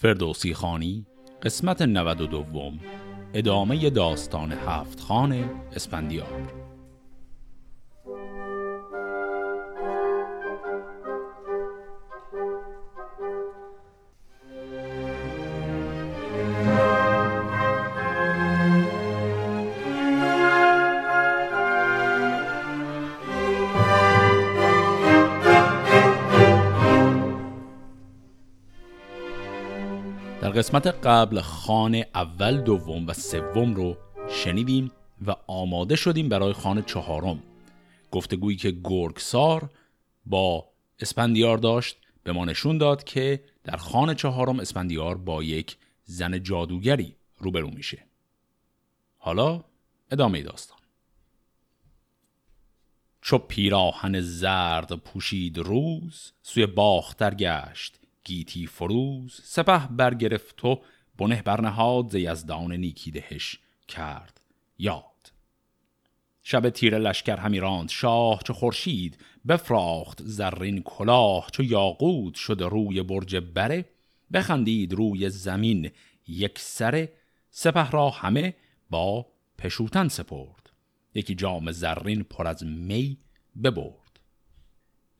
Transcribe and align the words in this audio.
فردوسی 0.00 0.54
خانی 0.54 1.06
قسمت 1.42 1.82
92 1.82 2.72
ادامه 3.34 3.90
داستان 3.90 4.52
هفت 4.52 5.00
خان 5.00 5.32
اسپندیار 5.76 6.52
قسمت 30.60 30.86
قبل 30.86 31.40
خان 31.40 32.04
اول 32.14 32.60
دوم 32.60 33.06
و 33.06 33.12
سوم 33.12 33.74
رو 33.74 33.96
شنیدیم 34.30 34.90
و 35.26 35.36
آماده 35.46 35.96
شدیم 35.96 36.28
برای 36.28 36.52
خان 36.52 36.82
چهارم. 36.82 37.42
گفتگویی 38.10 38.56
که 38.56 38.76
گرگسار 38.84 39.70
با 40.26 40.68
اسپندیار 40.98 41.58
داشت 41.58 41.96
به 42.22 42.32
ما 42.32 42.44
نشون 42.44 42.78
داد 42.78 43.04
که 43.04 43.44
در 43.64 43.76
خان 43.76 44.14
چهارم 44.14 44.60
اسپندیار 44.60 45.18
با 45.18 45.42
یک 45.42 45.76
زن 46.04 46.42
جادوگری 46.42 47.16
روبرو 47.38 47.70
میشه. 47.70 48.04
حالا 49.18 49.64
ادامه 50.10 50.42
داستان. 50.42 50.78
چو 53.20 53.38
پیراهن 53.38 54.20
زرد 54.20 54.92
پوشید 54.92 55.58
روز 55.58 56.32
سوی 56.42 56.66
باختر 56.66 57.34
گشت. 57.34 57.99
گیتی 58.24 58.66
فروز 58.66 59.40
سپه 59.44 59.86
برگرفت 59.86 60.64
و 60.64 60.80
بنه 61.18 61.42
برنهاد 61.42 62.10
ز 62.10 62.14
یزدان 62.14 62.72
نیکی 62.72 63.10
دهش 63.10 63.58
کرد 63.88 64.40
یاد. 64.78 65.32
شب 66.42 66.70
تیر 66.70 66.98
لشکر 66.98 67.36
همی 67.36 67.60
راند 67.60 67.88
شاه 67.88 68.40
چو 68.44 68.52
خورشید 68.52 69.18
بفراخت 69.48 70.22
زرین 70.22 70.82
کلاه 70.82 71.48
چو 71.52 71.62
یاقوت 71.62 72.34
شد 72.34 72.62
روی 72.62 73.02
برج 73.02 73.36
بره 73.36 73.84
بخندید 74.32 74.92
روی 74.92 75.30
زمین 75.30 75.90
یک 76.28 76.58
سره 76.58 77.12
سپه 77.50 77.90
را 77.90 78.10
همه 78.10 78.54
با 78.90 79.26
پشوتن 79.58 80.08
سپرد 80.08 80.70
یکی 81.14 81.34
جام 81.34 81.72
زرین 81.72 82.22
پر 82.22 82.46
از 82.46 82.64
می 82.64 83.18
ببرد. 83.64 84.09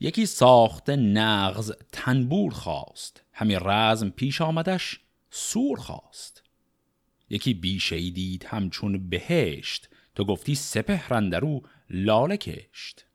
یکی 0.03 0.27
ساخت 0.27 0.91
نغز 0.91 1.73
تنبور 1.93 2.53
خواست. 2.53 3.23
همی 3.33 3.57
رزم 3.61 4.11
پیش 4.11 4.41
آمدش 4.41 5.01
سور 5.31 5.79
خواست. 5.79 6.43
یکی 7.31 7.55
بیشه 7.55 8.11
دید 8.11 8.45
همچون 8.45 9.09
بهشت. 9.09 9.89
تو 10.15 10.25
گفتی 10.25 10.55
سپه 10.55 11.37
او 11.43 11.63
لاله 11.91 12.37
کشت. 12.37 13.07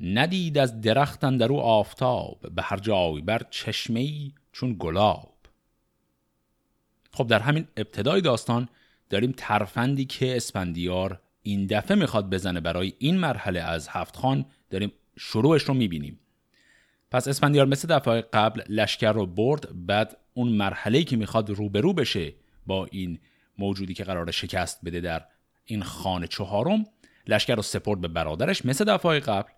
ندید 0.00 0.58
از 0.58 0.80
درخت 0.80 1.24
اندرو 1.24 1.56
آفتاب. 1.56 2.54
به 2.54 2.62
هر 2.62 2.76
جای 2.76 3.20
بر 3.20 3.42
چشمه 3.50 4.32
چون 4.52 4.76
گلاب. 4.78 5.36
خب 7.12 7.26
در 7.26 7.40
همین 7.40 7.68
ابتدای 7.76 8.20
داستان 8.20 8.68
داریم 9.10 9.34
ترفندی 9.36 10.04
که 10.04 10.36
اسپندیار 10.36 11.20
این 11.42 11.66
دفعه 11.66 11.96
می‌خواد 11.96 12.30
بزنه 12.30 12.60
برای 12.60 12.92
این 12.98 13.16
مرحله 13.16 13.60
از 13.60 13.88
هفت 13.88 14.16
خان. 14.16 14.46
داریم 14.70 14.92
شروعش 15.18 15.62
رو 15.62 15.74
می‌بینیم. 15.74 16.20
پس 17.10 17.28
اسفندیار 17.28 17.66
مثل 17.66 17.88
دفعه 17.88 18.20
قبل 18.20 18.62
لشکر 18.68 19.12
رو 19.12 19.26
برد 19.26 19.86
بعد 19.86 20.16
اون 20.34 20.48
مرحله 20.48 21.04
که 21.04 21.16
می‌خواد 21.16 21.50
روبرو 21.50 21.92
بشه 21.92 22.34
با 22.66 22.86
این 22.86 23.18
موجودی 23.58 23.94
که 23.94 24.04
قرار 24.04 24.30
شکست 24.30 24.84
بده 24.84 25.00
در 25.00 25.24
این 25.64 25.82
خانه 25.82 26.26
چهارم 26.26 26.84
لشکر 27.26 27.54
رو 27.54 27.62
سپرد 27.62 28.00
به 28.00 28.08
برادرش 28.08 28.64
مثل 28.64 28.84
دفعه 28.84 29.20
قبل. 29.20 29.50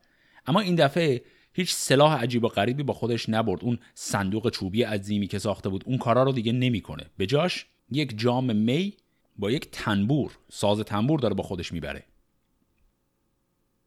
اما 0.47 0.61
این 0.61 0.75
دفعه 0.75 1.23
هیچ 1.53 1.73
سلاح 1.73 2.23
عجیب 2.23 2.45
و 2.45 2.49
غریبی 2.49 2.83
با 2.83 2.95
خودش 2.95 3.29
نبرد. 3.29 3.65
اون 3.65 3.79
صندوق 3.95 4.51
چوبی 4.51 4.83
عظیمی 4.83 5.27
که 5.27 5.39
ساخته 5.39 5.69
بود 5.69 5.85
اون 5.87 5.99
کارا 5.99 6.23
رو 6.23 6.33
دیگه 6.33 6.53
نمی‌کنه. 6.53 7.07
به 7.17 7.27
جاش 7.27 7.67
یک 7.91 8.19
جام 8.19 8.57
می 8.57 8.97
با 9.39 9.51
یک 9.51 9.71
تنبور 9.73 10.39
ساز 10.49 10.81
تنبور 10.81 11.21
داره 11.21 11.35
با 11.35 11.43
خودش 11.43 11.73
می‌بره. 11.73 12.05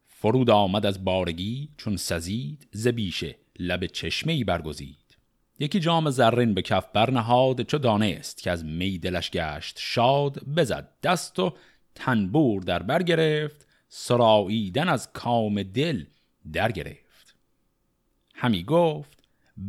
فرود 0.08 0.50
آمد 0.50 0.86
از 0.86 1.04
بارگی 1.04 1.70
چون 1.78 1.98
سزید 1.98 2.68
زبیشه 2.72 3.36
لب 3.60 3.86
چشمه 3.86 4.34
ای 4.34 4.44
برگزید. 4.44 4.98
یکی 5.60 5.80
جام 5.80 6.10
زرین 6.10 6.54
به 6.54 6.62
کف 6.62 6.86
برنهاد 6.94 7.62
چو 7.62 7.78
دانست 7.78 8.44
که 8.44 8.52
از 8.52 8.66
می 8.66 8.98
دلش 8.98 9.32
گشت 9.32 9.78
شاد 9.80 10.44
بزد 10.44 10.90
دست 11.04 11.40
و 11.40 11.54
تنبور 11.96 12.62
در 12.62 12.84
بر 12.84 13.04
گرفت 13.04 13.68
سراییدن 13.90 14.90
از 14.90 15.14
کام 15.14 15.64
دل 15.64 16.04
در 16.54 16.72
گرفت. 16.72 17.36
همی 18.36 18.64
گفت 18.64 19.24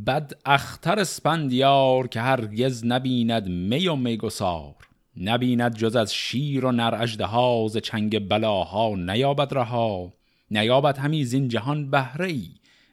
بد 0.06 0.32
اختر 0.46 0.98
اسپندیار 0.98 2.08
که 2.08 2.20
هرگز 2.20 2.84
نبیند 2.84 3.48
می 3.48 3.88
و 3.88 3.96
میگسار 3.96 4.74
نبیند 5.16 5.76
جز 5.76 5.96
از 5.96 6.14
شیر 6.14 6.64
و 6.64 6.72
نر 6.72 6.94
اژدها 7.00 7.66
ز 7.68 7.76
چنگ 7.76 8.28
بلاها 8.28 8.94
نیابد 8.96 9.54
رها. 9.54 10.12
نیابد 10.50 10.98
همی 10.98 11.24
زین 11.24 11.48
جهان 11.48 11.90
بهره 11.90 12.26
ای 12.26 12.48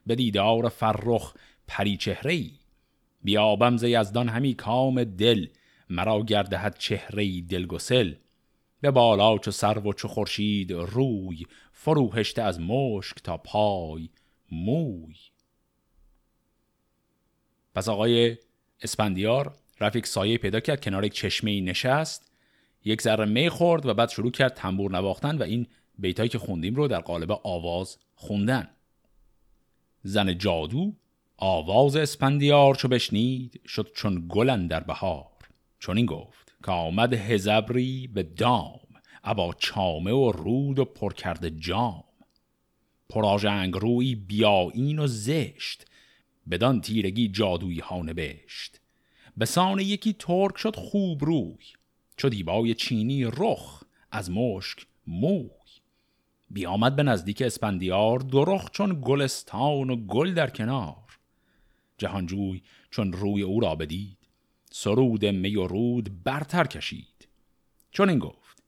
به 0.10 0.16
دیدار 0.16 0.70
فرخ 0.70 1.34
پری 1.68 1.98
چهره 1.98 2.34
ای 2.34 2.52
بیابم 3.24 3.78
ز 3.78 3.84
یزدان 3.84 4.30
همی 4.30 4.54
کام 4.54 5.04
دل 5.04 5.48
مرا 5.90 6.24
گردهد 6.24 6.78
چهره 6.78 7.42
دلگسل 7.42 8.14
به 8.82 8.92
بالا 8.92 9.38
چو 9.38 9.52
سرو 9.52 9.90
و 9.90 9.94
چو 9.94 10.08
خورشید 10.08 10.72
روی 10.72 11.46
فروهشته 11.72 12.42
از 12.42 12.60
مشک 12.60 13.18
تا 13.24 13.38
پای 13.38 14.10
موی. 14.52 15.16
پس 17.76 17.90
آقای 17.90 18.38
اسپندیار 18.82 19.56
رفیق 19.80 20.06
سایه 20.06 20.38
پیدا 20.38 20.60
کرد 20.60 20.82
کنار 20.82 21.06
یک 21.06 21.14
چشمه 21.14 21.62
نشست. 21.62 22.32
یک 22.86 23.02
ذره 23.02 23.26
می 23.26 23.50
خورد 23.50 23.86
و 23.86 23.94
بعد 23.94 24.10
شروع 24.10 24.32
کرد 24.32 24.54
تنبور 24.54 24.92
نواختن 24.92 25.38
و 25.38 25.44
این 25.44 25.68
بیتایی 25.98 26.30
که 26.30 26.38
خوندیم 26.38 26.76
رو 26.76 26.88
در 26.88 27.00
قالب 27.00 27.32
آواز 27.44 27.98
خوندن. 28.16 28.70
زن 30.10 30.38
جادو 30.38 30.94
آواز 31.38 31.96
اسپندیار 31.96 32.76
چو 32.76 32.88
بشنید 32.88 33.62
شد 33.68 33.92
چون 33.96 34.26
گلن 34.30 34.68
در 34.68 34.80
بهار. 34.80 35.28
چون 35.80 35.98
این 35.98 36.06
گفت 36.06 36.56
که 36.66 36.72
آمد 36.72 37.14
هزبری 37.14 38.08
به 38.08 38.24
دام 38.24 38.80
ابا 39.24 39.54
چامه 39.60 40.12
و 40.12 40.32
رود 40.32 40.80
و 40.80 40.86
پر 40.86 41.14
کرده 41.14 41.50
جام 41.50 42.04
پراژنگ 43.10 43.74
روی 43.74 44.16
بیاین 44.16 45.00
و 45.00 45.08
زشت 45.08 45.86
بدان 46.52 46.82
تیرگی 46.82 47.28
جادوی 47.28 47.80
ها 47.80 48.02
نبشت. 48.02 48.82
به 49.38 49.46
سان 49.46 49.80
یکی 49.80 50.14
ترک 50.14 50.58
شد 50.58 50.76
خوب 50.76 51.26
روی 51.26 51.66
چو 52.18 52.30
دیبای 52.30 52.74
چینی 52.74 53.24
رخ 53.24 53.84
از 54.12 54.32
مشک 54.32 54.86
مو 55.08 55.50
بیامد 56.50 56.96
به 56.96 57.04
نزدیک 57.04 57.42
اسپندیار 57.42 58.20
درخ 58.20 58.70
چون 58.72 59.02
گلستان 59.02 59.90
و 59.90 59.96
گل 59.96 60.34
در 60.34 60.50
کنار. 60.50 60.96
جهانجوی 61.98 62.62
چون 62.92 63.14
روی 63.14 63.42
او 63.42 63.60
را 63.60 63.76
بدید 63.76 64.18
سرود 64.72 65.26
می 65.26 65.56
و 65.56 65.68
رود 65.68 66.24
برتر 66.24 66.64
کشید. 66.64 67.28
چون 67.92 68.10
این 68.10 68.20
گفت 68.20 68.64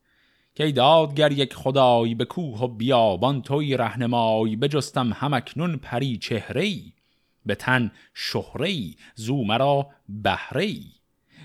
که 0.56 0.72
دادگر 0.72 1.31
یک 1.31 1.53
خدای 1.53 2.16
به 2.16 2.25
کوه 2.25 2.59
و 2.59 2.68
بیابان 2.68 3.42
توی 3.42 3.78
رهنمای 3.78 4.56
بجستم 4.56 5.13
همکنون 5.13 5.78
پری 5.78 6.18
چهرهی 6.18 6.94
به 7.46 7.56
تن 7.56 7.92
شهرهی 8.13 8.96
زو 9.16 9.44
مرا 9.44 9.88
بهرهی 10.09 10.92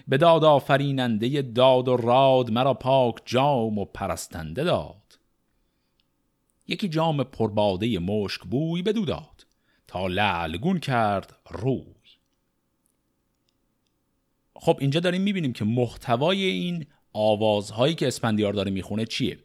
به 0.09 0.17
داد 0.17 0.45
آفریننده 0.45 1.43
داد 1.43 1.89
و 1.89 1.97
راد 1.97 2.51
مرا 2.51 2.75
پاک 2.75 3.15
جام 3.25 3.79
و 3.79 3.85
پرستنده 3.85 4.65
داد. 4.65 5.06
یکی 6.69 6.89
جام 6.89 7.25
پرباده 7.25 7.99
مشک 7.99 8.43
بوی 8.43 8.83
بدو 8.83 9.05
داد 9.05 9.47
تا 9.87 10.07
لعلگون 10.07 10.79
کرد 10.79 11.37
روی. 11.51 11.85
خب 14.55 14.79
اینجا 14.81 15.01
داریم 15.01 15.23
می‌بینیم 15.23 15.53
که 15.53 15.65
محتوای 15.65 16.45
این 16.45 16.87
آوازهایی 17.13 17.95
که 17.95 18.07
اسپندیار 18.07 18.53
داره 18.53 18.71
می‌خونه 18.71 19.05
چیه؟ 19.05 19.39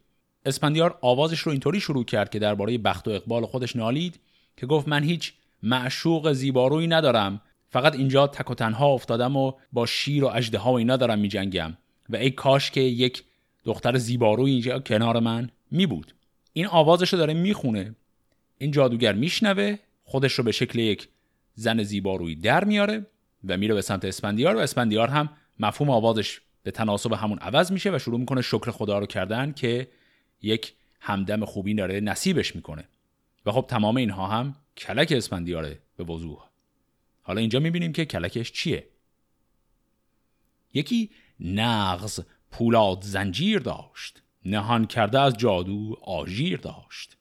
اسپندیار 0.45 0.97
آوازش 1.01 1.39
رو 1.39 1.51
اینطوری 1.51 1.79
شروع 1.79 2.05
کرد 2.05 2.29
که 2.29 2.39
درباره 2.39 2.77
بخت 2.77 3.07
و 3.07 3.11
اقبال 3.11 3.45
خودش 3.45 3.75
نالید 3.75 4.19
که 4.57 4.65
گفت 4.65 4.87
من 4.87 5.03
هیچ 5.03 5.33
معشوق 5.63 6.31
زیبارویی 6.31 6.87
ندارم. 6.87 7.41
فقط 7.69 7.95
اینجا 7.95 8.27
تک 8.27 8.51
و 8.51 8.55
تنها 8.55 8.87
افتادم 8.87 9.35
و 9.35 9.53
با 9.73 9.85
شیر 9.85 10.23
و 10.23 10.27
اجده 10.27 10.57
ها 10.57 10.71
و 10.71 10.77
اینا 10.77 10.97
دارم 10.97 11.19
میجنگم. 11.19 11.77
و 12.09 12.15
ای 12.15 12.31
کاش 12.31 12.71
که 12.71 12.81
یک 12.81 13.23
دختر 13.65 13.97
زیباروی 13.97 14.51
اینجا 14.51 14.79
کنار 14.79 15.19
من 15.19 15.49
می 15.71 15.85
بود 15.85 16.13
این 16.53 16.67
آوازش 16.67 17.13
رو 17.13 17.19
داره 17.19 17.33
می‌خونه. 17.33 17.95
این 18.57 18.71
جادوگر 18.71 19.13
میشنوه 19.13 19.77
خودش 20.03 20.33
رو 20.33 20.43
به 20.43 20.51
شکل 20.51 20.79
یک 20.79 21.07
زن 21.55 21.83
زیبارویی 21.83 22.35
در 22.35 22.63
میاره 22.63 23.05
و 23.47 23.57
میره 23.57 23.73
به 23.73 23.81
سمت 23.81 24.05
اسپندیار 24.05 24.55
و 24.55 24.59
اسپندیار 24.59 25.07
هم 25.07 25.29
مفهوم 25.59 25.89
آوازش 25.89 26.41
به 26.63 26.71
تناسب 26.71 27.13
همون 27.13 27.39
عوض 27.39 27.71
میشه 27.71 27.95
و 27.95 27.99
شروع 27.99 28.19
می‌کنه 28.19 28.41
شکر 28.41 28.71
خدا 28.71 28.99
رو 28.99 29.05
کردن 29.05 29.51
که 29.51 29.87
یک 30.41 30.73
همدم 30.99 31.45
خوبی 31.45 31.73
داره 31.73 31.99
نصیبش 31.99 32.55
می‌کنه. 32.55 32.83
و 33.45 33.51
خب 33.51 33.65
تمام 33.69 33.97
اینها 33.97 34.27
هم 34.27 34.55
کلک 34.77 35.11
اسپندیاره 35.11 35.79
به 35.97 36.03
وضوح. 36.03 36.39
حالا 37.21 37.39
اینجا 37.39 37.59
می‌بینیم 37.59 37.93
که 37.93 38.05
کلکش 38.05 38.51
چیه. 38.51 38.87
یکی 40.73 41.09
نغز 41.39 42.19
پولاد 42.51 43.01
زنجیر 43.01 43.59
داشت. 43.59 44.21
نهان 44.45 44.85
کرده 44.85 45.19
از 45.19 45.37
جادو 45.37 45.95
آژیر 46.01 46.59
داشت. 46.59 47.17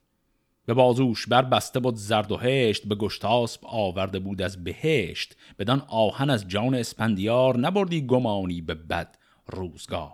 به 0.65 0.73
بازوش 0.73 1.27
بر 1.27 1.41
بسته 1.41 1.79
بود 1.79 1.95
زرد 1.95 2.31
و 2.31 2.37
هشت 2.37 2.87
به 2.87 2.95
گشتاسب 2.95 3.59
آورده 3.63 4.19
بود 4.19 4.41
از 4.41 4.63
بهشت. 4.63 5.35
بدان 5.59 5.83
آهن 5.87 6.29
از 6.29 6.47
جان 6.47 6.75
اسپندیار 6.75 7.57
نبردی 7.57 8.01
گمانی 8.01 8.61
به 8.61 8.73
بد 8.73 9.17
روزگار. 9.47 10.11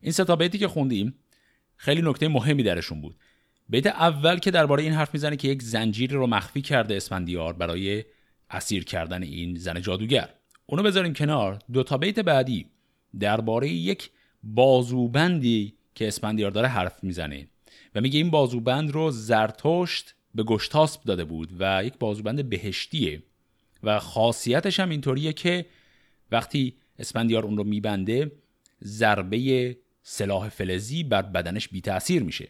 این 0.00 0.12
ستا 0.12 0.36
بیتی 0.36 0.58
که 0.58 0.68
خوندیم 0.68 1.14
خیلی 1.76 2.02
نکته 2.02 2.28
مهمی 2.28 2.62
درشون 2.62 3.00
بود. 3.00 3.16
بیت 3.68 3.86
اول 3.86 4.38
که 4.38 4.50
درباره 4.50 4.82
این 4.82 4.92
حرف 4.92 5.14
می‌زنه 5.14 5.36
که 5.36 5.48
یک 5.48 5.62
زنجیر 5.62 6.12
رو 6.12 6.26
مخفی 6.26 6.62
کرده 6.62 6.96
اسفندیار 6.96 7.52
برای 7.52 8.04
اسیر 8.50 8.84
کردن 8.84 9.22
این 9.22 9.56
زن 9.56 9.80
جادوگر. 9.80 10.28
اونو 10.66 10.82
بذاریم 10.82 11.12
کنار. 11.12 11.58
دو 11.72 11.82
تا 11.82 11.98
بیت 11.98 12.18
بعدی 12.20 12.66
درباره 13.20 13.68
یک 13.68 14.10
بازوبندی 14.42 15.74
که 15.94 16.08
اسفندیار 16.08 16.50
داره 16.50 16.68
حرف 16.68 17.04
می‌زنه. 17.04 17.48
و 17.94 18.00
میگه 18.00 18.18
این 18.18 18.30
بازوبند 18.30 18.90
رو 18.90 19.10
زرتشت 19.10 20.14
به 20.34 20.42
گشتاسب 20.42 21.02
داده 21.02 21.24
بود 21.24 21.52
و 21.58 21.84
یک 21.84 21.94
بازوبند 21.98 22.48
بهشتیه. 22.48 23.22
و 23.82 23.98
خاصیتش 23.98 24.80
هم 24.80 24.90
اینطوریه 24.90 25.32
که 25.32 25.66
وقتی 26.30 26.74
اسفندیار 26.98 27.44
اون 27.44 27.56
رو 27.56 27.64
میبنده 27.64 28.32
ضربه 28.84 29.76
سلاح 30.02 30.48
فلزی 30.48 31.04
بر 31.04 31.22
بدنش 31.22 31.68
بی 31.68 31.80
تأثیر 31.80 32.22
میشه. 32.22 32.48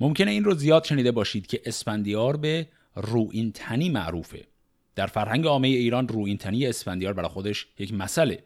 ممکنه 0.00 0.30
این 0.30 0.44
رو 0.44 0.54
زیاد 0.54 0.84
شنیده 0.84 1.12
باشید 1.12 1.46
که 1.46 1.60
اسفندیار 1.64 2.36
به 2.36 2.68
روین 2.94 3.52
تنی 3.52 3.88
معروفه. 3.88 4.46
در 4.94 5.06
فرهنگ 5.06 5.46
عامه 5.46 5.68
ایران 5.68 6.08
روین 6.08 6.38
تنی 6.38 6.66
اسفندیار 6.66 7.12
برای 7.12 7.28
خودش 7.28 7.66
یک 7.78 7.94
مسئله. 7.94 8.44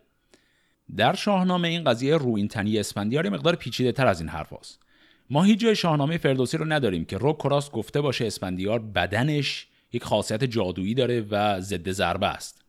در 0.97 1.15
شاهنامه 1.15 1.69
این 1.69 1.85
قضیه 1.85 2.17
روین 2.17 2.49
تنی 2.49 2.79
اسفندیار 2.79 3.29
مقدار 3.29 3.57
پیچیده 3.57 3.93
تر 3.93 4.07
از 4.07 4.21
این 4.21 4.29
حرف 4.29 4.53
هست. 4.53 4.83
ما 5.31 5.43
هیچ 5.43 5.61
جای 5.61 5.77
شاهنامه 5.77 6.19
فردوسی 6.19 6.57
رو 6.57 6.65
نداریم 6.65 7.05
که 7.05 7.19
رو 7.19 7.33
کراس 7.33 7.71
گفته 7.71 8.01
باشه 8.01 8.27
اسفندیار 8.27 8.79
بدنش 8.79 9.67
یک 9.93 10.05
خاصیت 10.05 10.45
جادویی 10.45 10.95
داره 10.95 11.21
و 11.31 11.61
ضد 11.61 11.91
ضربه 11.91 12.27
است. 12.27 12.65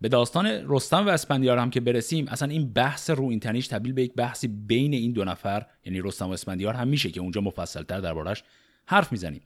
به 0.00 0.08
داستان 0.08 0.46
رستم 0.46 1.06
و 1.06 1.08
اسپندیار 1.08 1.58
هم 1.58 1.70
که 1.70 1.80
برسیم 1.80 2.28
اصلا 2.28 2.48
این 2.48 2.72
بحث 2.72 3.10
رو 3.10 3.24
این 3.24 3.40
تنیش 3.40 3.66
تبدیل 3.66 3.92
به 3.92 4.02
یک 4.02 4.14
بحثی 4.14 4.48
بین 4.48 4.94
این 4.94 5.12
دو 5.12 5.24
نفر 5.24 5.66
یعنی 5.84 6.00
رستم 6.00 6.28
و 6.28 6.32
اسپندیار 6.32 6.74
هم 6.74 6.88
میشه 6.88 7.10
که 7.10 7.20
اونجا 7.20 7.40
مفصلتر 7.40 8.00
دربارش 8.00 8.44
حرف 8.86 9.12
می‌زنیم. 9.12 9.42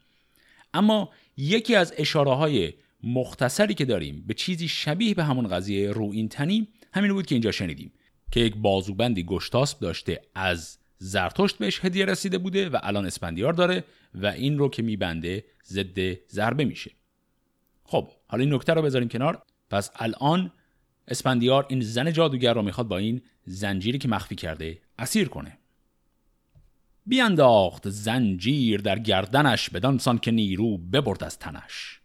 اما 0.75 1.11
یکی 1.37 1.75
از 1.75 1.95
اشاره 1.97 2.35
های 2.35 2.73
مختصری 3.03 3.75
که 3.75 3.85
داریم 3.85 4.25
به 4.27 4.35
چیزی 4.35 4.69
شبیه 4.69 5.15
به 5.15 5.25
همون 5.25 5.49
قضیه 5.49 5.91
رو 5.91 6.11
این 6.13 6.29
تنی 6.29 6.69
همین 6.93 7.13
بود 7.13 7.27
که 7.27 7.35
اینجا 7.35 7.53
شنیدیم. 7.53 7.93
که 8.33 8.41
یک 8.41 8.57
بازوبندی 8.57 9.25
گشتاسب 9.25 9.81
داشته 9.81 10.21
از 10.35 10.79
زرتشت 10.99 11.59
بهش 11.59 11.85
هدیه 11.85 12.05
رسیده 12.05 12.39
بوده 12.39 12.69
و 12.69 12.79
الان 12.83 13.07
اسپندیار 13.07 13.53
داره 13.53 13.85
و 14.15 14.27
این 14.27 14.59
رو 14.59 14.69
که 14.69 14.83
میبنده 14.83 15.45
ضد 15.67 16.29
ضربه 16.29 16.65
میشه. 16.65 16.91
خب 17.85 18.09
حالا 18.27 18.45
این 18.45 18.55
نکته 18.55 18.75
رو 18.75 18.83
بذاریم 18.83 19.09
کنار. 19.09 19.43
پس 19.71 19.91
الان 19.97 20.53
اسپندیار 21.09 21.67
این 21.69 21.81
زن 21.81 22.13
جادوگر 22.13 22.55
رو 22.55 22.63
می‌خواد 22.63 22.89
با 22.89 22.99
این 22.99 23.23
زنجیری 23.45 23.99
که 23.99 24.09
مخفی 24.09 24.35
کرده 24.35 24.79
اسیر 24.99 25.29
کنه. 25.29 25.59
بیانداخت 27.07 27.89
زنجیر 27.89 28.81
در 28.81 28.99
گردنش 28.99 29.71
بدانسان 29.71 30.19
که 30.19 30.31
نیرو 30.31 30.79
ببرد 30.79 31.25
از 31.25 31.39
تنش. 31.39 32.01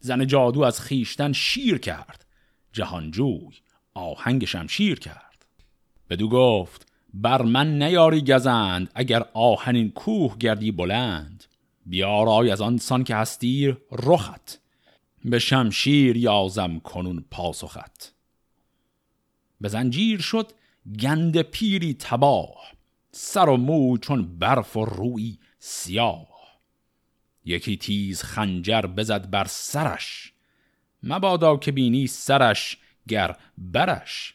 زن 0.00 0.26
جادو 0.26 0.62
از 0.62 0.80
خیشتن 0.80 1.32
شیر 1.32 1.78
کرد. 1.78 2.26
جهانجوی 2.72 3.56
آهنگ 3.94 4.44
شمشیر 4.44 4.98
کرد. 4.98 5.31
بدو 6.12 6.28
گفت 6.28 6.86
بر 7.14 7.42
من 7.42 7.82
نیاری 7.82 8.20
گزند 8.20 8.90
اگر 8.94 9.24
آهنین 9.34 9.90
کوه 9.90 10.38
گردی 10.38 10.72
بلند. 10.72 11.44
بیارای 11.86 12.50
از 12.50 12.60
آن 12.60 12.78
سان 12.78 13.04
که 13.04 13.16
هستیر 13.16 13.76
رخت. 13.92 14.60
به 15.24 15.38
شمشیر 15.38 16.16
یازم 16.16 16.78
کنون 16.78 17.24
پاسخت. 17.30 18.14
به 19.60 19.68
زنجیر 19.68 20.20
شد 20.20 20.52
گند 21.00 21.42
پیری 21.42 21.94
تباه 21.94 22.72
سر 23.12 23.48
و 23.48 23.56
مو 23.56 23.98
چون 23.98 24.38
برف 24.38 24.76
و 24.76 24.84
روی 24.84 25.38
سیاه. 25.58 26.28
یکی 27.44 27.76
تیز 27.76 28.22
خنجر 28.22 28.82
بزد 28.82 29.30
بر 29.30 29.46
سرش 29.48 30.32
مبادا 31.02 31.56
که 31.56 31.72
بینی 31.72 32.06
سرش 32.06 32.78
گر 33.08 33.36
برش. 33.58 34.34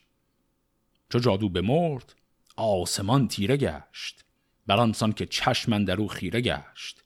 چو 1.09 1.19
جادو 1.19 1.49
بمرد 1.49 2.15
آسمان 2.55 3.27
تیره 3.27 3.57
گشت. 3.57 4.25
برانسان 4.67 5.11
که 5.11 5.25
چشمن 5.25 5.83
در 5.83 6.01
او 6.01 6.07
خیره 6.07 6.41
گشت. 6.41 7.03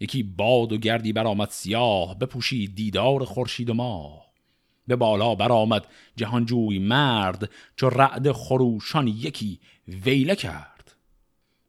یکی 0.00 0.22
باد 0.22 0.72
و 0.72 0.76
گردی 0.76 1.12
برآمد 1.12 1.50
سیاه 1.50 2.18
بپوشید 2.18 2.74
دیدار 2.74 3.24
خورشید 3.24 3.70
و 3.70 3.74
ماه. 3.74 4.28
به 4.86 4.96
بالا 4.96 5.34
برآمد 5.34 5.86
جهانجوی 6.16 6.78
مرد 6.78 7.50
چو 7.76 7.88
رعد 7.88 8.32
خروشان 8.32 9.08
یکی 9.08 9.60
ویله 9.88 10.36
کرد. 10.36 10.96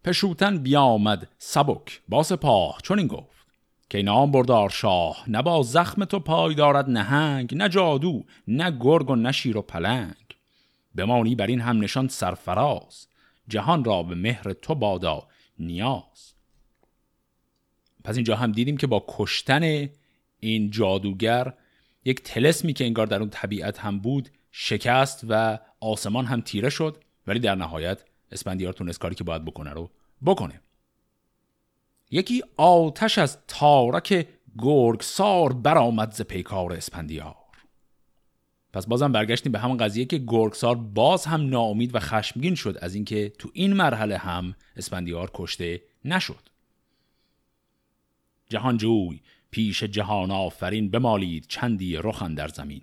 پشوتن 0.04 0.58
بیامد 0.58 1.28
سبک 1.38 2.02
با 2.10 2.24
سپاه 2.24 2.78
چون 2.84 3.00
این 3.00 3.08
گفت 3.08 3.48
که 3.90 4.02
نام 4.02 4.32
بردار 4.32 4.70
شاه 4.70 5.24
نه 5.28 5.42
با 5.42 5.64
زخم 5.64 6.06
تو 6.06 6.20
پای 6.20 6.56
دارد 6.56 6.90
نهنگ 6.90 7.56
نه 7.56 7.70
جادو 7.70 8.26
نه 8.48 8.78
گرگ 8.80 9.10
و 9.10 9.16
نه 9.16 9.32
شیر 9.32 9.58
و 9.58 9.62
پلنگ. 9.62 10.29
بمانی 11.00 11.36
بر 11.36 11.48
این 11.48 11.62
هم 11.62 11.82
نشان 11.82 12.08
سرفراز. 12.08 13.08
جهان 13.48 13.84
را 13.84 14.04
به 14.04 14.16
مهر 14.16 14.54
تو 14.54 14.76
بادا 14.76 15.28
نیاز. 15.60 16.34
پس 18.04 18.16
اینجا 18.16 18.36
هم 18.36 18.52
دیدیم 18.52 18.78
که 18.78 18.88
با 18.88 19.06
کشتن 19.08 19.90
این 20.40 20.72
جادوگر 20.72 21.54
یک 22.06 22.24
تلسمی 22.24 22.74
که 22.74 22.86
انگار 22.86 23.08
در 23.08 23.20
اون 23.20 23.30
طبیعت 23.30 23.80
هم 23.80 24.00
بود 24.00 24.30
شکست 24.52 25.26
و 25.30 25.60
آسمان 25.80 26.26
هم 26.26 26.42
تیره 26.42 26.70
شد 26.70 26.98
ولی 27.28 27.40
در 27.40 27.56
نهایت 27.56 28.04
اسپندیار 28.32 28.74
تونست 28.74 29.00
کاری 29.00 29.16
که 29.16 29.24
باید 29.24 29.46
بکنه 29.46 29.70
رو 29.70 29.90
بکنه. 30.26 30.62
یکی 32.12 32.44
آتش 32.58 33.18
از 33.18 33.38
تارک 33.48 34.28
گرگسار 34.58 35.54
برآمد 35.54 36.12
ز 36.12 36.22
پیکار 36.22 36.74
اسپندیار 36.74 37.39
پس 38.74 38.88
بازم 38.88 39.12
برگشتیم 39.12 39.52
به 39.52 39.60
همون 39.60 39.78
قضیه 39.78 40.06
که 40.06 40.18
گرگسار 40.28 40.76
باز 40.76 41.26
هم 41.26 41.50
ناامید 41.50 41.96
و 41.96 42.00
خشمگین 42.00 42.56
شد 42.56 42.78
از 42.82 42.96
اینکه 42.96 43.30
تو 43.30 43.50
این 43.54 43.74
مرحله 43.74 44.18
هم 44.18 44.56
اسپندیار 44.76 45.32
کشته 45.34 45.82
نشد. 46.06 46.50
جهانجوی 48.50 49.20
پیش 49.52 49.84
جهان 49.84 50.32
آفرین 50.32 50.92
بمالید 50.92 51.46
چندی 51.48 51.96
رخن 51.96 52.34
در 52.34 52.48
زمین. 52.48 52.82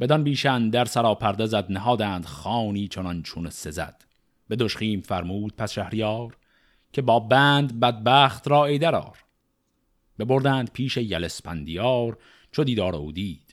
بدان 0.00 0.24
بیشن 0.24 0.70
در 0.70 0.84
سراپرده 0.84 1.46
زد 1.46 1.72
نهادند 1.72 2.24
خانی 2.24 2.88
چنان 2.88 3.22
چون 3.22 3.50
سزد. 3.50 4.04
به 4.48 4.56
دشخیم 4.56 5.00
فرمود 5.00 5.56
پس 5.56 5.72
شهریار 5.72 6.36
که 6.92 7.02
با 7.02 7.20
بند 7.20 7.80
بدبخت 7.80 8.48
را 8.48 8.66
ایدرار 8.66 9.18
ببردند 10.18 10.70
پیش 10.72 10.96
یلسپندیار 10.96 12.18
چو 12.52 12.64
دیدار 12.64 12.96
او 12.96 13.12
دید. 13.12 13.49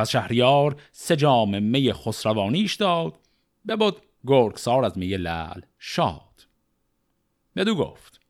پس 0.00 0.10
شهریار 0.10 0.76
سه 0.92 1.16
جام 1.16 1.62
می 1.62 1.92
خسروانیش 1.92 2.74
داد 2.74 3.18
ببود 3.68 3.96
گرگسار 4.26 4.84
از 4.84 4.98
می 4.98 5.08
لل 5.08 5.60
شاد. 5.78 6.46
بدو 7.56 7.74
گفت 7.74 8.20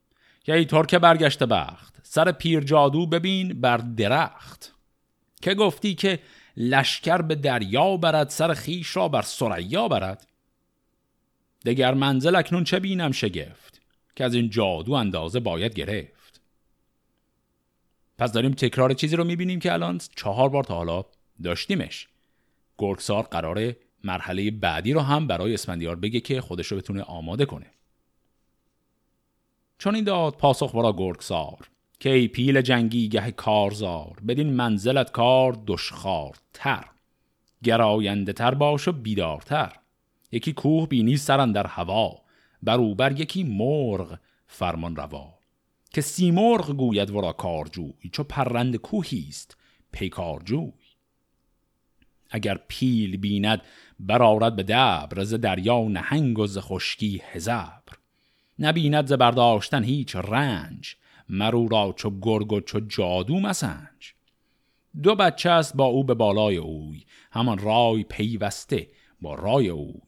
که 0.45 0.55
ای 0.55 0.65
ترک 0.65 0.95
برگشته 0.95 1.47
بخت 1.47 1.97
سر 2.03 2.33
پیر 2.33 2.61
جادو 2.61 3.07
ببین 3.07 3.61
بر 3.61 3.77
درخت. 3.77 4.75
که 5.43 5.55
گفتی 5.55 5.95
که 5.95 6.19
لشکر 6.57 7.23
به 7.23 7.35
دریا 7.35 7.97
برد 7.97 8.29
سر 8.29 8.55
خیش 8.55 8.97
را 8.97 9.09
بر 9.09 9.23
سریا 9.23 9.89
برد. 9.89 10.27
دگر 11.65 11.95
منزل 11.95 12.37
اکنون 12.37 12.65
چه 12.65 12.81
بینم 12.81 13.12
شگفت 13.12 13.81
که 14.17 14.25
از 14.25 14.35
این 14.35 14.50
جادو 14.50 14.93
اندازه 14.93 15.41
باید 15.41 15.75
گرفت. 15.75 16.41
پس 18.19 18.33
داریم 18.33 18.53
تکرار 18.53 18.93
چیزی 18.93 19.17
رو 19.17 19.25
می‌بینیم 19.25 19.61
که 19.61 19.73
الان 19.73 20.00
چهار 20.17 20.49
بار 20.49 20.65
تا 20.65 20.75
حالا 20.75 21.05
داشتیمش. 21.42 22.09
گرگسار 22.78 23.23
قرار 23.23 23.73
مرحله 24.04 24.50
بعدی 24.50 24.92
رو 24.92 25.00
هم 25.00 25.26
برای 25.26 25.54
اسفندیار 25.54 25.97
بگه 25.97 26.20
که 26.20 26.40
خودش 26.40 26.66
رو 26.66 26.76
بتونه 26.78 27.02
آماده 27.02 27.47
کنه. 27.47 27.66
چون 29.78 29.94
این 29.94 30.04
داد 30.04 30.37
پاسخ 30.37 30.75
ورا 30.75 30.92
گرگسار 30.92 31.68
که 32.00 32.11
ای 32.11 32.28
پیل 32.28 32.61
جنگی 32.61 33.09
گه 33.09 33.30
کارزار 33.30 34.18
بدین 34.28 34.52
منزلت 34.52 35.11
کار 35.11 35.59
دشخار 35.66 36.37
تر 36.52 36.85
گراینده 37.62 38.32
تر 38.32 38.54
باش 38.54 38.88
و 38.88 38.92
بیدارتر. 38.92 39.73
یکی 40.32 40.52
کوه 40.52 40.88
بینی 40.88 41.16
سرن 41.16 41.52
در 41.52 41.66
هوا 41.66 42.23
بر 42.62 42.78
بر 42.94 43.20
یکی 43.20 43.44
مرغ 43.44 44.18
فرمان 44.47 44.97
روا. 44.97 45.35
که 45.90 46.00
سیمرغ 46.00 46.70
گوید 46.70 47.11
ورا 47.11 47.32
کارجوی 47.32 48.11
چو 48.12 48.23
پرند 48.23 48.76
کوهی 48.76 49.26
است 49.28 49.56
پیکارجوی. 49.92 50.73
اگر 52.30 52.58
پیل 52.68 53.16
بیند 53.16 53.62
برارد 54.00 54.56
به 54.56 54.62
دبر 54.62 55.25
ز 55.25 55.34
دریا 55.34 55.82
نهنگ 55.82 56.38
و 56.38 56.46
ز 56.46 56.58
خشکی 56.58 57.22
هزبر 57.32 57.82
نبیند 58.58 59.06
ز 59.06 59.12
برداشتن 59.12 59.84
هیچ 59.84 60.16
رنج 60.16 60.94
مرو 61.28 61.68
را 61.68 61.94
چو 61.96 62.20
گرگ 62.20 62.52
و 62.52 62.60
چو 62.60 62.80
جادو 62.80 63.40
مسنج. 63.40 64.14
دو 65.02 65.14
بچه 65.14 65.50
است 65.50 65.76
با 65.76 65.84
او 65.84 66.04
به 66.04 66.14
بالای 66.14 66.56
اوی 66.56 67.04
همان 67.32 67.58
رای 67.58 68.04
پیوسته 68.04 68.88
با 69.20 69.34
رای 69.34 69.68
اوی. 69.68 70.00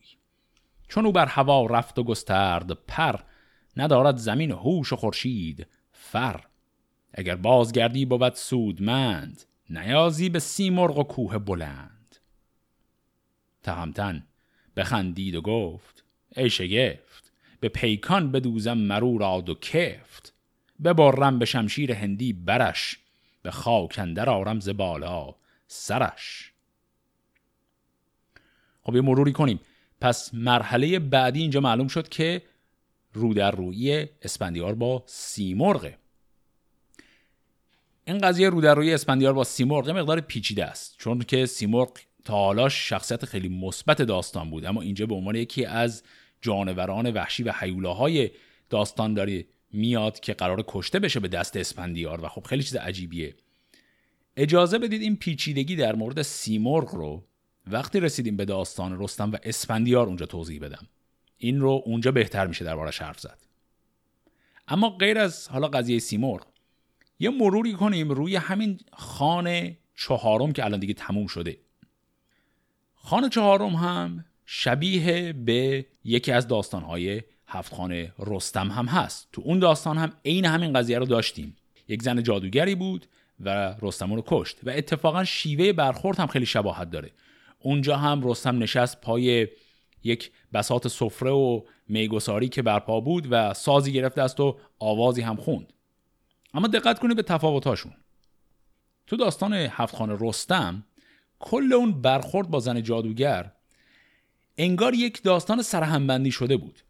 چون 0.89 1.07
او 1.07 1.13
بر 1.13 1.27
هوا 1.27 1.67
رفت 1.67 1.99
و 1.99 2.05
گسترد 2.05 2.73
پر 2.73 3.21
ندارد 3.77 4.17
زمین 4.17 4.51
هوش 4.51 4.93
و 4.93 4.97
خورشید 4.97 5.67
فر. 5.93 6.41
اگر 7.15 7.37
بازگردی 7.37 8.05
بود 8.05 8.35
سودمند 8.35 9.43
نیازی 9.71 10.29
به 10.29 10.39
سیمرغ 10.39 10.99
و 10.99 11.03
کوه 11.03 11.39
بلند. 11.39 12.02
تهمتن. 13.63 14.27
بخندید 14.77 15.35
و 15.35 15.41
گفت 15.41 16.05
ای 16.37 16.51
شگفت 16.51 17.33
به 17.61 17.69
پیکان 17.69 18.33
بدوزم 18.33 18.79
مرو 18.79 19.19
را 19.19 19.41
دو 19.41 19.55
کفت. 19.55 20.35
ببرم 20.85 21.39
به 21.39 21.45
شمشیر 21.45 21.93
هندی 21.93 22.33
برش 22.33 22.99
به 23.43 23.51
خاکندر 23.51 24.31
آرم 24.31 24.61
ز 24.61 24.69
بالا 24.69 25.35
سرش. 25.67 26.53
خب 28.83 28.95
یه 28.95 29.01
مروری 29.01 29.33
کنیم. 29.33 29.61
پس 30.01 30.35
مرحله 30.35 30.99
بعدی 30.99 31.41
اینجا 31.41 31.61
معلوم 31.61 31.89
شد 31.89 32.09
که 32.09 32.43
رو 33.13 33.35
در 33.35 33.51
روی 33.51 34.09
اسپندیار 34.23 34.75
با 34.75 35.03
سیمرغه. 35.07 35.99
این 38.05 38.19
قضیه 38.19 38.51
رو 38.51 38.61
در 38.61 38.75
روی 38.75 38.95
اسپندیار 38.95 39.33
با 39.33 39.45
سیمرغ 39.45 39.91
مقدار 39.91 40.21
پیچیده 40.21 40.65
است. 40.65 40.95
چون 40.99 41.19
که 41.19 41.47
سیمرغ 41.47 41.99
تا 42.25 42.35
حالا 42.35 42.69
شخصیت 42.69 43.25
خیلی 43.25 43.49
مثبت 43.49 44.03
داستان 44.03 44.51
بود. 44.51 44.65
اما 44.65 44.83
اینجا 44.83 45.07
به 45.07 45.15
عنوان 45.15 45.37
یکی 45.37 45.65
از 45.65 46.03
جانوران 46.41 47.13
وحشی 47.13 47.43
و 47.43 47.53
حیولاهای 47.53 48.31
داستان 48.71 49.15
داره 49.15 49.45
میاد 49.73 50.21
که 50.21 50.35
قرار 50.35 50.65
کشته 50.69 50.99
بشه 50.99 51.21
به 51.21 51.29
دست 51.29 51.57
اسپندیار 51.57 52.25
و 52.25 52.29
خب 52.29 52.47
خیلی 52.47 52.63
چیز 52.63 52.77
عجیبیه. 52.77 53.35
اجازه 54.37 54.79
بدید 54.79 55.03
این 55.03 55.17
پیچیدگی 55.17 55.77
در 55.77 55.95
مورد 55.95 56.23
سیمرغ 56.23 56.95
رو 56.95 57.25
وقتی 57.67 58.01
رسیدیم 58.01 58.37
به 58.37 58.45
داستان 58.45 59.03
رستم 59.03 59.33
و 59.33 59.37
اسپندیار 59.43 60.07
اونجا 60.07 60.27
توضیح 60.27 60.61
بدم. 60.61 60.87
این 61.39 61.61
رو 61.61 61.83
اونجا 61.85 62.13
بهتر 62.13 62.47
میشه 62.47 62.65
دربارش 62.65 63.03
حرف 63.03 63.21
زد. 63.21 63.39
اما 64.69 64.91
غیر 64.91 65.19
از 65.19 65.49
حالا 65.49 65.69
قضیه 65.69 65.99
سیمرغ 65.99 66.47
یه 67.19 67.31
مروری 67.31 67.73
کنیم 67.73 68.11
روی 68.11 68.37
همین 68.37 68.81
خانه 68.93 69.79
چهارم 69.97 70.53
که 70.53 70.65
الان 70.65 70.81
دیگه 70.81 70.95
تموم 70.95 71.27
شده. 71.27 71.59
خانه 73.05 73.29
چهارم 73.29 73.75
هم 73.75 74.25
شبیه 74.47 75.33
به 75.33 75.87
یکی 76.05 76.33
از 76.33 76.49
داستانهای 76.49 77.23
هفت 77.47 77.75
خانه 77.75 78.13
رستم 78.19 78.71
هم 78.71 78.87
هست. 78.87 79.29
تو 79.33 79.43
اون 79.45 79.59
داستان 79.59 79.99
هم 79.99 80.13
عین 80.25 80.45
همین 80.45 80.73
قضیه 80.73 80.99
رو 80.99 81.07
داشتیم. 81.07 81.57
یک 81.89 82.03
زن 82.03 82.23
جادوگری 82.23 82.75
بود 82.75 83.07
و 83.41 83.75
رستم 83.83 84.13
رو 84.13 84.23
کشت 84.27 84.59
و 84.63 84.71
اتفاقا 84.71 85.25
شیوه 85.25 85.73
برخورد 85.73 86.19
هم 86.19 86.27
خیلی 86.27 86.47
شباهت 86.47 86.91
داره. 86.91 87.11
اونجا 87.59 87.97
هم 87.97 88.29
رستم 88.29 88.59
نشست 88.59 89.01
پای 89.01 89.49
یک 90.05 90.31
بسات 90.53 90.89
سفره 90.89 91.31
و 91.31 91.61
میگساری 91.89 92.49
که 92.49 92.63
برپا 92.63 93.01
بود 93.01 93.27
و 93.31 93.55
سازی 93.55 93.93
گرفته 93.93 94.23
است 94.23 94.41
و 94.41 94.59
آوازی 94.79 95.23
هم 95.23 95.37
خوند. 95.37 95.73
اما 96.55 96.67
دقت 96.67 96.99
کنید 96.99 97.17
به 97.17 97.23
تفاوتاشون 97.23 97.93
تو 99.07 99.17
داستان 99.17 99.53
هفت 99.53 99.97
خانه 99.97 100.17
رستم 100.21 100.85
کل 101.43 101.73
اون 101.73 102.03
برخورد 102.03 102.51
با 102.51 102.61
زن 102.61 102.83
جادوگر 102.83 103.53
انگار 104.59 104.95
یک 104.95 105.23
داستان 105.23 105.63
سرهمبندی 105.63 106.31
شده 106.31 106.57
بود. 106.57 106.81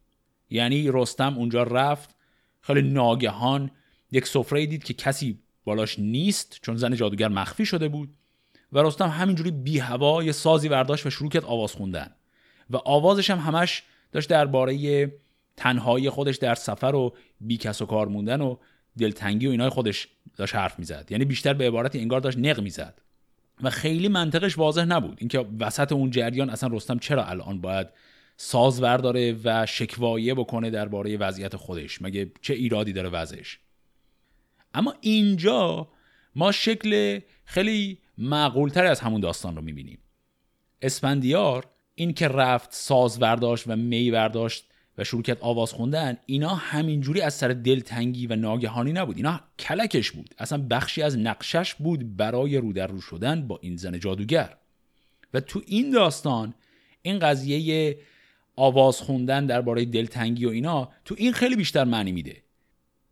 یعنی 0.49 0.89
رستم 0.93 1.37
اونجا 1.37 1.63
رفت 1.63 2.15
خیلی 2.61 2.81
ناگهان 2.81 3.71
یک 4.11 4.27
سفره 4.27 4.65
دید 4.65 4.83
که 4.83 4.93
کسی 4.93 5.39
بالاش 5.65 5.99
نیست 5.99 6.59
چون 6.61 6.75
زن 6.75 6.95
جادوگر 6.95 7.27
مخفی 7.27 7.65
شده 7.65 7.87
بود 7.87 8.13
و 8.71 8.79
رستم 8.83 9.07
همینجوری 9.07 9.51
بی 9.51 9.79
هوا 9.79 10.23
یه 10.23 10.31
سازی 10.31 10.69
برداشت 10.69 11.05
و 11.05 11.09
شروع 11.09 11.29
کرد 11.29 11.45
آواز 11.45 11.71
خوندن. 11.71 12.11
و 12.69 12.77
آوازش 12.77 13.29
هم 13.29 13.39
همش 13.39 13.83
داشت 14.11 14.29
درباره 14.29 15.11
تنهایی 15.57 16.09
خودش 16.09 16.37
در 16.37 16.55
سفر 16.55 16.95
و 16.95 17.15
بی 17.41 17.57
کس 17.57 17.81
و 17.81 17.85
کار 17.85 18.07
موندن 18.07 18.41
و 18.41 18.57
دلتنگی 18.97 19.47
و 19.47 19.51
اینای 19.51 19.69
خودش 19.69 20.07
داشت 20.37 20.55
حرف 20.55 20.79
می‌زد. 20.79 21.07
یعنی 21.09 21.25
بیشتر 21.25 21.53
به 21.53 21.67
عبارت 21.67 21.95
انگار 21.95 22.19
داشت 22.19 22.37
نق 22.37 22.59
می‌زد. 22.59 23.01
و 23.63 23.69
خیلی 23.69 24.07
منطقش 24.07 24.57
واضح 24.57 24.83
نبود. 24.83 25.17
اینکه 25.19 25.45
وسط 25.59 25.91
اون 25.91 26.09
جریان 26.09 26.49
اصلا 26.49 26.69
رستم 26.73 26.99
چرا 26.99 27.25
الان 27.25 27.61
باید 27.61 27.87
ساز 28.37 28.81
برداره 28.81 29.35
و 29.43 29.65
شکوایه 29.65 30.33
بکنه 30.33 30.69
درباره 30.69 31.17
وضعیت 31.17 31.55
خودش؟ 31.55 32.01
مگه 32.01 32.31
چه 32.41 32.53
ایرادی 32.53 32.93
داره 32.93 33.09
وضعش؟ 33.09 33.59
اما 34.73 34.93
اینجا 35.01 35.87
ما 36.35 36.51
شکل 36.51 37.19
خیلی 37.45 37.97
معقولتر 38.17 38.85
از 38.85 38.99
همون 38.99 39.21
داستان 39.21 39.55
رو 39.55 39.61
می‌بینیم. 39.61 39.99
اسپندیار 40.81 41.65
این 41.95 42.13
که 42.13 42.27
رفت 42.27 42.73
ساز 42.73 43.19
برداشت 43.19 43.67
و 43.67 43.75
می 43.75 44.11
برداشت 44.11 44.72
و 44.97 45.03
شروع 45.03 45.21
کرد 45.21 45.37
آواز 45.41 45.71
خوندن 45.71 46.17
اینا 46.25 46.55
همینجوری 46.55 47.21
از 47.21 47.33
سر 47.33 47.47
دلتنگی 47.47 48.27
و 48.27 48.35
ناگهانی 48.35 48.93
نبود. 48.93 49.17
اینا 49.17 49.39
کلکش 49.59 50.11
بود. 50.11 50.35
اصلا 50.37 50.67
بخشی 50.69 51.01
از 51.01 51.17
نقشش 51.17 51.75
بود 51.75 52.17
برای 52.17 52.57
رو 52.57 52.73
در 52.73 52.87
رو 52.87 53.01
شدن 53.01 53.47
با 53.47 53.59
این 53.61 53.77
زن 53.77 53.99
جادوگر. 53.99 54.57
و 55.33 55.39
تو 55.39 55.61
این 55.65 55.91
داستان 55.91 56.53
این 57.01 57.19
قضیه 57.19 57.97
آواز 58.55 59.01
خوندن 59.01 59.45
درباره 59.45 59.85
دلتنگی 59.85 60.45
و 60.45 60.49
اینا 60.49 60.89
تو 61.05 61.15
این 61.17 61.33
خیلی 61.33 61.55
بیشتر 61.55 61.83
معنی 61.83 62.11
میده. 62.11 62.43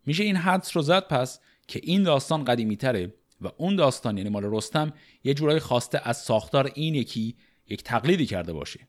میشه 0.06 0.24
این 0.24 0.36
حدس 0.36 0.76
رو 0.76 0.82
زد 0.82 1.08
پس 1.08 1.40
که 1.68 1.80
این 1.84 2.04
داستان 2.04 2.44
قدیمی 2.44 2.78
تره 2.78 3.14
و 3.42 3.48
اون 3.58 3.76
داستان 3.76 4.18
یعنی 4.18 4.30
مال 4.30 4.44
رستم 4.46 4.94
یه 5.24 5.34
جورایی 5.34 5.60
خواسته 5.60 6.02
از 6.04 6.18
ساختار 6.18 6.72
این 6.76 6.96
یکی 6.96 7.36
یک 7.70 7.84
تقلیدی 7.84 8.26
کرده 8.26 8.54
باشه. 8.54 8.80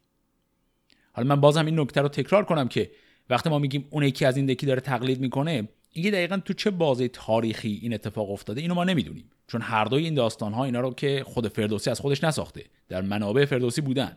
حالا 1.13 1.29
من 1.29 1.41
بازم 1.41 1.67
این 1.67 1.81
نکته 1.81 2.01
رو 2.01 2.09
تکرار 2.09 2.45
کنم 2.45 2.69
که 2.69 2.91
وقتی 3.31 3.51
ما 3.51 3.59
میگیم 3.59 3.89
اون 3.91 4.03
یکی 4.03 4.25
از 4.25 4.37
این 4.37 4.47
دکی 4.47 4.67
داره 4.67 4.81
تقلید 4.81 5.21
می‌کنه 5.21 5.69
اینکه 5.93 6.11
دقیقا 6.11 6.37
تو 6.45 6.53
چه 6.53 6.71
بازه 6.71 7.09
تاریخی 7.09 7.79
این 7.83 7.95
اتفاق 7.95 8.31
افتاده؟ 8.31 8.61
اینو 8.61 8.75
ما 8.75 8.85
نمی‌دونیم. 8.85 9.31
چون 9.47 9.61
هر 9.61 9.85
دوی 9.85 10.05
این 10.05 10.15
داستان 10.15 10.53
ها 10.53 10.65
اینا 10.65 10.81
رو 10.81 10.95
که 10.95 11.25
خود 11.27 11.49
فردوسی 11.49 11.91
از 11.91 12.01
خودش 12.01 12.25
نساخته 12.25 12.65
در 12.89 13.01
منابع 13.01 13.45
فردوسی 13.45 13.81
بودن. 13.81 14.17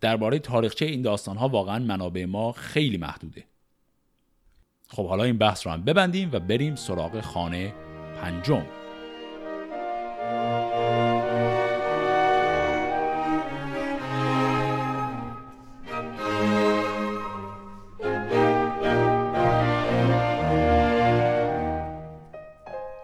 درباره 0.00 0.38
تاریخچه 0.38 0.86
این 0.86 1.02
داستان 1.02 1.36
ها 1.36 1.48
واقعا 1.48 1.78
منابع 1.78 2.24
ما 2.24 2.52
خیلی 2.52 2.96
محدوده. 2.96 3.44
خب 4.88 5.08
حالا 5.08 5.24
این 5.24 5.38
بحث 5.38 5.66
رو 5.66 5.72
هم 5.72 5.82
ببندیم 5.82 6.30
و 6.32 6.40
بریم 6.40 6.74
سراغ 6.74 7.20
خانه 7.20 7.74
پنجم. 8.16 8.66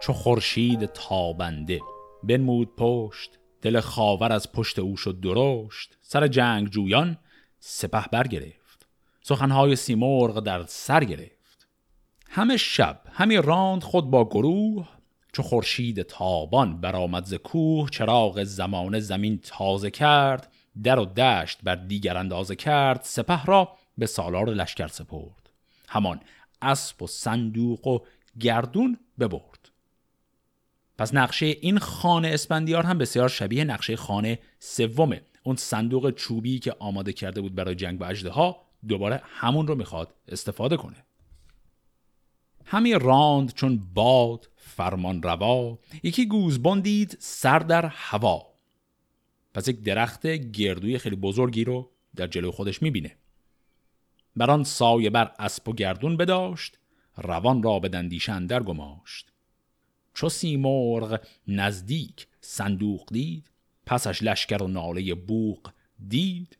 چو 0.03 0.13
خورشید 0.13 0.85
تابنده. 0.85 1.79
بنمود 2.23 2.75
پشت 2.75 3.31
دل 3.61 3.79
خاور 3.79 4.33
از 4.33 4.51
پشت 4.51 4.79
او 4.79 4.97
شد 4.97 5.19
درشت. 5.19 5.97
سر 6.01 6.27
جنگ 6.27 6.69
جویان 6.69 7.17
سپه 7.59 8.05
برگرفت. 8.11 8.87
سخنهای 9.21 9.75
سیمرغ 9.75 10.39
در 10.39 10.63
سر 10.67 11.03
گرفت. 11.03 11.67
همه 12.29 12.57
شب 12.57 13.01
همی 13.11 13.37
راند 13.37 13.83
خود 13.83 14.11
با 14.11 14.25
گروه. 14.25 14.87
چو 15.33 15.43
خورشید 15.43 16.01
تابان 16.01 16.81
برآمد 16.81 17.25
ز 17.25 17.33
کوه 17.33 17.89
چراغ 17.89 18.43
زمان 18.43 18.99
زمین 18.99 19.39
تازه 19.43 19.91
کرد. 19.91 20.53
در 20.83 20.99
و 20.99 21.05
دشت 21.05 21.59
بر 21.63 21.75
دیگر 21.75 22.17
اندازه 22.17 22.55
کرد. 22.55 23.01
سپه 23.03 23.45
را 23.45 23.69
به 23.97 24.05
سالار 24.05 24.49
لشکر 24.49 24.87
سپرد. 24.87 25.49
همان 25.89 26.19
اسب 26.61 27.03
و 27.03 27.07
صندوق 27.07 27.87
و 27.87 27.99
گردون 28.39 28.99
ببرد. 29.19 29.62
پس 30.97 31.13
نقشه 31.13 31.45
این 31.45 31.79
خانه 31.79 32.27
اسپندیار 32.27 32.83
هم 32.83 32.97
بسیار 32.97 33.29
شبیه 33.29 33.63
نقشه 33.63 33.95
خانه 33.95 34.39
سومه. 34.59 35.21
اون 35.43 35.55
صندوق 35.55 36.11
چوبی 36.11 36.59
که 36.59 36.75
آماده 36.79 37.13
کرده 37.13 37.41
بود 37.41 37.55
برای 37.55 37.75
جنگ 37.75 37.99
با 37.99 38.05
اجده 38.05 38.29
ها 38.29 38.61
دوباره 38.87 39.21
همون 39.25 39.67
رو 39.67 39.75
می‌خواد 39.75 40.13
استفاده 40.27 40.77
کنه. 40.77 41.05
همی 42.65 42.93
راند 42.93 43.53
چون 43.53 43.87
باد 43.93 44.49
فرمان 44.57 45.23
روا 45.23 45.79
یکی 46.03 46.25
گوزبان 46.25 46.81
دید 46.81 47.17
سر 47.19 47.59
در 47.59 47.85
هوا. 47.85 48.53
پس 49.53 49.67
یک 49.67 49.83
درخت 49.83 50.27
گردوی 50.27 50.97
خیلی 50.97 51.15
بزرگی 51.15 51.63
رو 51.63 51.91
در 52.15 52.27
جلو 52.27 52.51
خودش 52.51 52.81
می‌بینه. 52.81 53.17
بران 54.35 54.63
سایه 54.63 55.09
بر 55.09 55.31
اسب 55.39 55.69
و 55.69 55.73
گردون 55.73 56.17
بداشت 56.17 56.79
روان 57.17 57.63
را 57.63 57.79
به 57.79 57.89
دندیشن 57.89 58.45
در 58.45 58.63
گماشت. 58.63 59.32
چو 60.13 60.29
سیمرغ 60.29 61.19
نزدیک 61.47 62.27
صندوق 62.41 63.13
دید 63.13 63.49
پسش 63.85 64.23
لشکر 64.23 64.63
و 64.63 64.67
ناله 64.67 65.13
بوق 65.13 65.71
دید. 66.07 66.57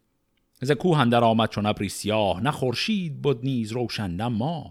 ز 0.62 0.72
کوه 0.72 1.00
اندر 1.00 1.24
آمد 1.24 1.50
چون 1.50 1.66
ابری 1.66 1.90
سیاه 1.90 2.42
نه 2.42 2.52
خورشید 2.52 3.22
بود 3.22 3.46
نیز 3.46 3.72
روشن 3.72 4.12
نه 4.12 4.64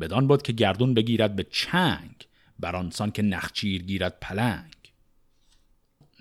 بدان 0.00 0.26
بود 0.26 0.42
که 0.42 0.52
گردون 0.52 0.94
بگیرد 0.94 1.36
به 1.36 1.46
چنگ 1.50 2.26
برانسان 2.58 3.10
که 3.10 3.22
نخچیر 3.22 3.82
گیرد 3.82 4.18
پلنگ. 4.20 4.74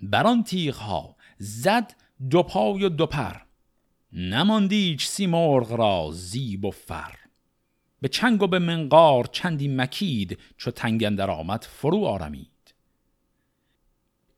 بران 0.03 0.43
تیغ 0.43 0.75
ها 0.75 1.15
زد 1.38 1.95
دو 2.29 2.43
پای 2.43 2.83
و 2.83 2.89
دو 2.89 3.05
پر 3.05 3.35
نماندیچ 4.13 5.07
سیمرغ 5.07 5.71
را 5.71 6.09
زیب 6.13 6.65
و 6.65 6.71
فر. 6.71 7.15
به 8.01 8.08
چنگ 8.08 8.44
و 8.44 8.48
به 8.48 8.60
منقار 8.60 9.29
چندی 9.32 9.68
مکید 9.68 10.39
چو 10.58 10.72
تنگندر 10.72 11.29
آمد 11.29 11.63
فرو 11.63 12.06
آرمید. 12.06 12.74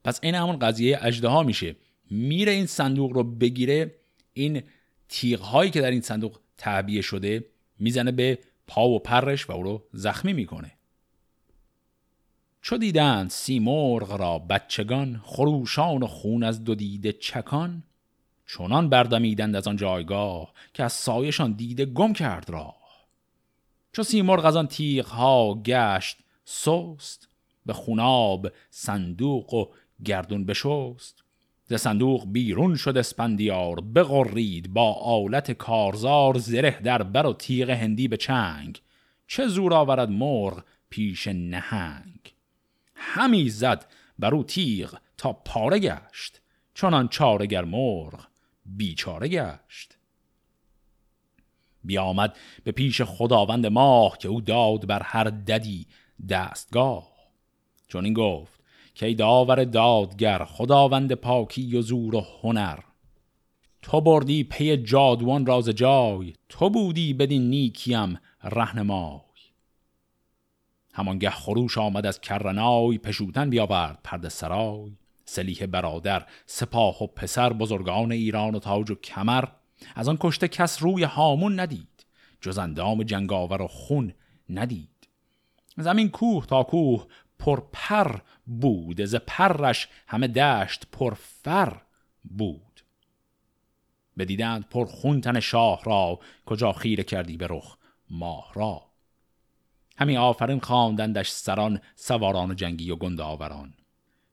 پس 0.04 0.20
این 0.24 0.36
همون 0.36 0.60
قضیه 0.60 1.00
اجده 1.02 1.28
ها 1.28 1.44
میشه. 1.44 1.76
میره 2.10 2.52
این 2.52 2.66
صندوق 2.66 3.12
رو 3.12 3.24
بگیره 3.24 3.96
این 4.34 4.64
تیغ 5.10 5.40
هایی 5.40 5.72
که 5.72 5.82
در 5.82 5.92
این 5.92 6.02
صندوق 6.02 6.40
تعبیه 6.58 7.02
شده 7.02 7.46
می‌زنه 7.80 8.12
به 8.12 8.40
پا 8.68 8.90
و 8.90 9.00
پرش 9.00 9.50
و 9.50 9.54
او 9.54 9.64
رو 9.64 9.84
زخمی 9.94 10.34
می‌کنه. 10.34 10.72
چو 12.62 12.78
دیدند 12.78 13.30
سیمرغ 13.30 14.12
را 14.12 14.40
بچگان 14.40 15.22
خروشان 15.24 16.04
و 16.04 16.08
خون 16.08 16.44
از 16.44 16.64
دو 16.64 16.76
دیده 16.76 17.14
چکان 17.14 17.84
چونان 18.46 18.90
بردمیدند 18.90 19.56
از 19.56 19.68
آن 19.68 19.76
جایگاه 19.76 20.54
که 20.74 20.84
از 20.84 20.94
سایشان 20.94 21.52
دیده 21.52 21.86
گم 21.86 22.14
کرد 22.14 22.50
را 22.50 22.76
چو 23.94 24.04
سیمرغ 24.04 24.46
از 24.46 24.56
آن 24.56 24.68
تیغ 24.68 25.06
ها 25.06 25.62
گشت 25.66 26.18
سست 26.46 27.30
به 27.66 27.74
خوناب 27.74 28.52
صندوق 28.70 29.54
و 29.54 29.66
گردون 30.06 30.46
بشست. 30.46 31.24
ز 31.66 31.74
صندوق 31.74 32.32
بیرون 32.32 32.76
شد 32.76 32.98
اسپندیار 32.98 33.82
بغرید 33.82 34.74
با 34.74 34.94
آلت 34.94 35.52
کارزار 35.52 36.38
زره 36.38 36.80
در 36.84 37.04
بر 37.04 37.26
و 37.26 37.34
تیغ 37.34 37.70
هندی 37.70 38.08
به 38.08 38.18
چنگ. 38.18 38.82
چه 39.28 39.48
زور 39.48 39.74
آورد 39.74 40.10
مرغ 40.10 40.64
پیش 40.90 41.28
نهنگ؟ 41.28 42.34
همی 42.96 43.50
زد 43.50 43.86
بر 44.20 44.36
او 44.36 44.44
تیغ 44.44 44.98
تا 45.18 45.34
پاره 45.34 45.80
گشت. 45.80 46.42
چنان 46.74 47.08
چارگر 47.08 47.64
مرغ 47.64 48.28
بیچاره 48.66 49.28
گشت. 49.28 49.98
بیامد 51.84 52.36
به 52.64 52.72
پیش 52.72 53.02
خداوند 53.02 53.66
ماه 53.66 54.18
که 54.18 54.28
او 54.28 54.42
داد 54.42 54.88
بر 54.88 55.02
هر 55.04 55.24
ددی 55.24 55.88
دستگاه. 56.30 57.12
چون 57.88 58.06
این 58.06 58.14
گفت 58.14 58.62
که 58.96 59.06
ای 59.06 59.16
داور 59.16 59.64
دادگر 59.64 60.46
خداوند 60.46 61.14
پاکی 61.14 61.78
و 61.78 61.82
زور 61.82 62.16
و 62.16 62.26
هنر 62.42 62.80
تو 63.82 64.02
بردی 64.02 64.44
پی 64.44 64.78
جادوان 64.78 65.46
راز 65.46 65.70
جای 65.70 66.34
تو 66.50 66.70
بودی 66.70 67.14
بدین 67.14 67.50
نیکیم 67.50 68.20
رهنمای. 68.44 69.20
همانگه 70.94 71.30
خروش 71.30 71.78
آمد 71.78 72.06
از 72.06 72.22
کرنای 72.22 72.98
پشوتن 72.98 73.50
بیاورد 73.50 74.00
پرد 74.04 74.28
سرای. 74.28 74.92
سلیح 75.26 75.66
برادر 75.66 76.26
سپاه 76.46 77.04
و 77.04 77.08
پسر 77.08 77.54
بزرگان 77.54 78.12
ایران 78.12 78.56
و 78.56 78.60
تاج 78.60 78.92
و 78.92 78.96
کمر 78.96 79.44
از 79.96 80.08
آن 80.08 80.18
کشته 80.20 80.48
کس 80.48 80.84
روی 80.84 81.04
هامون 81.04 81.60
ندید 81.60 82.06
جز 82.42 82.58
اندام 82.58 83.04
جنگاور 83.04 83.62
و 83.62 83.68
خون 83.68 84.14
ندید. 84.50 85.08
زمین 85.78 86.10
کوه 86.10 86.46
تا 86.46 86.64
کوه 86.64 87.08
پر 87.40 87.62
پر 87.72 88.20
بود 88.46 89.02
از 89.02 89.16
پرش 89.16 89.88
همه 90.08 90.28
دشت 90.28 90.88
پر 90.92 91.14
فر 91.14 91.82
بود. 92.24 92.82
بدیدند 94.18 94.70
پر 94.70 94.86
خون 94.86 95.22
تن 95.22 95.40
شاه 95.40 95.84
را 95.84 96.20
کجا 96.46 96.72
خیره 96.72 97.04
کردی 97.04 97.38
به 97.38 97.48
رخ 97.50 97.78
ماه 98.10 98.52
را. 98.54 98.82
همی 99.98 100.18
آفرین 100.18 100.60
خواندندش 100.60 101.30
سران 101.30 101.82
سواران 101.96 102.56
جنگی 102.56 102.92
و 102.92 102.96
گندآوران 102.96 103.74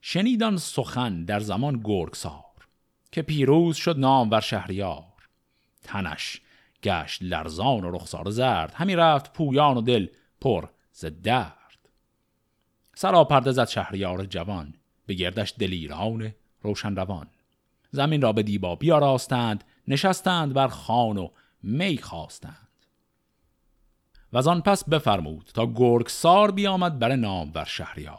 شنیدان 0.00 0.56
سخن 0.56 1.24
در 1.24 1.40
زمان 1.40 1.80
گرگسار 1.84 2.44
که 3.12 3.22
پیروز 3.22 3.76
شد 3.76 3.98
نام 3.98 4.28
بر 4.28 4.40
شهریار. 4.40 5.07
تنش. 5.88 6.40
گشت 6.82 7.22
لرزان 7.22 7.84
و 7.84 7.90
رخسار 7.90 8.30
زرد. 8.30 8.72
همی 8.74 8.96
رفت 8.96 9.32
پویان 9.32 9.76
و 9.76 9.80
دل 9.80 10.06
پر 10.40 10.68
ز 10.92 11.04
درد. 11.04 11.88
سرا 12.94 13.24
پرده 13.24 13.52
زد 13.52 13.68
شهریار 13.68 14.24
جوان. 14.24 14.74
به 15.06 15.14
گردش 15.14 15.54
دلیران 15.58 16.34
روشن 16.62 16.96
روان. 16.96 17.26
زمین 17.90 18.22
را 18.22 18.32
به 18.32 18.42
دیبا 18.42 18.76
بیاراستند. 18.76 19.64
نشستند 19.88 20.52
بر 20.52 20.68
خان 20.68 21.18
و 21.18 21.28
می 21.62 21.98
خواستند. 21.98 22.68
و 24.32 24.48
آن 24.48 24.60
پس 24.60 24.88
بفرمود 24.88 25.50
تا 25.54 25.72
گرگسار 25.74 26.50
بیامد 26.50 26.98
بر 26.98 27.16
نام 27.16 27.50
بر 27.50 27.64
شهریار. 27.64 28.18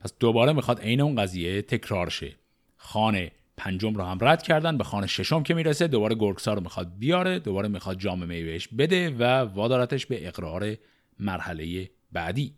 پس 0.00 0.12
دوباره 0.20 0.52
می‌خواد 0.52 0.80
عین 0.80 1.00
اون 1.00 1.22
قضیه 1.22 1.62
تکرار 1.62 2.08
شه 2.08 2.36
خانه 2.76 3.32
پنجم 3.58 3.94
رو 3.94 4.04
هم 4.04 4.18
رد 4.20 4.42
کردن 4.42 4.78
به 4.78 4.84
خانه 4.84 5.06
ششم 5.06 5.42
که 5.42 5.54
می‌رسه. 5.54 5.88
دوباره 5.88 6.14
گرگسار 6.14 6.56
رو 6.56 6.62
می‌خواد 6.62 6.98
بیاره 6.98 7.38
دوباره 7.38 7.68
می‌خواد 7.68 7.98
جام 7.98 8.28
میوهش 8.28 8.68
بده 8.68 9.10
و 9.10 9.22
وادارتش 9.24 10.06
به 10.06 10.28
اقرار 10.28 10.74
مرحله 11.18 11.90
بعدی. 12.12 12.54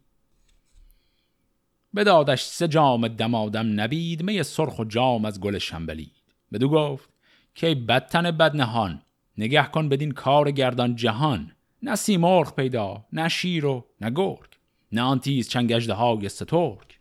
بدادش 1.96 2.42
سه 2.42 2.68
جام 2.68 3.08
دمادم 3.08 3.80
نبید 3.80 4.22
می 4.22 4.42
سرخ 4.42 4.78
و 4.78 4.84
جام 4.84 5.24
از 5.24 5.40
گل 5.40 5.58
شنبلید. 5.58 6.22
بدو 6.52 6.68
گفت 6.68 7.08
که 7.54 7.74
بدتن 7.74 8.30
بد 8.30 8.56
نهان 8.56 9.02
نگه 9.38 9.66
کن 9.66 9.88
بدین 9.88 10.10
کار 10.10 10.50
گردان 10.50 10.96
جهان. 10.96 11.52
نه 11.82 11.94
سیمرغ 11.94 12.54
پیدا 12.56 13.04
نه 13.12 13.28
شیر 13.28 13.66
و 13.66 13.86
نه 14.00 14.10
گرگ 14.10 14.48
نه 14.92 15.02
آن 15.02 15.20
تیز 15.20 15.48
چنگجده 15.48 15.92
های 15.92 16.28
سترگ. 16.28 16.98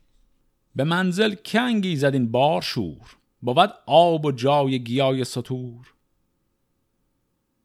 به 0.76 0.84
منزل 0.84 1.36
کنگی 1.46 1.96
زدین 1.96 2.32
بار 2.32 2.62
شور. 2.62 3.19
بود 3.42 3.74
آب 3.86 4.26
و 4.26 4.32
جای 4.32 4.84
گیای 4.84 5.24
سطور. 5.24 5.94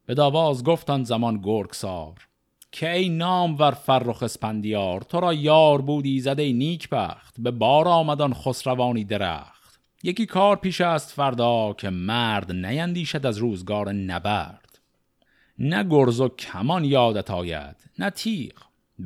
به 0.07 0.15
داواز 0.15 0.65
گفتان 0.65 1.05
زمان 1.05 1.41
گرگسار 1.43 2.29
که 2.73 2.93
ای 2.93 3.09
نام 3.09 3.59
ور 3.59 3.71
فرخ 3.71 4.23
اسپندیار 4.23 5.01
تو 5.01 5.21
را 5.21 5.35
یار 5.35 5.83
بودی 5.83 6.21
زده 6.21 6.53
نیک 6.53 6.89
بخت 6.89 7.35
به 7.39 7.51
بار 7.51 7.89
آمدان 7.89 8.35
خسروانی 8.35 9.05
درخت. 9.05 9.81
یکی 10.03 10.27
کار 10.27 10.57
پیش 10.57 10.81
است 10.81 11.13
فردا 11.13 11.73
که 11.73 11.91
مرد 11.91 12.53
نیندیشد 12.53 13.27
از 13.27 13.39
روزگار 13.39 13.93
نبرد. 13.93 14.81
نه 15.59 15.85
گرز 15.85 16.21
و 16.21 16.29
کمان 16.29 16.85
یادت 16.85 17.31
آید 17.31 17.77
نه 17.99 18.11
تیغ 18.11 18.53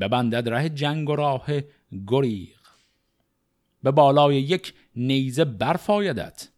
ببندد 0.01 0.49
ره 0.49 0.69
جنگ 0.69 1.11
و 1.11 1.17
راه 1.17 1.47
گریغ. 2.07 2.59
به 3.83 3.91
بالای 3.91 4.37
یک 4.37 4.75
نیزه 4.97 5.45
برف 5.45 5.91
آیدت 5.91 6.49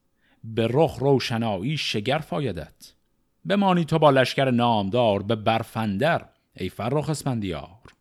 به 0.45 0.69
رخ 0.71 0.97
روشنایی 0.99 1.77
شگرف 1.77 2.33
آیدت 2.33 2.93
بمانی 3.45 3.85
تو 3.85 3.99
با 3.99 4.11
لشکر 4.11 4.51
نامدار 4.51 5.23
به 5.23 5.37
برفندر 5.37 6.29
ای 6.57 6.69
فرخ 6.69 7.11
اسپندیار 7.11 7.95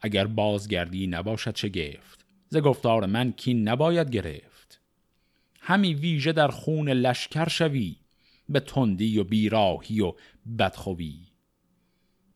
اگر 0.00 0.26
بازگردی 0.26 1.06
نباشد 1.06 1.56
شگفت 1.56 2.26
ز 2.48 2.56
گفتار 2.56 3.06
من 3.06 3.32
کین 3.32 3.68
نباید 3.68 4.10
گرفت. 4.10 4.80
همی 5.60 5.94
ویژه 5.94 6.32
در 6.32 6.48
خون 6.48 6.88
لشکر 6.88 7.48
شوی 7.48 7.96
به 8.48 8.60
تندی 8.60 9.18
و 9.18 9.24
بیراهی 9.24 10.00
و 10.00 10.12
بدخوی. 10.58 11.18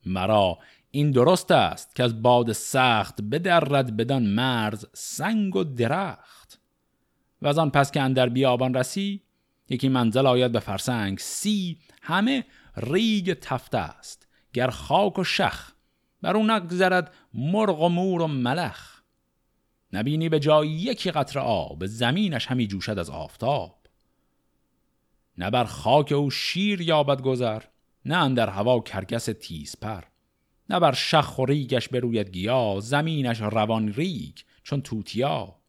مرا 0.06 0.58
این 0.90 1.10
درست 1.10 1.50
است 1.50 1.96
که 1.96 2.02
از 2.02 2.22
باد 2.22 2.52
سخت 2.52 3.22
بدرد 3.22 3.96
بدان 3.96 4.26
مرز 4.26 4.86
سنگ 4.92 5.56
و 5.56 5.64
درخت. 5.64 6.39
و 7.42 7.46
از 7.46 7.58
آن 7.58 7.70
پس 7.70 7.90
که 7.90 8.00
اندر 8.00 8.28
بیابان 8.28 8.74
رسی 8.74 9.22
یکی 9.68 9.88
منزل 9.88 10.26
آید 10.26 10.52
به 10.52 10.60
فرسنگ 10.60 11.18
سی 11.18 11.78
همه 12.02 12.44
ریگ 12.76 13.32
تفته 13.32 13.78
است 13.78 14.28
گر 14.52 14.70
خاک 14.70 15.18
و 15.18 15.24
شخ 15.24 15.72
بر 16.22 16.36
اون 16.36 16.50
نگذرد 16.50 17.14
مرغ 17.34 17.80
و 17.80 17.88
مور 17.88 18.22
و 18.22 18.26
ملخ. 18.26 19.00
نبینی 19.92 20.28
به 20.28 20.40
جایی 20.40 20.68
یکی 20.68 21.10
قطره 21.10 21.38
آب 21.38 21.86
زمینش 21.86 22.46
همی 22.46 22.66
جوشد 22.66 22.98
از 22.98 23.10
آفتاب. 23.10 23.80
نه 25.38 25.50
بر 25.50 25.64
خاک 25.64 26.12
او 26.12 26.30
شیر 26.30 26.80
یابد 26.80 27.22
گذر 27.22 27.62
نه 28.04 28.16
اندر 28.16 28.48
هوا 28.48 28.80
کرگس 28.80 29.24
تیز 29.24 29.76
پر. 29.76 30.00
نه 30.70 30.80
بر 30.80 30.92
شخ 30.92 31.38
و 31.38 31.46
ریگش 31.46 31.88
بروید 31.88 32.30
گیا 32.30 32.76
زمینش 32.80 33.40
روان 33.40 33.92
ریگ 33.92 34.36
چون 34.62 34.82
توتیا. 34.82 35.59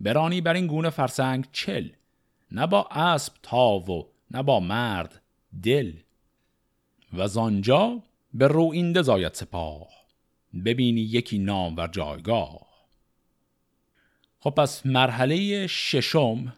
برانی 0.00 0.40
بر 0.40 0.54
این 0.54 0.66
گونه 0.66 0.90
فرسنگ 0.90 1.46
چل 1.52 1.88
نه 2.52 2.66
با 2.66 2.88
اسب 2.90 3.32
تاو 3.42 3.86
و 3.86 4.02
نه 4.30 4.42
با 4.42 4.60
مرد 4.60 5.22
دل. 5.62 5.92
و 7.12 7.28
زانجا 7.28 8.02
به 8.34 8.48
رو 8.48 8.70
این 8.72 9.02
زاید 9.02 9.34
سپاه 9.34 9.88
ببینی 10.64 11.00
یکی 11.00 11.38
نام 11.38 11.76
و 11.76 11.86
جایگاه. 11.86 12.68
خب 14.40 14.50
پس 14.50 14.86
مرحله 14.86 15.66
ششم 15.66 16.52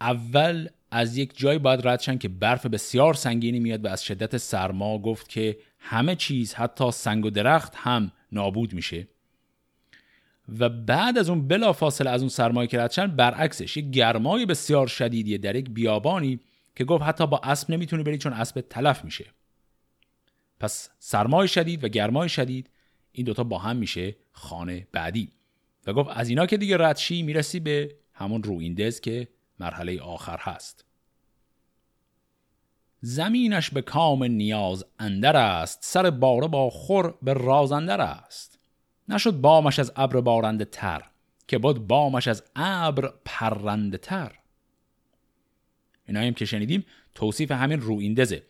اول 0.00 0.68
از 0.90 1.16
یک 1.16 1.38
جایی 1.38 1.58
باید 1.58 1.88
ردشن 1.88 2.18
که 2.18 2.28
برف 2.28 2.66
بسیار 2.66 3.14
سنگینی 3.14 3.60
میاد 3.60 3.84
و 3.84 3.88
از 3.88 4.04
شدت 4.04 4.36
سرما 4.36 4.98
گفت 4.98 5.28
که 5.28 5.58
همه 5.78 6.16
چیز 6.16 6.54
حتی 6.54 6.90
سنگ 6.90 7.24
و 7.24 7.30
درخت 7.30 7.72
هم 7.76 8.12
نابود 8.32 8.72
میشه. 8.72 9.08
و 10.58 10.68
بعد 10.68 11.18
از 11.18 11.28
اون 11.28 11.48
بلا 11.48 11.72
فاصله 11.72 12.10
از 12.10 12.20
اون 12.20 12.28
سرمایه 12.28 12.68
که 12.68 12.78
ردشن 12.78 13.06
برعکسش 13.06 13.76
یک 13.76 13.90
گرمای 13.90 14.46
بسیار 14.46 14.86
شدیدیه 14.86 15.38
در 15.38 15.56
یک 15.56 15.70
بیابانی 15.70 16.40
که 16.76 16.84
گفت 16.84 17.04
حتی 17.04 17.26
با 17.26 17.40
اسب 17.42 17.70
نمی‌تونی 17.70 18.02
بری 18.02 18.18
چون 18.18 18.32
اسب 18.32 18.60
تلف 18.60 19.04
میشه. 19.04 19.26
پس 20.60 20.90
سرمای 20.98 21.48
شدید 21.48 21.84
و 21.84 21.88
گرمای 21.88 22.28
شدید 22.28 22.70
این 23.12 23.26
دوتا 23.26 23.44
با 23.44 23.58
هم 23.58 23.76
میشه 23.76 24.16
خانه 24.32 24.86
بعدی. 24.92 25.30
و 25.86 25.92
گفت 25.92 26.10
از 26.12 26.28
اینا 26.28 26.46
که 26.46 26.56
دیگه 26.56 26.76
ردشی 26.76 27.22
می‌رسی 27.22 27.60
به 27.60 27.94
همون 28.12 28.42
رویندز 28.42 29.00
که 29.00 29.28
مرحله 29.60 30.00
آخر 30.00 30.38
هست. 30.40 30.84
زمینش 33.00 33.70
به 33.70 33.82
کام 33.82 34.24
نیاز 34.24 34.84
اندر 34.98 35.36
است 35.36 35.78
سر 35.82 36.10
باره 36.10 36.48
با 36.48 36.70
خور 36.70 37.14
به 37.22 37.32
رازندر 37.32 38.00
است. 38.00 38.51
نشد 39.08 39.30
بامش 39.30 39.78
از 39.78 39.92
ابر 39.96 40.20
بارنده 40.20 40.64
تر 40.64 41.02
که 41.48 41.58
بود 41.58 41.86
بامش 41.86 42.28
از 42.28 42.42
ابر 42.56 43.12
پرنده 43.24 43.98
تر. 43.98 44.38
اینا 46.08 46.20
هم 46.20 46.32
که 46.32 46.44
شنیدیم 46.44 46.84
توصیف 47.14 47.50
همین 47.50 47.80
رویندزه. 47.80 48.42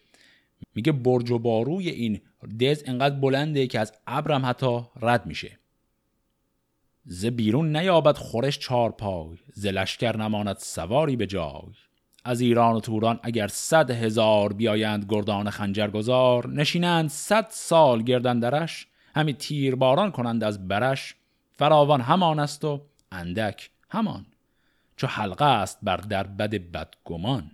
میگه 0.74 0.92
برج 0.92 1.30
و 1.30 1.38
باروی 1.38 1.88
این 1.88 2.20
دز 2.60 2.82
انقدر 2.86 3.14
بلنده 3.14 3.66
که 3.66 3.80
از 3.80 3.92
ابرم 4.06 4.46
حتی 4.46 4.80
رد 5.00 5.26
میشه. 5.26 5.58
ز 7.04 7.26
بیرون 7.26 7.76
نیابد 7.76 8.16
خورش 8.16 8.58
چار 8.58 8.90
پای 8.90 9.38
ز 9.54 9.66
لشکر 9.66 10.16
نماند 10.16 10.56
سواری 10.56 11.16
به 11.16 11.26
جای. 11.26 11.72
از 12.24 12.40
ایران 12.40 12.76
و 12.76 12.80
توران 12.80 13.20
اگر 13.22 13.46
صد 13.46 13.90
هزار 13.90 14.52
بیایند 14.52 15.06
گردان 15.08 15.50
خنجرگزار 15.50 16.48
نشینند 16.48 17.10
صد 17.10 17.46
سال 17.50 18.02
گردن 18.02 18.38
درش 18.38 18.86
همی 19.14 19.34
تیر 19.34 19.74
باران 19.74 20.10
کنند 20.10 20.44
از 20.44 20.68
برش 20.68 21.14
فراوان 21.52 22.00
همان 22.00 22.38
است 22.38 22.64
و 22.64 22.82
اندک 23.12 23.70
همان 23.90 24.26
چو 24.96 25.06
حلقه 25.06 25.44
است 25.44 25.78
بر 25.82 25.96
در 25.96 26.26
بد 26.26 26.50
بدگمان. 26.50 27.50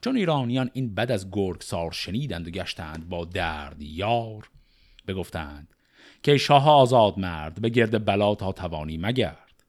چون 0.00 0.16
ایرانیان 0.16 0.70
این 0.72 0.94
بد 0.94 1.12
از 1.12 1.30
گرگسار 1.30 1.92
شنیدند 1.92 2.48
و 2.48 2.50
گشتند 2.50 3.08
با 3.08 3.24
درد 3.24 3.82
یار 3.82 4.50
بگفتند 5.08 5.68
که 6.22 6.36
شاه 6.36 6.70
آزاد 6.70 7.18
مرد 7.18 7.60
به 7.60 7.68
گرد 7.68 8.04
بلا 8.04 8.34
تا 8.34 8.52
توانی 8.52 8.98
مگرد. 8.98 9.64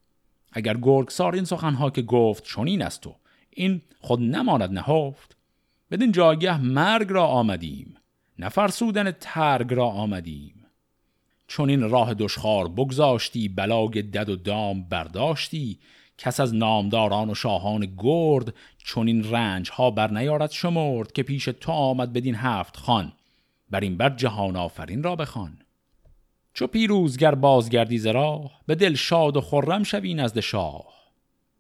اگر 0.52 0.78
گرگسار 0.78 1.36
این 1.36 1.46
سخنها 1.46 1.90
که 1.90 2.02
گفت 2.02 2.44
چنین 2.44 2.82
است 2.82 3.08
و 3.08 3.16
این 3.50 3.82
خود 4.02 4.22
نماند 4.22 4.72
نهفت 4.72 5.38
بدین 5.92 6.12
جایگه 6.12 6.62
مرگ 6.62 7.12
را 7.12 7.28
آمدیم. 7.28 7.98
نفرسودن 8.40 9.12
ترگ 9.12 9.74
را 9.74 9.86
آمدیم. 9.86 10.66
چون 11.48 11.70
این 11.70 11.90
راه 11.90 12.14
دشخار 12.14 12.68
بگذاشتی 12.68 13.50
بلاگ 13.50 14.02
دد 14.02 14.30
و 14.30 14.36
دام 14.36 14.84
برداشتی. 14.84 15.80
کس 16.18 16.40
از 16.40 16.56
نامداران 16.56 17.30
و 17.30 17.36
شاهان 17.36 17.94
گرد 17.98 18.54
چون 18.78 19.08
این 19.08 19.32
رنج 19.32 19.72
ها 19.72 19.92
بر 19.92 20.12
نیارد 20.12 20.52
شمرد 20.52 21.12
که 21.12 21.24
پیش 21.24 21.46
تو 21.46 21.72
آمد 21.72 22.14
بدین 22.14 22.36
هفت 22.36 22.78
خان 22.78 23.14
بر 23.70 23.80
این 23.80 23.98
بر 23.98 24.10
جهان 24.10 24.56
آفرین 24.56 25.04
را 25.04 25.16
بخوان. 25.16 25.58
چو 26.54 26.68
پیروزگر 26.68 27.36
بازگردی 27.36 27.98
ز 27.98 28.06
راه 28.06 28.62
به 28.66 28.76
دل 28.76 28.96
شاد 28.96 29.38
و 29.38 29.42
خرم 29.42 29.84
شوی 29.84 30.14
نزد 30.14 30.40
شاه. 30.40 30.86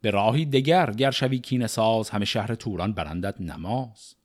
به 0.02 0.12
راهی 0.12 0.46
دگر 0.46 0.92
گر 0.92 1.12
شوی 1.12 1.40
کین 1.40 1.68
ساز 1.68 2.10
همه 2.10 2.26
شهر 2.26 2.56
توران 2.56 2.94
برندت 2.94 3.42
نماز. 3.42 4.16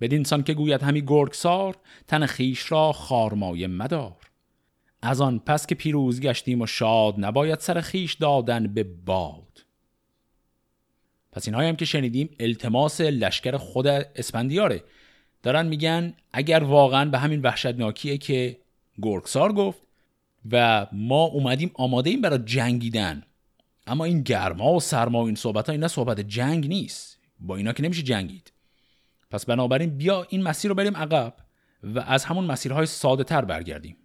بدین 0.00 0.24
سان 0.24 0.42
که 0.42 0.54
گوید 0.54 0.82
همی 0.82 1.02
گرگسار 1.02 1.76
تن 2.06 2.26
خیش 2.26 2.72
را 2.72 2.92
خارمایه 2.92 3.66
مدار. 3.66 4.16
از 5.02 5.20
آن 5.20 5.38
پس 5.38 5.66
که 5.66 5.74
پیروز 5.74 6.20
گشتیم 6.20 6.60
و 6.60 6.66
شاد 6.66 7.14
نباید 7.18 7.60
سر 7.60 7.80
خیش 7.80 8.14
دادن 8.14 8.66
به 8.66 8.84
باد. 8.84 9.64
پس 11.32 11.48
اینهایی 11.48 11.68
هم 11.68 11.76
که 11.76 11.84
شنیدیم 11.84 12.28
التماس 12.40 13.00
لشکر 13.00 13.56
خود 13.56 13.86
اسپندیاره 13.86 14.84
دارن 15.42 15.66
میگن 15.66 16.14
اگر 16.32 16.62
واقعا 16.64 17.10
به 17.10 17.18
همین 17.18 17.42
وحشتناکیه 17.42 18.18
که 18.18 18.58
گرگسار 19.02 19.52
گفت 19.52 19.78
و 20.52 20.86
ما 20.92 21.24
اومدیم 21.24 21.70
آماده 21.74 22.10
ایم 22.10 22.20
برای 22.20 22.38
جنگیدن. 22.38 23.22
اما 23.86 24.04
این 24.04 24.22
گرما 24.22 24.72
و 24.72 24.80
سرما 24.80 25.22
و 25.22 25.26
این 25.26 25.34
صحبت 25.34 25.66
ها 25.66 25.72
اینا 25.72 25.88
صحبت 25.88 26.20
جنگ 26.20 26.68
نیست. 26.68 27.18
با 27.40 27.56
اینا 27.56 27.72
که 27.72 27.82
نمیشه 27.82 28.02
جنگید. 28.02 28.52
پس 29.30 29.46
بنابراین 29.46 29.96
بیا 29.96 30.26
این 30.28 30.42
مسیر 30.42 30.68
رو 30.68 30.74
بریم 30.74 30.96
عقب 30.96 31.34
و 31.82 31.98
از 31.98 32.24
همون 32.24 32.44
مسیرهای 32.44 32.86
ساده 32.86 33.24
تر 33.24 33.44
برگردیم. 33.44 33.96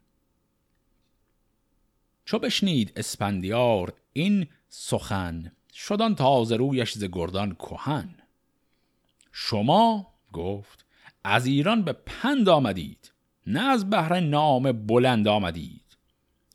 چو 2.25 2.39
بشنید 2.39 2.93
اسپندیار 2.95 3.93
این 4.13 4.47
سخن 4.69 5.51
شدان 5.73 6.15
تازه 6.15 6.55
رویش 6.55 6.93
ز 6.93 7.03
گردان 7.03 7.55
کهن. 7.55 8.15
شما 9.31 10.13
گفت 10.33 10.85
از 11.23 11.45
ایران 11.45 11.81
به 11.81 11.93
پند 11.93 12.49
آمدید 12.49 13.13
نه 13.47 13.61
از 13.61 13.89
بهر 13.89 14.19
نام 14.19 14.71
بلند 14.71 15.27
آمدید. 15.27 15.97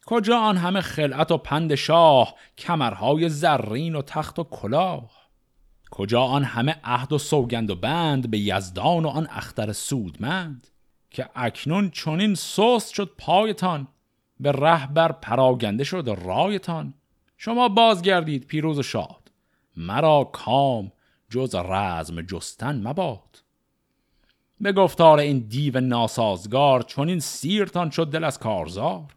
کجا 0.07 0.39
آن 0.39 0.57
همه 0.57 0.81
خلعت 0.81 1.31
و 1.31 1.39
پند 1.39 1.75
شاه 1.75 2.35
کمرهای 2.59 3.29
زرین 3.29 3.95
و 3.95 4.03
تخت 4.03 4.39
و 4.39 4.45
کلاه؟ 4.45 5.11
کجا 5.91 6.23
آن 6.23 6.45
همه 6.45 6.77
عهد 6.85 7.13
و 7.13 7.19
سوگند 7.19 7.71
و 7.71 7.75
بند 7.75 8.31
به 8.31 8.39
یزدان 8.39 9.05
و 9.05 9.09
آن 9.09 9.29
اختر 9.31 9.73
سودمند؟ 9.73 10.67
که 11.11 11.29
اکنون 11.35 11.91
چنین 11.91 12.35
سست 12.35 12.95
شد 12.95 13.15
پایتان 13.19 13.89
به 14.41 14.53
رهبر 14.53 15.13
پراگنده 15.13 15.85
شد 15.85 16.19
رایتان. 16.25 16.95
شما 17.37 17.69
بازگردید 17.69 18.47
پیروز 18.47 18.79
و 18.79 18.83
شاد 18.83 19.33
مرا 19.77 20.25
کام 20.25 20.93
جز 21.31 21.55
رزم 21.55 22.23
جستن 22.23 22.89
مباد. 22.89 23.43
به 24.61 24.73
گفتار 24.73 25.19
این 25.19 25.39
دیو 25.39 25.81
ناسازگار 25.81 26.83
چون 26.83 27.09
این 27.09 27.21
سیرتان 27.21 27.91
شد 27.91 28.11
دل 28.11 28.25
از 28.25 28.39
کارزار. 28.39 29.17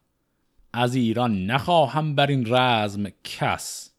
از 0.73 0.95
ایران 0.95 1.45
نخواهم 1.45 2.15
بر 2.15 2.27
این 2.27 2.55
رزم 2.55 3.09
کس 3.23 3.91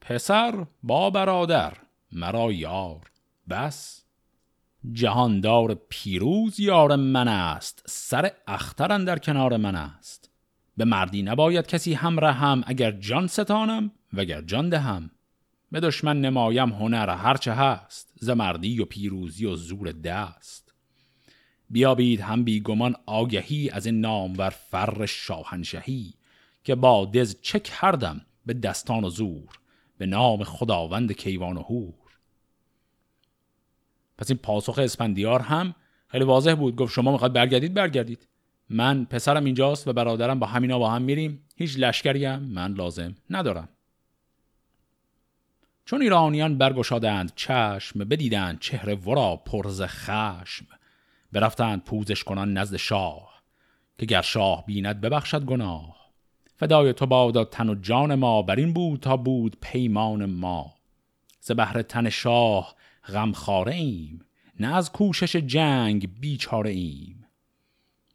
پسر 0.00 0.66
با 0.82 1.10
برادر. 1.10 1.72
مرا 2.12 2.52
یار. 2.52 3.10
بس. 3.50 4.04
جهاندار 4.92 5.74
پیروز 5.88 6.60
یار 6.60 6.96
من 6.96 7.28
است. 7.28 7.82
سر 7.86 8.30
اخترن 8.46 9.04
در 9.04 9.18
کنار 9.18 9.56
من 9.56 9.74
است. 9.74 10.30
به 10.76 10.84
مردی 10.84 11.22
نباید 11.22 11.66
کسی 11.66 11.94
هم 11.94 12.20
رهم 12.20 12.64
اگر 12.66 12.90
جان 12.90 13.26
ستانم 13.26 13.90
وگر 14.12 14.42
جان 14.42 14.68
دهم. 14.68 15.10
به 15.72 15.80
دشمن 15.80 16.20
نمایم 16.20 16.72
هنر 16.72 17.10
هرچه 17.10 17.52
هست. 17.52 18.12
ز 18.20 18.30
مردی 18.30 18.80
و 18.80 18.84
پیروزی 18.84 19.46
و 19.46 19.56
زور 19.56 19.92
دست. 19.92 20.72
بیابید 21.70 22.20
هم 22.20 22.44
بیگمان 22.44 22.94
آگهی 23.06 23.70
از 23.70 23.86
این 23.86 24.00
نامور 24.00 24.50
فر 24.50 25.06
شاهنشهی 25.06 26.14
که 26.64 26.74
با 26.74 27.04
دز 27.04 27.36
چه 27.42 27.60
کردم 27.60 28.20
به 28.46 28.54
دستان 28.54 29.04
و 29.04 29.10
زور. 29.10 29.58
به 29.98 30.06
نام 30.06 30.44
خداوند 30.44 31.12
کیوان 31.12 31.56
و 31.56 31.62
هور 31.62 31.94
پس 34.18 34.30
این 34.30 34.38
پاسخ 34.38 34.78
اسپندیار 34.78 35.40
هم 35.40 35.74
خیلی 36.08 36.24
واضح 36.24 36.54
بود. 36.54 36.76
گفت 36.76 36.92
شما 36.92 37.12
می‌خواد 37.12 37.32
برگردید؟ 37.32 37.74
برگردید. 37.74 38.28
من 38.70 39.04
پسرم 39.04 39.44
اینجاست 39.44 39.88
و 39.88 39.92
برادرم 39.92 40.38
با 40.38 40.46
همینا 40.46 40.78
با 40.78 40.90
هم 40.90 41.02
میریم. 41.02 41.44
هیچ 41.56 41.78
لشکریم 41.78 42.38
من 42.38 42.72
لازم 42.72 43.14
ندارم. 43.30 43.68
چون 45.84 46.02
ایرانیان 46.02 46.58
برگشادند 46.58 47.32
چشم 47.36 48.04
بدیدند 48.04 48.58
چهره 48.58 48.94
ورا 48.94 49.36
پرز 49.36 49.82
خشم. 49.82 50.66
برفتند 51.32 51.84
پوزش 51.84 52.24
کنان 52.24 52.52
نزد 52.52 52.76
شاه 52.76 53.42
که 53.98 54.06
گر 54.06 54.22
شاه 54.22 54.66
بیند 54.66 55.00
ببخشد 55.00 55.44
گناه. 55.44 56.07
فدای 56.58 56.92
تو 56.92 57.06
بادا 57.06 57.44
تن 57.44 57.68
و 57.68 57.74
جان 57.74 58.14
ما 58.14 58.42
بر 58.42 58.56
این 58.56 58.72
بود 58.72 59.00
تا 59.00 59.16
بود 59.16 59.56
پیمان 59.60 60.26
ما. 60.26 60.74
ز 61.40 61.52
بهر 61.52 61.82
تن 61.82 62.08
شاه 62.08 62.74
غم 63.08 63.32
خاره 63.32 63.74
ایم 63.74 64.24
نه 64.60 64.74
از 64.74 64.92
کوشش 64.92 65.36
جنگ 65.36 66.20
بیچاره 66.20 66.70
ایم. 66.70 67.26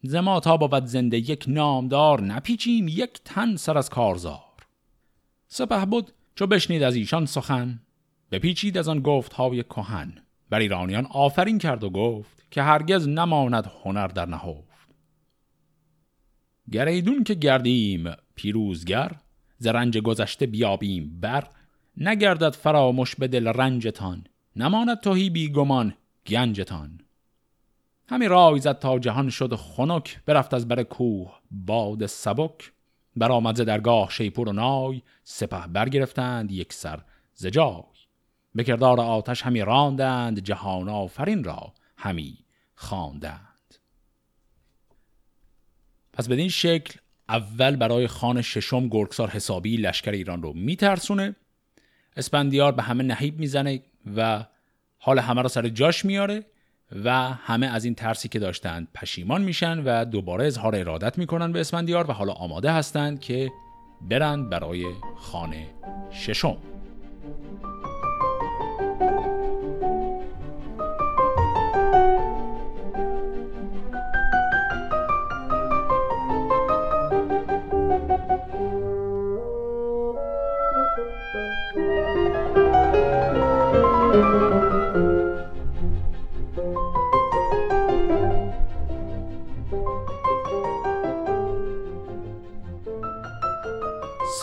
زما 0.02 0.40
تا 0.40 0.56
بود 0.56 0.84
زنده 0.84 1.18
یک 1.18 1.44
نامدار 1.48 2.20
نپیچیم 2.20 2.88
یک 2.88 3.20
تن 3.24 3.56
سر 3.56 3.78
از 3.78 3.90
کارزار. 3.90 4.66
سپه 5.48 5.84
بود 5.84 6.12
چو 6.34 6.46
بشنید 6.46 6.82
از 6.82 6.96
ایشان 6.96 7.26
سخن 7.26 7.80
بپیچید 8.30 8.78
از 8.78 8.88
آن 8.88 9.00
گفت 9.00 9.32
های 9.32 9.62
کهن. 9.62 10.14
بر 10.50 10.58
ایرانیان 10.58 11.06
آفرین 11.06 11.58
کرد 11.58 11.84
و 11.84 11.90
گفت 11.90 12.46
که 12.50 12.62
هرگز 12.62 13.08
نماند 13.08 13.70
هنر 13.84 14.06
در 14.06 14.26
نهفت. 14.26 14.74
گریدون 16.72 17.24
که 17.24 17.34
گردیم 17.34 18.12
پیروزگر 18.34 19.12
ز 19.58 19.66
رنج 19.66 19.98
گذشته 19.98 20.46
بیابیم 20.46 21.20
بر. 21.20 21.48
نگردد 21.96 22.54
فراموش 22.54 23.16
به 23.16 23.28
دل 23.28 23.46
رنجتان 23.46 24.24
نماند 24.56 25.00
توهی 25.00 25.30
بیگمان 25.30 25.94
گنجتان. 26.26 27.00
همی 28.08 28.28
رای 28.28 28.60
زد 28.60 28.78
تا 28.78 28.98
جهان 28.98 29.30
شد 29.30 29.54
خنک 29.54 30.20
برفت 30.26 30.54
از 30.54 30.68
بر 30.68 30.82
کوه 30.82 31.40
باد 31.50 32.06
سبک. 32.06 32.72
برآمد 33.16 33.56
ز 33.56 33.60
درگاه 33.60 34.10
شیپور 34.10 34.48
و 34.48 34.52
نای 34.52 35.02
سپه 35.24 35.66
برگرفتند 35.66 36.52
یک 36.52 36.72
سر 36.72 37.00
ز 37.34 37.46
جای. 37.46 37.82
به 38.54 38.74
آتش 38.82 39.42
همی 39.42 39.60
راندند 39.60 40.38
جهان 40.38 40.88
آفرین 40.88 41.44
را 41.44 41.72
همی 41.96 42.38
خواندند. 42.74 43.74
پس 46.12 46.28
بدین 46.28 46.48
شکل 46.48 46.98
اول 47.28 47.76
برای 47.76 48.06
خان 48.06 48.42
ششم 48.42 48.88
گرگسار 48.88 49.28
حسابی 49.28 49.76
لشکر 49.76 50.10
ایران 50.10 50.42
رو 50.42 50.52
میترسونه. 50.52 51.36
اسپندیار 52.16 52.72
به 52.72 52.82
همه 52.82 53.04
نهیب 53.04 53.38
می‌زنه 53.38 53.82
و 54.16 54.44
حال 54.98 55.18
همه 55.18 55.42
را 55.42 55.48
سر 55.48 55.68
جاش 55.68 56.04
میاره 56.04 56.44
و 57.04 57.12
همه 57.22 57.66
از 57.66 57.84
این 57.84 57.94
ترسی 57.94 58.28
که 58.28 58.38
داشتند 58.38 58.88
پشیمان 58.94 59.42
میشن 59.42 59.78
و 59.84 60.04
دوباره 60.04 60.46
اظهار 60.46 60.76
ارادت 60.76 61.18
می‌کنن 61.18 61.52
به 61.52 61.60
اسفندیار 61.60 62.10
و 62.10 62.12
حالا 62.12 62.32
آماده 62.32 62.72
هستند 62.72 63.20
که 63.20 63.50
برند 64.00 64.50
برای 64.50 64.84
خانه 65.16 65.66
ششم. 66.12 66.73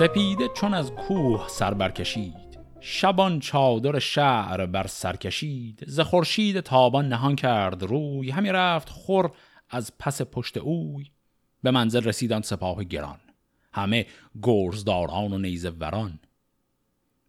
سپیده 0.01 0.47
چون 0.47 0.73
از 0.73 0.91
کوه 0.91 1.47
سر 1.47 1.73
برکشید. 1.73 2.59
شبان 2.79 3.39
چادر 3.39 3.99
شعر 3.99 4.65
بر 4.65 4.87
سر 4.87 5.15
کشید. 5.15 5.83
ز 5.87 5.99
خورشید 5.99 6.59
تابان 6.59 7.09
نهان 7.09 7.35
کرد 7.35 7.83
روی. 7.83 8.29
همی 8.29 8.49
رفت 8.49 8.89
خور 8.89 9.31
از 9.69 9.97
پس 9.99 10.21
پشت 10.21 10.57
اوی. 10.57 11.05
به 11.63 11.71
منزل 11.71 12.03
رسیدان 12.03 12.41
سپاه 12.41 12.83
گران. 12.83 13.19
همه 13.73 14.05
گرزداران 14.43 15.33
و 15.33 15.37
نیزه 15.37 15.69
وران 15.69 16.19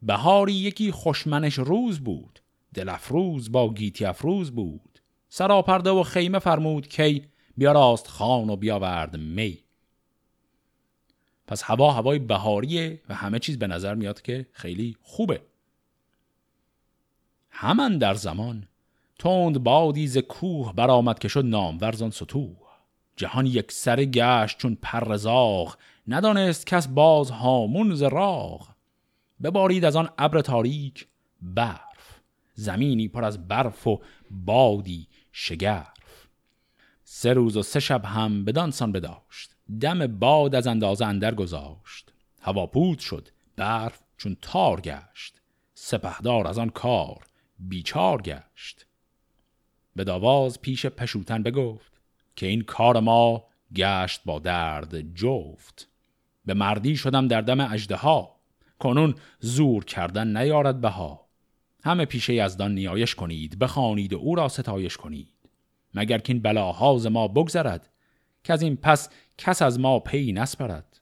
بهاری 0.03 0.53
یکی 0.53 0.91
خوشمنش 0.91 1.55
روز 1.55 2.01
بود. 2.01 2.39
دل 2.75 2.89
افروز 2.89 3.53
با 3.53 3.75
گیتی 3.75 4.05
افروز 4.05 4.51
بود. 4.51 4.99
سراپرده 5.29 5.91
و 5.91 6.03
خیمه 6.03 6.39
فرمود 6.39 6.89
کی 6.89 7.27
بیاراست 7.57 8.09
خان 8.09 8.51
و 8.51 8.57
بیاورد 8.57 9.17
می. 9.17 9.59
پس 11.53 11.62
هوا 11.62 11.93
هوای 11.93 12.19
بهاریه 12.19 13.01
و 13.09 13.15
همه 13.15 13.38
چیز 13.38 13.59
به 13.59 13.67
نظر 13.67 13.95
میاد 13.95 14.23
که 14.23 14.47
خیلی 14.53 14.97
خوبه. 15.03 15.43
همان 17.51 17.99
در 17.99 18.15
زمان 18.15 18.69
تند 19.19 19.62
بادی 19.62 20.07
ز 20.07 20.19
کوه 20.19 20.73
برآمد 20.73 21.19
که 21.19 21.29
شد 21.29 21.45
نامورزان 21.45 22.11
ستوه 22.11 22.57
جهان 23.17 23.47
یک 23.47 23.73
سر 23.73 24.05
گشت 24.05 24.59
چون 24.59 24.79
پرزاغ 24.83 25.77
ندانست 26.09 26.67
کس 26.67 26.88
باز 26.88 27.31
هامون 27.31 27.95
ز 27.95 28.03
راغ. 28.03 28.69
ببارید 29.43 29.85
از 29.85 29.97
آن 29.97 30.09
ابر 30.19 30.41
تاریک 30.41 31.07
برف 31.43 32.21
زمینی 32.55 33.09
پر 33.09 33.25
از 33.25 33.49
برف 33.49 33.87
و 33.87 34.03
بادی 34.31 35.09
شگرف. 35.33 36.29
سه 37.05 37.33
روز 37.33 37.57
و 37.57 37.62
سه 37.62 37.81
شب 37.81 38.05
هم 38.05 38.45
بدانسان 38.45 38.93
بداشت. 38.93 39.52
دم 39.81 40.07
باد 40.07 40.55
از 40.55 40.66
اندازه 40.66 41.07
اندر 41.07 41.35
گذاشت. 41.35 42.12
هوا 42.40 42.66
پود 42.66 42.98
شد 42.98 43.29
برف 43.57 44.03
چون 44.16 44.37
تار 44.42 44.81
گشت. 44.81 45.40
سپهدار 45.75 46.46
از 46.46 46.59
آن 46.59 46.70
کار 46.70 47.27
بیچار 47.59 48.22
گشت. 48.22 48.87
به 49.96 50.05
داواز 50.05 50.61
پیش 50.61 50.87
پشوتن 50.87 51.42
بگفت 51.42 51.92
که 52.37 52.46
این 52.46 52.62
کار 52.62 53.01
ما 53.01 53.44
گشت 53.75 54.20
با 54.25 54.38
درد 54.38 55.14
جفت. 55.14 55.88
به 56.44 56.55
مردی 56.55 56.96
شدم 56.96 57.29
در 57.29 57.40
دم 57.40 57.61
اجده 57.61 57.96
ها 57.96 58.37
کنون 58.79 59.14
زور 59.40 59.85
کردن 59.85 60.37
نیارد 60.37 60.81
بها. 60.81 61.29
همه 61.85 62.05
پیشه 62.05 62.35
یزدان 62.35 62.75
نیایش 62.75 63.14
کنید 63.14 63.59
بخوانید 63.59 64.12
و 64.12 64.16
او 64.16 64.35
را 64.35 64.48
ستایش 64.48 64.96
کنید. 64.96 65.29
مگر 65.94 66.18
که 66.18 66.33
این 66.33 66.42
بلاها 66.42 66.98
ز 66.98 67.07
ما 67.07 67.29
بگذرد؟ 67.29 67.92
که 68.45 68.53
از 68.53 68.63
این 68.63 68.77
پس 68.77 69.09
کس 69.39 69.63
از 69.63 69.81
ما 69.81 69.99
پی 69.99 70.33
نسپرد. 70.33 71.01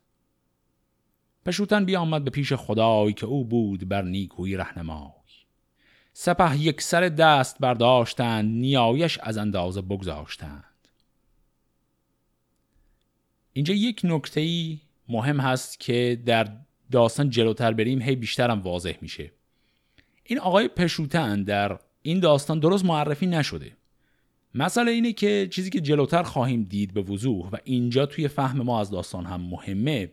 پشوتن 1.46 1.84
بیامد 1.84 2.24
به 2.24 2.30
پیش 2.30 2.52
خدای 2.52 3.12
که 3.12 3.26
او 3.26 3.44
بود 3.44 3.88
بر 3.88 4.02
نیکوی 4.02 4.56
رهنمای. 4.56 5.10
سپه 6.12 6.58
یک 6.58 6.82
سر 6.82 7.00
دست 7.08 7.58
برداشتند 7.58 8.50
نیایش 8.50 9.18
از 9.18 9.38
اندازه 9.38 9.82
بگذاشتند. 9.82 10.64
اینجا 13.52 13.74
یک 13.74 14.00
نکته 14.04 14.76
مهم 15.08 15.40
هست 15.40 15.80
که 15.80 16.22
در 16.26 16.56
داستان 16.90 17.30
جلوتر 17.30 17.72
بریم 17.72 18.02
هی 18.02 18.16
بیشترم 18.16 18.60
واضح 18.60 18.94
میشه. 19.00 19.32
این 20.24 20.38
آقای 20.38 20.68
پشوتن 20.68 21.42
در 21.42 21.78
این 22.02 22.20
داستان 22.20 22.58
درست 22.60 22.84
معرفی 22.84 23.26
نشده. 23.26 23.76
مسئله 24.54 24.90
اینه 24.90 25.12
که 25.12 25.48
چیزی 25.50 25.70
که 25.70 25.80
جلوتر 25.80 26.22
خواهیم 26.22 26.62
دید 26.62 26.94
به 26.94 27.02
وضوح 27.02 27.48
و 27.52 27.56
اینجا 27.64 28.06
توی 28.06 28.28
فهم 28.28 28.62
ما 28.62 28.80
از 28.80 28.90
داستان 28.90 29.26
هم 29.26 29.40
مهمه 29.40 30.10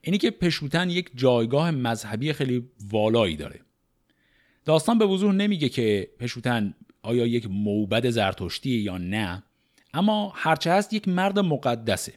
اینی 0.00 0.18
که 0.18 0.30
پشوتن 0.30 0.90
یک 0.90 1.10
جایگاه 1.14 1.70
مذهبی 1.70 2.32
خیلی 2.32 2.68
والایی 2.90 3.36
داره. 3.36 3.60
داستان 4.64 4.98
به 4.98 5.06
وضوح 5.06 5.34
نمیگه 5.34 5.68
که 5.68 6.10
پشوتن 6.18 6.74
آیا 7.02 7.26
یک 7.26 7.46
موبد 7.50 8.10
زرتشتیه 8.10 8.80
یا 8.80 8.98
نه 8.98 9.42
اما 9.94 10.32
هرچه 10.36 10.72
هست 10.72 10.92
یک 10.92 11.08
مرد 11.08 11.38
مقدسه. 11.38 12.12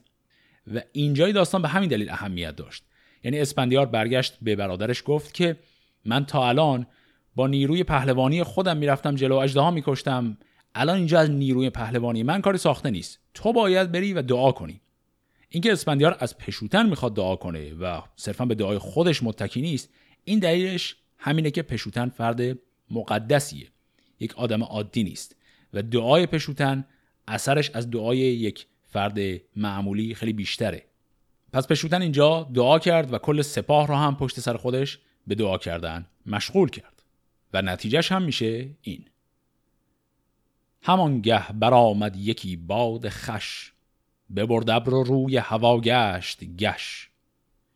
و 0.74 0.82
اینجای 0.92 1.34
داستان 1.34 1.62
به 1.62 1.68
همین 1.68 1.90
دلیل 1.90 2.10
اهمیت 2.10 2.56
داشت. 2.56 2.84
یعنی 3.24 3.40
اسپندیار 3.40 3.86
برگشت 3.86 4.38
به 4.42 4.56
برادرش 4.56 5.04
گفت 5.06 5.34
که 5.34 5.58
من 6.06 6.26
تا 6.26 6.50
الان 6.50 6.88
با 7.36 7.48
نیروی 7.48 7.84
پهلوانی 7.84 8.44
خودم 8.44 8.78
می‌رفتم 8.78 9.16
جلو 9.16 9.36
اجدها 9.36 9.72
میکشتم 9.72 10.38
الان 10.76 10.98
اینجا 10.98 11.20
از 11.20 11.30
نیروی 11.30 11.70
پهلوانی 11.70 12.24
من 12.24 12.42
کاری 12.42 12.58
ساخته 12.58 12.90
نیست. 12.90 13.20
تو 13.34 13.54
باید 13.54 13.92
بری 13.92 14.14
و 14.14 14.22
دعا 14.22 14.52
کنی. 14.52 14.82
اینکه 15.50 15.72
اسپندیار 15.72 16.18
از 16.20 16.38
پشوتن 16.38 16.90
می‌خواد 16.90 17.16
دعا 17.16 17.36
کنه 17.36 17.74
و 17.74 18.02
صرفا 18.16 18.46
به 18.46 18.56
دعای 18.56 18.78
خودش 18.78 19.24
متکی 19.24 19.62
نیست 19.62 19.90
این 20.24 20.40
دلیلش 20.40 20.96
همینه 21.18 21.52
که 21.52 21.62
پشوتن 21.62 22.10
فرد 22.10 22.58
مقدسیه. 22.92 23.68
یک 24.20 24.34
آدم 24.36 24.64
عادی 24.64 25.04
نیست 25.04 25.36
و 25.74 25.82
دعای 25.82 26.26
پشوتن 26.26 26.86
اثرش 27.28 27.72
از 27.74 27.92
دعای 27.92 28.18
یک 28.18 28.66
فرد 28.88 29.20
معمولی 29.56 30.16
خیلی 30.16 30.34
بیشتره. 30.34 30.86
پس 31.54 31.68
پشوتن 31.68 32.02
اینجا 32.02 32.50
دعا 32.54 32.80
کرد 32.80 33.14
و 33.14 33.18
کل 33.18 33.42
سپاه 33.42 33.88
را 33.88 33.98
هم 33.98 34.16
پشت 34.16 34.40
سر 34.40 34.58
خودش 34.58 35.00
به 35.28 35.36
دعا 35.36 35.58
کردن 35.58 36.06
مشغول 36.26 36.70
کرد. 36.70 37.04
و 37.54 37.62
نتیجهش 37.62 38.12
هم 38.12 38.22
میشه 38.22 38.70
این. 38.82 39.06
همانگه 40.86 41.52
برآمد 41.52 42.16
یکی 42.16 42.56
باد 42.56 43.10
خش 43.10 43.74
ببرد 44.36 44.70
ابر 44.70 44.92
روی 44.92 45.38
هوا 45.38 45.80
گشت 45.80 46.44
گش. 46.44 47.10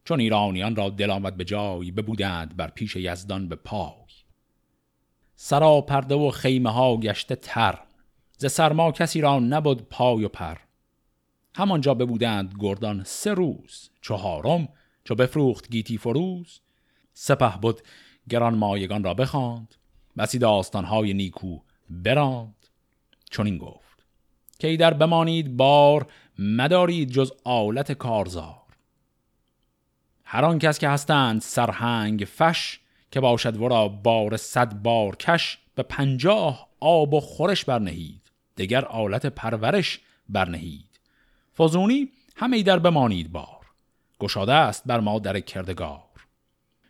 چون 0.06 0.20
ایرانیان 0.20 0.76
را 0.76 0.90
دل 0.90 1.10
آمد 1.10 1.38
به 1.38 1.46
جای 1.46 1.92
ببودند 1.92 2.58
بر 2.58 2.68
پیش 2.68 2.96
یزدان 2.96 3.50
به 3.50 3.56
پای. 3.56 4.08
سرا 5.36 5.82
پرده 5.82 6.16
و 6.16 6.32
خیمه 6.32 6.72
ها 6.72 6.98
گشته 6.98 7.36
تر 7.36 7.80
ز 8.38 8.52
سرما 8.52 8.92
کسی 8.92 9.22
را 9.22 9.40
نبود 9.40 9.90
پای 9.90 10.24
و 10.24 10.30
پر. 10.30 10.58
همانجا 11.56 11.94
ببودند 11.94 12.56
گردان 12.60 13.04
سه 13.04 13.34
روز 13.34 13.90
چهارم 14.02 14.70
چو 15.04 15.16
بفروخت 15.16 15.70
گیتی 15.70 15.98
فروز. 15.98 16.62
سپه 17.14 17.58
بود 17.62 17.82
گران 18.30 18.56
مایگان 18.56 19.04
را 19.04 19.14
بخواند 19.14 19.76
بسی 20.18 20.40
داستانهای 20.40 21.14
نیکو 21.14 21.60
براند. 21.90 22.57
چون 23.30 23.46
این 23.46 23.58
گفت 23.58 24.06
که 24.60 24.68
ای 24.68 24.78
در 24.78 24.94
بمانید 24.94 25.58
بار 25.58 26.08
مدارید 26.40 27.12
جز 27.12 27.32
آلت 27.44 27.92
کارزار. 27.92 28.62
هر 30.24 30.46
آن 30.46 30.60
کس 30.60 30.80
که 30.80 30.90
هستند 30.90 31.42
سرهنگ 31.42 32.28
فش 32.38 32.80
که 33.12 33.20
باشد 33.20 33.58
ورا 33.58 33.88
بار 33.88 34.38
صد 34.38 34.74
بار 34.74 35.16
کش 35.16 35.58
به 35.76 35.84
پنجاه 35.84 36.68
آب 36.80 37.14
و 37.14 37.20
خورش 37.20 37.66
برنهید 37.66 38.22
دگر 38.58 38.86
آلت 38.86 39.26
پرورش 39.26 40.00
برنهید. 40.30 41.00
فزونی 41.58 42.10
همه 42.36 42.64
در 42.64 42.80
بمانید 42.80 43.32
بار 43.32 43.66
گشاده 44.20 44.54
است 44.54 44.84
بر 44.86 45.00
ما 45.00 45.20
در 45.20 45.40
کردگار. 45.40 46.04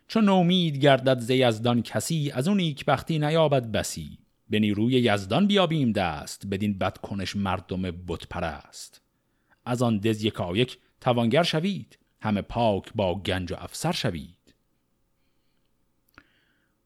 چون 0.08 0.24
نومید 0.24 0.76
گردد 0.76 1.18
ز 1.18 1.30
یزدان 1.30 1.82
کسی 1.82 2.30
از 2.34 2.48
اون 2.48 2.74
بختی 2.86 3.18
نیابد 3.18 3.72
بسی. 3.72 4.18
به 4.50 4.58
نیروی 4.58 4.92
یزدان 4.92 5.46
بیابیم 5.46 5.92
دست 5.92 6.46
بدین 6.46 6.78
بد 6.78 6.98
کنش 6.98 7.36
مردم 7.36 7.82
بت 7.82 8.26
پرست 8.26 9.00
از 9.64 9.82
آن 9.82 9.98
دز 9.98 10.24
یکایک 10.24 10.78
توانگر 11.00 11.42
شوید 11.42 11.98
همه 12.20 12.42
پاک 12.42 12.92
با 12.94 13.14
گنج 13.14 13.52
و 13.52 13.56
افسر 13.58 13.92
شوید. 13.92 14.54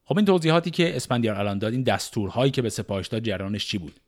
خب 0.05 0.17
این 0.17 0.25
توضیحاتی 0.25 0.71
که 0.71 0.95
اسپندیار 0.95 1.35
الان 1.35 1.57
داد 1.57 1.73
این 1.73 1.83
دستورهایی 1.83 2.51
که 2.51 2.61
به 2.61 2.69
سپاهش 2.69 3.07
داد 3.07 3.23
جریانش 3.23 3.67
چی 3.67 3.77
بود؟ 3.77 3.99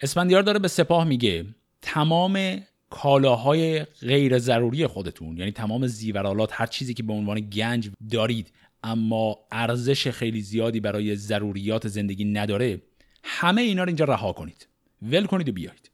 اسپندیار 0.00 0.42
داره 0.42 0.58
به 0.58 0.68
سپاه 0.68 1.04
میگه 1.04 1.46
تمام 1.82 2.60
کالاهای 2.90 3.84
غیر 3.84 4.38
ضروری 4.38 4.86
خودتون 4.86 5.36
یعنی 5.36 5.50
تمام 5.52 5.86
زیورالات 5.86 6.50
هر 6.52 6.66
چیزی 6.66 6.94
که 6.94 7.02
به 7.02 7.12
عنوان 7.12 7.40
گنج 7.40 7.90
دارید 8.10 8.52
اما 8.82 9.38
ارزش 9.52 10.08
خیلی 10.08 10.40
زیادی 10.40 10.80
برای 10.80 11.16
ضروریات 11.16 11.88
زندگی 11.88 12.24
نداره. 12.24 12.82
همه 13.24 13.62
اینا 13.62 13.82
رو 13.82 13.88
اینجا 13.88 14.04
رها 14.04 14.32
کنید. 14.32 14.68
ول 15.02 15.26
کنید 15.26 15.48
و 15.48 15.52
بیایید. 15.52 15.90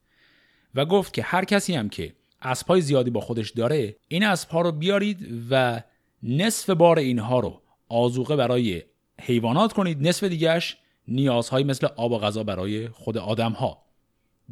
و 0.74 0.84
گفت 0.84 1.14
که 1.14 1.22
هر 1.22 1.44
کسی 1.44 1.74
هم 1.74 1.88
که 1.88 2.12
اسبای 2.42 2.80
زیادی 2.80 3.10
با 3.10 3.20
خودش 3.20 3.50
داره 3.50 3.96
این 4.08 4.24
اسبها 4.24 4.60
رو 4.60 4.72
بیارید 4.72 5.46
و 5.50 5.82
نصف 6.22 6.70
بار 6.70 6.98
اینها 6.98 7.40
رو 7.40 7.62
آزوقه 7.88 8.36
برای 8.36 8.82
حیوانات 9.20 9.72
کنید. 9.72 10.08
نصف 10.08 10.24
دیگهش 10.24 10.76
نیازهایی 11.08 11.64
مثل 11.64 11.86
آب 11.96 12.12
و 12.12 12.18
غذا 12.18 12.44
برای 12.44 12.88
خود 12.88 13.18
آدم 13.18 13.52
ها 13.52 13.84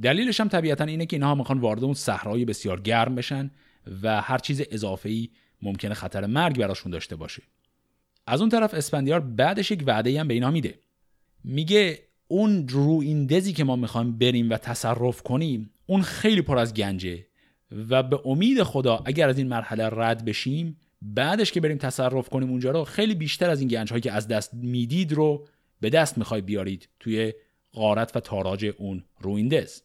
دلیلش 0.03 0.40
هم 0.40 0.49
طبیعتا 0.49 0.85
اینه 0.85 1.07
که 1.07 1.16
اینها 1.16 1.35
می‌خوان 1.35 1.59
وارد 1.59 1.85
اون 1.85 1.94
صحرای 1.94 2.44
بسیار 2.44 2.81
گرم 2.81 3.14
بشن 3.14 3.51
و 4.03 4.20
هر 4.20 4.38
چیز 4.38 4.62
اضافه 4.70 5.09
ای 5.09 5.29
ممکنه 5.62 5.94
خطر 5.94 6.27
مرگ 6.27 6.59
براشون 6.59 6.92
داشته 6.92 7.16
باشه. 7.16 7.42
از 8.27 8.41
اون 8.41 8.51
طرف 8.51 8.75
اسپندیار 8.75 9.21
بعدش 9.21 9.71
یک 9.71 9.85
وعده 9.87 10.21
هم 10.21 10.29
به 10.29 10.35
اینا 10.35 10.51
میده. 10.51 10.79
میگه 11.45 11.99
اون 12.29 12.69
رو 12.69 13.01
این 13.03 13.27
دزی 13.27 13.53
که 13.53 13.65
ما 13.65 13.77
می‌خوایم 13.77 14.19
بریم 14.19 14.51
و 14.51 14.57
تصرف 14.57 15.23
کنیم 15.23 15.71
اون 15.87 16.03
خیلی 16.03 16.43
پر 16.43 16.59
از 16.59 16.75
گنجه 16.75 17.27
و 17.89 18.03
به 18.03 18.21
امید 18.25 18.62
خدا 18.62 19.03
اگر 19.05 19.29
از 19.29 19.39
این 19.39 19.49
مرحله 19.49 19.89
رد 19.93 20.25
بشیم 20.25 20.77
بعدش 21.03 21.53
که 21.53 21.61
بریم 21.61 21.79
تصرف 21.79 22.29
کنیم 22.29 22.51
اونجا 22.51 22.71
رو 22.71 22.85
خیلی 22.85 23.15
بیشتر 23.15 23.51
از 23.51 23.61
این 23.61 23.69
گنج 23.69 23.91
هایی 23.91 24.03
که 24.03 24.12
از 24.12 24.29
دست 24.29 24.55
می‌دید 24.55 25.12
رو 25.12 25.47
به 25.81 25.91
دست 25.91 26.19
می‌خوای 26.19 26.41
بیارید 26.41 26.89
توی 27.01 27.33
غارت 27.73 28.17
و 28.17 28.21
تاراج 28.21 28.73
اون 28.79 29.05
رویندز. 29.21 29.83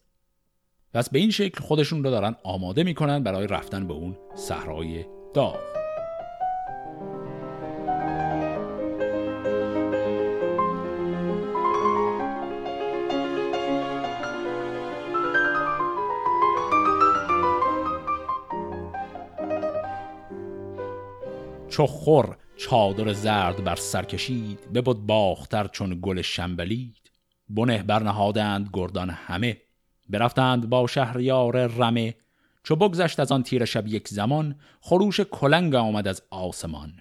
پس 0.93 1.09
به 1.09 1.19
این 1.19 1.31
شکل 1.31 1.61
خودشون 1.61 2.03
رو 2.03 2.09
دارن 2.09 2.35
آماده 2.43 2.83
می‌کنن 2.83 3.23
برای 3.23 3.47
رفتن 3.47 3.87
به 3.87 3.93
اون 3.93 4.17
صحرای 4.35 5.05
داغ. 5.33 5.80
چو 21.71 21.87
خور 21.87 22.37
چادر 22.57 23.13
زرد 23.13 23.63
بر 23.63 23.75
سر 23.75 24.03
کشید 24.03 24.73
ببد 24.73 24.95
باختر 24.95 25.67
چون 25.67 25.99
گل 26.01 26.21
شنبلید. 26.21 27.11
بنه 27.49 27.83
برنهادند 27.83 28.69
گردان 28.73 29.09
همه 29.09 29.61
برفتند 30.09 30.69
با 30.69 30.87
شهریار 30.87 31.67
رمه. 31.67 32.15
چو 32.63 32.75
بگذشت 32.75 33.19
از 33.19 33.31
آن 33.31 33.43
تیر 33.43 33.65
شب 33.65 33.87
یک 33.87 34.07
زمان 34.07 34.59
خروش 34.81 35.19
کلنگ 35.19 35.75
آمد 35.75 36.07
از 36.07 36.21
آسمان. 36.29 36.93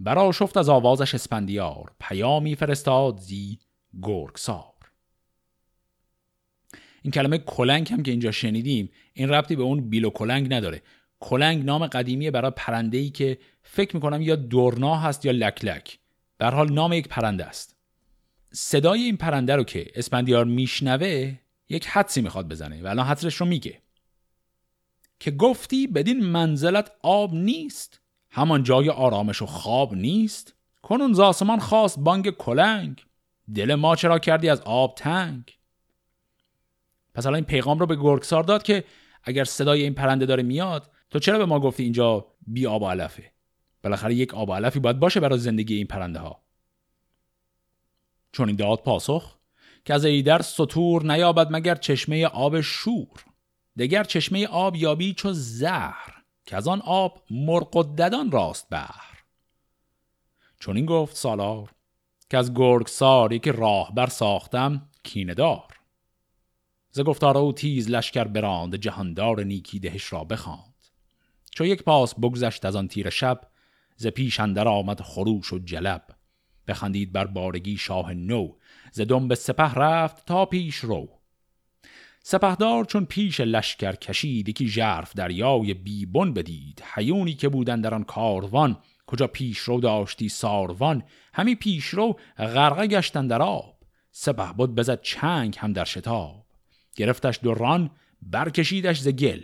برا 0.00 0.32
شفت 0.32 0.56
از 0.56 0.68
آوازش 0.68 1.14
اسپندیار 1.14 1.92
پیامی 2.00 2.54
فرستاد 2.56 3.18
زی 3.18 3.58
گرگسار. 4.02 4.74
این 7.02 7.10
کلمه 7.10 7.38
کلنگ 7.38 7.92
هم 7.92 8.02
که 8.02 8.10
اینجا 8.10 8.30
شنیدیم 8.30 8.90
این 9.12 9.28
ربطی 9.28 9.56
به 9.56 9.62
اون 9.62 9.88
بیل 9.90 10.08
کلنگ 10.08 10.54
نداره. 10.54 10.82
کلنگ 11.20 11.64
نام 11.64 11.86
قدیمی 11.86 12.30
برای 12.30 12.52
پرنده 12.56 12.98
ای 12.98 13.10
که 13.10 13.38
فکر 13.70 13.96
می‌کنم 13.96 14.22
یا 14.22 14.36
دورنا 14.36 14.96
هست 14.96 15.24
یا 15.24 15.32
لکلک 15.32 15.98
در 16.38 16.54
حال 16.54 16.72
نام 16.72 16.92
یک 16.92 17.08
پرنده 17.08 17.44
است. 17.44 17.76
صدای 18.52 19.02
این 19.02 19.16
پرنده 19.16 19.56
رو 19.56 19.64
که 19.64 19.86
اسپندیار 19.94 20.44
میشنوه 20.44 21.38
یک 21.68 21.86
حدسی 21.86 22.22
می‌خواد 22.22 22.48
بزنه 22.48 22.82
و 22.82 22.86
الان 22.86 23.06
حدسش 23.06 23.34
رو 23.34 23.46
میگه. 23.46 23.82
که 25.20 25.30
گفتی 25.30 25.86
بدین 25.86 26.24
منزلت 26.24 26.92
آب 27.02 27.34
نیست 27.34 28.00
همان 28.30 28.62
جای 28.62 28.90
آرامش 28.90 29.42
و 29.42 29.46
خواب 29.46 29.94
نیست. 29.94 30.54
کنون 30.82 31.12
زاسمان 31.12 31.58
خواست 31.58 31.98
بانگ 31.98 32.30
کلنگ 32.30 33.04
دل 33.54 33.74
ما 33.74 33.96
چرا 33.96 34.18
کردی 34.18 34.48
از 34.48 34.60
آب 34.60 34.94
تنگ؟ 34.94 35.58
پس 37.14 37.26
الان 37.26 37.34
این 37.34 37.44
پیغام 37.44 37.78
رو 37.78 37.86
به 37.86 37.96
گرگسار 37.96 38.42
داد 38.42 38.62
که 38.62 38.84
اگر 39.22 39.44
صدای 39.44 39.82
این 39.82 39.94
پرنده 39.94 40.26
داره 40.26 40.42
میاد 40.42 40.90
تو 41.10 41.18
چرا 41.18 41.38
به 41.38 41.46
ما 41.46 41.60
گفتی 41.60 41.82
اینجا 41.82 42.26
بی 42.46 42.66
آب 42.66 42.82
و 42.82 42.88
علفه؟ 42.88 43.32
بالاخره 43.82 44.14
یک 44.14 44.34
آب 44.34 44.52
علفی 44.52 44.80
باید 44.80 44.98
باشه 44.98 45.20
برای 45.20 45.38
زندگی 45.38 45.74
این 45.74 45.86
پرنده 45.86 46.18
ها 46.18 46.42
چون 48.32 48.48
این 48.48 48.56
داد 48.56 48.78
پاسخ 48.78 49.38
که 49.84 49.94
از 49.94 50.04
ایدر 50.04 50.42
سطور 50.42 51.12
نیابد 51.12 51.46
مگر 51.50 51.74
چشمه 51.74 52.26
آب 52.26 52.60
شور. 52.60 53.24
دگر 53.78 54.04
چشمه 54.04 54.46
آب 54.46 54.76
یابی 54.76 55.14
چو 55.14 55.32
زهر 55.32 56.14
که 56.46 56.56
از 56.56 56.68
آن 56.68 56.80
آب 56.80 57.22
مرق 57.30 57.76
و 57.76 57.82
ددان 57.82 58.30
راست 58.30 58.68
بهر. 58.68 59.24
چون 60.60 60.76
این 60.76 60.86
گفت 60.86 61.16
سالار 61.16 61.70
که 62.30 62.38
از 62.38 62.54
گرگ 62.54 62.86
ساری 62.86 63.38
که 63.38 63.52
راه 63.52 63.94
بر 63.94 64.06
ساختم 64.06 64.88
کینه 65.02 65.34
دار. 65.34 65.80
ز 66.90 67.00
گفتار 67.00 67.38
او 67.38 67.52
تیز 67.52 67.90
لشکر 67.90 68.24
براند 68.24 68.76
جهاندار 68.76 69.44
نیکی 69.44 69.78
دهش 69.78 70.12
را 70.12 70.24
بخواند. 70.24 70.74
چو 71.50 71.64
یک 71.64 71.82
پاس 71.82 72.14
بگذشت 72.14 72.64
از 72.64 72.76
آن 72.76 72.88
تیر 72.88 73.10
شب 73.10 73.40
ز 74.00 74.06
پیش 74.06 74.40
اندر 74.40 74.68
آمد 74.68 75.00
خروش 75.00 75.52
و 75.52 75.58
جلب. 75.58 76.04
بخندید 76.68 77.12
بر 77.12 77.26
بارگی 77.26 77.76
شاه 77.76 78.14
نو. 78.14 78.52
ز 78.92 79.00
به 79.00 79.34
سپه 79.34 79.74
رفت 79.74 80.26
تا 80.26 80.46
پیش 80.46 80.76
رو. 80.76 81.08
سپهدار 82.22 82.84
چون 82.84 83.04
پیش 83.04 83.40
لشکر 83.40 83.92
کشید 83.92 84.48
یکی 84.48 84.68
ژرف 84.68 85.12
دریای 85.12 85.74
بیبون 85.74 86.34
بدید. 86.34 86.82
حیونی 86.94 87.34
که 87.34 87.48
بودن 87.48 87.80
در 87.80 87.94
آن 87.94 88.04
کاروان. 88.04 88.76
کجا 89.06 89.26
پیش 89.26 89.58
رو 89.58 89.80
داشتی 89.80 90.28
ساروان؟ 90.28 91.02
همی 91.34 91.54
پیش 91.54 91.84
رو 91.84 92.18
غرقه 92.38 92.86
گشتن 92.86 93.26
در 93.26 93.42
آب. 93.42 93.78
سپه 94.10 94.52
بود 94.52 94.74
بزد 94.74 95.00
چنگ 95.02 95.56
هم 95.58 95.72
در 95.72 95.84
شتاب. 95.84 96.46
گرفتش 96.96 97.36
دران 97.36 97.90
برکشیدش 98.22 99.00
ز 99.00 99.08
گل. 99.08 99.40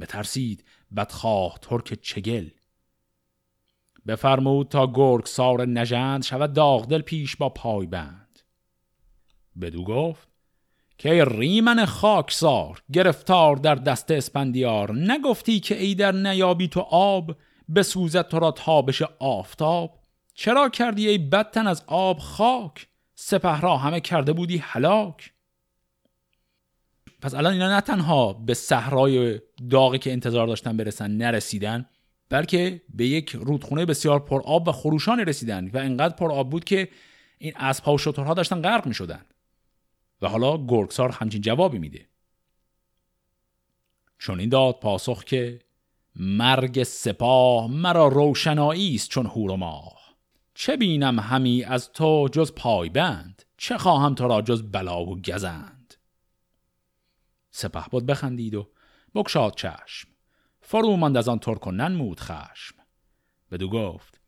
بترسید 0.00 0.64
بدخواه 0.96 1.58
ترک 1.62 1.94
چگل. 1.94 2.48
بفرمود 4.06 4.68
تا 4.68 4.92
گرگ 4.94 5.26
سار 5.26 5.66
نژند 5.66 6.22
شود 6.22 6.52
داغدل 6.52 7.02
پیش 7.02 7.36
با 7.36 7.48
پای 7.48 7.86
بند 7.86 8.40
بدو 9.60 9.84
گفت 9.84 10.28
که 10.98 11.24
ریمن 11.24 11.84
خاکسار 11.84 12.82
گرفتار 12.92 13.56
در 13.56 13.74
دست 13.74 14.10
اسپندیار 14.10 14.94
نگفتی 14.94 15.60
که 15.60 15.82
ای 15.82 15.94
در 15.94 16.12
نیابی 16.12 16.68
تو 16.68 16.80
آب 16.90 17.36
بسوزد 17.74 18.28
تو 18.28 18.38
را 18.38 18.50
تابش 18.50 19.02
آفتاب؟ 19.18 19.98
چرا 20.34 20.68
کردی 20.68 21.08
ای 21.08 21.18
بدتن 21.18 21.66
از 21.66 21.82
آب 21.86 22.18
خاک؟ 22.18 22.88
سپه 23.14 23.60
را 23.60 23.76
همه 23.76 24.00
کرده 24.00 24.32
بودی 24.32 24.58
هلاک؟ 24.58 25.32
پس 27.20 27.34
الان 27.34 27.52
اینا 27.52 27.74
نه 27.74 27.80
تنها 27.80 28.32
به 28.32 28.54
صحرای 28.54 29.40
داغی 29.70 29.98
که 29.98 30.12
انتظار 30.12 30.46
داشتن 30.46 30.76
برسن 30.76 31.10
نرسیدن 31.10 31.86
بلکه 32.28 32.82
به 32.94 33.06
یک 33.06 33.30
رودخونه 33.30 33.86
بسیار 33.86 34.20
پر 34.20 34.42
آب 34.44 34.68
و 34.68 34.72
خروشانی 34.72 35.24
رسیدن 35.24 35.68
و 35.68 35.78
انقدر 35.78 36.14
پر 36.14 36.32
آب 36.32 36.50
بود 36.50 36.64
که 36.64 36.88
این 37.38 37.52
اسبها 37.56 37.94
و 37.94 37.98
شترها 37.98 38.34
داشتن 38.34 38.62
غرق 38.62 38.86
می 38.86 38.94
شدن. 38.94 39.24
و 40.22 40.28
حالا 40.28 40.66
گرگسار 40.66 41.10
همچین 41.10 41.40
جوابی 41.40 41.78
میده. 41.78 42.08
چون 44.18 44.40
این 44.40 44.48
داد 44.48 44.80
پاسخ 44.80 45.24
که 45.24 45.60
مرگ 46.16 46.82
سپاه 46.82 47.70
مرا 47.70 48.08
روشنایی 48.08 48.94
است 48.94 49.10
چون 49.10 49.26
هور 49.26 49.50
و 49.50 49.56
ماه. 49.56 50.16
چه 50.54 50.76
بینم 50.76 51.20
همی 51.20 51.64
از 51.64 51.92
تو 51.92 52.28
جز 52.32 52.52
پایبند؟ 52.52 53.42
چه 53.56 53.78
خواهم 53.78 54.14
تو 54.14 54.28
را 54.28 54.42
جز 54.42 54.62
بلا 54.72 55.04
و 55.04 55.20
گزند؟ 55.20 55.94
سپه 57.50 57.84
بود 57.90 58.06
بخندید 58.06 58.54
و 58.54 58.68
بکشاد 59.14 59.54
چشم. 59.54 60.08
فرو 60.68 60.96
ماند 60.96 61.16
از 61.16 61.28
آن 61.28 61.38
ترک 61.38 61.66
و 61.66 61.70
ننمود 61.70 62.20
خشم. 62.20 62.74
بدو 63.50 63.70
گفت 63.70 64.20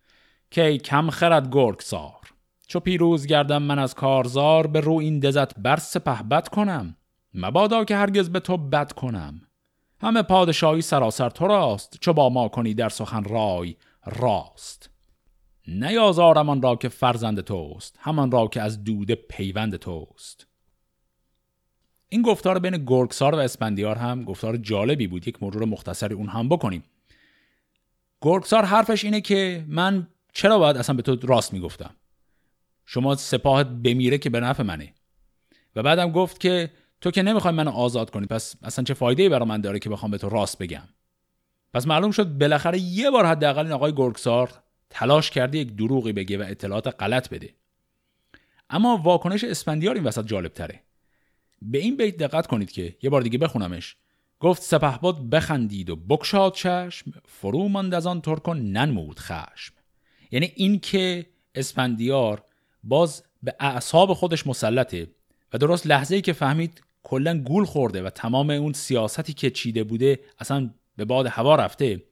کی 0.50 0.78
کم 0.78 1.10
خرد 1.10 1.48
گرگ 1.52 1.80
سار. 1.80 2.32
چو 2.68 2.80
پیروز 2.80 3.26
گردم 3.26 3.62
من 3.62 3.78
از 3.78 3.94
کارزار 3.94 4.66
به 4.66 4.80
رو 4.80 4.92
این 4.92 5.20
دزت 5.20 5.58
بر 5.58 5.76
سپه 5.76 6.22
بد 6.22 6.48
کنم. 6.48 6.96
مبادا 7.34 7.84
که 7.84 7.96
هرگز 7.96 8.30
به 8.30 8.40
تو 8.40 8.56
بد 8.56 8.92
کنم. 8.92 9.40
همه 10.00 10.22
پادشاهی 10.22 10.82
سراسر 10.82 11.30
تو 11.30 11.46
راست 11.46 11.98
چو 12.00 12.12
با 12.12 12.28
ما 12.28 12.48
کنی 12.48 12.74
در 12.74 12.88
سخن 12.88 13.24
رای 13.24 13.76
راست. 14.06 14.90
نیازارم 15.68 16.48
آن 16.48 16.62
را 16.62 16.76
که 16.76 16.88
فرزند 16.88 17.40
توست 17.40 17.96
همان 18.00 18.30
را 18.30 18.46
که 18.46 18.62
از 18.62 18.84
دوده 18.84 19.14
پیوند 19.14 19.76
توست. 19.76 20.47
این 22.08 22.22
گفتار 22.22 22.58
بین 22.58 22.84
گرگسار 22.86 23.34
و 23.34 23.38
اسپندیار 23.38 23.96
هم 23.96 24.24
گفتار 24.24 24.56
جالبی 24.56 25.06
بود 25.06 25.28
یک 25.28 25.42
مرور 25.42 25.64
مختصری 25.64 26.14
اون 26.14 26.28
هم 26.28 26.48
بکنیم. 26.48 26.82
گرگسار 28.20 28.64
حرفش 28.64 29.04
اینه 29.04 29.20
که 29.20 29.64
من 29.68 30.08
چرا 30.32 30.58
باید 30.58 30.76
اصلا 30.76 30.96
به 30.96 31.02
تو 31.02 31.26
راست 31.26 31.52
می‌گفتم؟ 31.52 31.90
شما 32.86 33.14
سپاهت 33.14 33.66
بمیره 33.66 34.18
که 34.18 34.30
به 34.30 34.40
نفع 34.40 34.62
منه. 34.62 34.92
و 35.76 35.82
بعدم 35.82 36.12
گفت 36.12 36.40
که 36.40 36.70
تو 37.00 37.10
که 37.10 37.22
نمی‌خوای 37.22 37.54
منو 37.54 37.70
آزاد 37.70 38.10
کنی 38.10 38.26
پس 38.26 38.54
اصلا 38.62 38.84
چه 38.84 38.94
فایده 38.94 39.22
ای 39.22 39.28
برای 39.28 39.48
من 39.48 39.60
داره 39.60 39.78
که 39.78 39.90
بخوام 39.90 40.10
به 40.10 40.18
تو 40.18 40.28
راست 40.28 40.58
بگم؟ 40.58 40.88
پس 41.74 41.86
معلوم 41.86 42.10
شد 42.10 42.38
بالاخره 42.38 42.78
یه 42.78 43.10
بار 43.10 43.26
حداقل 43.26 43.62
این 43.62 43.72
آقای 43.72 43.92
گرگسار 43.92 44.50
تلاش 44.90 45.30
کرده 45.30 45.58
یک 45.58 45.76
دروغی 45.76 46.12
بگه 46.12 46.38
و 46.38 46.44
اطلاعات 46.48 46.94
غلط 47.02 47.28
بده. 47.28 47.54
اما 48.70 48.96
واکنش 48.96 49.44
اسفندیار 49.44 49.94
این 49.94 50.04
وسط 50.04 50.26
جالب 50.26 50.52
تره 50.52 50.80
به 51.62 51.78
این 51.78 51.96
بیت 51.96 52.16
دقت 52.16 52.46
کنید 52.46 52.70
که 52.70 52.96
یه 53.02 53.10
بار 53.10 53.22
دیگه 53.22 53.38
بخونمش. 53.38 53.96
گفت 54.40 54.62
سپهبد 54.62 55.14
بخندید 55.30 55.90
و 55.90 55.96
بکشاد 55.96 56.54
چشم 56.54 57.12
فرو 57.24 57.68
ماند 57.68 57.94
از 57.94 58.06
آن 58.06 58.20
ترک 58.20 58.48
و 58.48 58.54
ننمود 58.54 59.18
خشم. 59.18 59.74
یعنی 60.30 60.52
این 60.56 60.80
که 60.80 61.26
اسپندیار 61.54 62.44
باز 62.84 63.22
به 63.42 63.54
اعصاب 63.60 64.12
خودش 64.12 64.46
مسلطه 64.46 65.06
و 65.52 65.58
درست 65.58 65.86
لحظه 65.86 66.14
ای 66.14 66.22
که 66.22 66.32
فهمید 66.32 66.82
کلا 67.02 67.38
گول 67.38 67.64
خورده 67.64 68.02
و 68.02 68.10
تمام 68.10 68.50
اون 68.50 68.72
سیاستی 68.72 69.32
که 69.32 69.50
چیده 69.50 69.84
بوده 69.84 70.20
اصلا 70.38 70.70
به 70.96 71.04
باد 71.04 71.26
هوا 71.26 71.56
رفته 71.56 72.02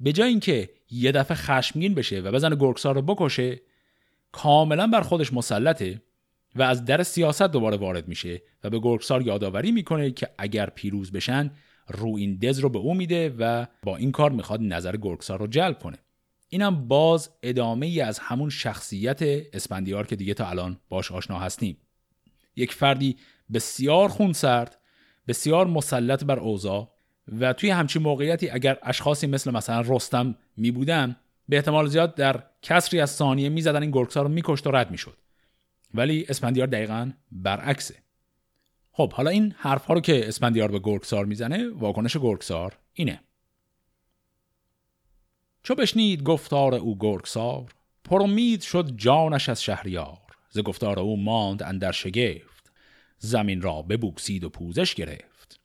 به 0.00 0.12
جای 0.12 0.28
اینکه 0.28 0.70
یه 0.90 1.12
دفعه 1.12 1.36
خشمگین 1.36 1.94
بشه 1.94 2.20
و 2.20 2.32
بزن 2.32 2.54
گرگسار 2.54 2.94
رو 2.94 3.02
بکشه 3.02 3.60
کاملا 4.32 4.86
بر 4.86 5.00
خودش 5.00 5.32
مسلطه. 5.32 6.02
و 6.56 6.62
از 6.62 6.84
در 6.84 7.02
سیاست 7.02 7.42
دوباره 7.42 7.76
وارد 7.76 8.08
میشه 8.08 8.42
و 8.64 8.70
به 8.70 8.78
گرگسار 8.78 9.22
یادآوری 9.22 9.72
می‌کنه 9.72 10.10
که 10.10 10.28
اگر 10.38 10.70
پیروز 10.70 11.12
بشن 11.12 11.50
رو 11.88 12.16
این 12.16 12.36
دز 12.36 12.58
رو 12.58 12.68
به 12.68 12.78
او 12.78 12.94
میده 12.94 13.34
و 13.38 13.66
با 13.82 13.96
این 13.96 14.12
کار 14.12 14.30
می‌خواد 14.30 14.60
نظر 14.60 14.96
گرگسار 14.96 15.38
رو 15.38 15.46
جلب 15.46 15.78
کنه. 15.78 15.98
اینم 16.48 16.88
باز 16.88 17.30
ادامه 17.42 17.86
ای 17.86 18.00
از 18.00 18.18
همون 18.18 18.50
شخصیت 18.50 19.18
اسپندیار 19.52 20.06
که 20.06 20.16
دیگه 20.16 20.34
تا 20.34 20.48
الان 20.48 20.80
باش 20.88 21.12
آشنا 21.12 21.38
هستیم. 21.38 21.76
یک 22.56 22.72
فردی 22.72 23.16
بسیار 23.52 24.08
خونسرد 24.08 24.78
بسیار 25.28 25.66
مسلط 25.66 26.24
بر 26.24 26.38
اوضاع 26.38 26.90
و 27.40 27.52
توی 27.52 27.70
همچین 27.70 28.02
موقعیتی 28.02 28.48
اگر 28.48 28.78
اشخاصی 28.82 29.26
مثل 29.26 29.50
مثلا 29.50 29.82
رستم 29.86 30.34
می 30.56 30.70
بودن 30.70 31.16
به 31.48 31.56
احتمال 31.56 31.86
زیاد 31.86 32.14
در 32.14 32.44
کسری 32.62 33.00
از 33.00 33.10
ثانیه 33.10 33.48
می‌زدن 33.48 33.82
این 33.82 33.90
گرگسار 33.90 34.24
رو 34.24 34.30
میکشت 34.30 34.66
و 34.66 34.70
رد 34.70 34.90
می‌شد. 34.90 35.16
ولی 35.94 36.26
اسپندیار 36.28 36.66
دقیقا 36.66 37.12
برعکسه. 37.32 37.94
خب 38.92 39.12
حالا 39.12 39.30
این 39.30 39.54
حرف 39.58 39.84
ها 39.84 39.94
رو 39.94 40.00
که 40.00 40.28
اسپندیار 40.28 40.70
به 40.70 40.78
گرگسار 40.78 41.24
می‌زنه 41.24 41.68
واکنش 41.68 42.16
گرگسار 42.16 42.78
اینه. 42.92 43.20
چو 45.62 45.74
بشنید 45.74 46.22
گفتار 46.22 46.74
او 46.74 46.98
گرگسار 46.98 47.74
پر 48.04 48.22
امید 48.22 48.60
شد 48.60 48.96
جانش 48.96 49.48
از 49.48 49.62
شهریار. 49.62 50.18
ز 50.50 50.58
گفتار 50.58 50.98
او 50.98 51.22
ماند 51.22 51.62
اندر 51.62 51.92
شگفت 51.92 52.72
زمین 53.18 53.62
را 53.62 53.82
ببوکسید 53.82 54.44
و 54.44 54.48
پوزش 54.48 54.94
گرفت. 54.94 55.60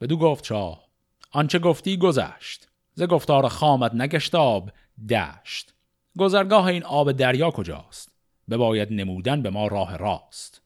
بدو 0.00 0.16
گفت 0.16 0.44
شاه 0.44 0.88
آنچه 1.30 1.58
گفتی 1.58 1.96
گذشت. 1.96 2.68
ز 2.94 3.02
گفتار 3.02 3.48
خامت 3.48 3.94
نگشت 3.94 4.34
آب 4.34 4.70
دشت. 5.10 5.74
گذرگاه 6.18 6.66
این 6.66 6.82
آب 6.82 7.12
دریا 7.12 7.50
کجاست؟ 7.50 8.13
بباید 8.50 8.92
نمودن 8.92 9.42
به 9.42 9.50
ما 9.50 9.66
راه 9.66 9.96
راست. 9.96 10.62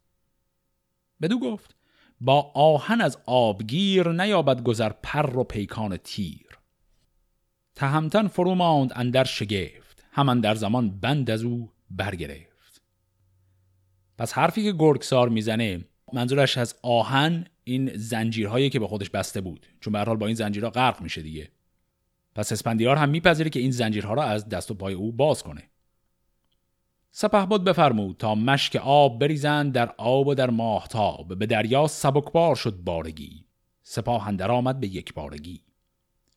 بدو 1.23 1.39
گفت 1.39 1.75
با 2.21 2.53
آهن 2.55 3.01
از 3.01 3.19
آبگیر 3.27 4.09
نیابد 4.09 4.63
گذر 4.63 4.93
پر 5.03 5.39
و 5.39 5.45
پیکان 5.45 5.97
تیر. 5.97 6.59
تهمتن 7.75 8.29
فرو 8.29 8.55
ماند 8.55 8.93
اندر 8.95 9.25
شگفت 9.25 10.05
همان 10.13 10.41
در 10.41 10.55
زمان 10.55 11.01
بند 11.01 11.31
از 11.31 11.43
او 11.43 11.71
برگرفت. 11.91 12.83
پس 14.19 14.33
حرفی 14.33 14.63
که 14.63 14.73
گرگسار 14.73 15.29
می‌زنه 15.29 15.85
منظورش 16.13 16.59
از 16.59 16.75
آهن 16.83 17.47
این 17.65 17.97
زنجیرهایی 17.97 18.71
که 18.71 18.79
به 18.79 18.87
خودش 18.87 19.11
بسته 19.11 19.41
بود 19.41 19.67
چون 19.81 19.93
به 19.93 20.05
با 20.05 20.27
این 20.27 20.35
زنجیرها 20.35 20.71
غرق 20.71 21.01
میشه 21.01 21.23
دیگه. 21.23 21.51
پس 22.35 22.53
اسپندیار 22.53 22.97
هم 22.97 23.09
میپذیره 23.09 23.51
که 23.51 23.61
این 23.61 23.71
زنجیرها 23.71 24.15
را 24.15 24.23
از 24.23 24.49
دست 24.49 24.71
و 24.71 24.75
پای 24.75 24.95
او 24.95 25.13
باز 25.13 25.43
کنه. 25.43 25.63
سپهبد 27.11 27.65
بفرمود 27.65 28.17
تا 28.17 28.35
مشک 28.35 28.77
آب 28.77 29.19
بریزند 29.19 29.73
در 29.73 29.95
آب 29.97 30.27
و 30.27 30.35
در 30.35 30.51
ماهتاب. 30.51 31.39
به 31.39 31.47
دریا 31.47 31.87
سبکبار 31.87 32.57
شد 32.57 32.77
بارگی. 32.77 33.45
سپاه 33.83 34.29
اندر 34.29 34.51
آمد 34.51 34.81
به 34.81 34.87
یک 34.87 35.15
بارگی. 35.15 35.63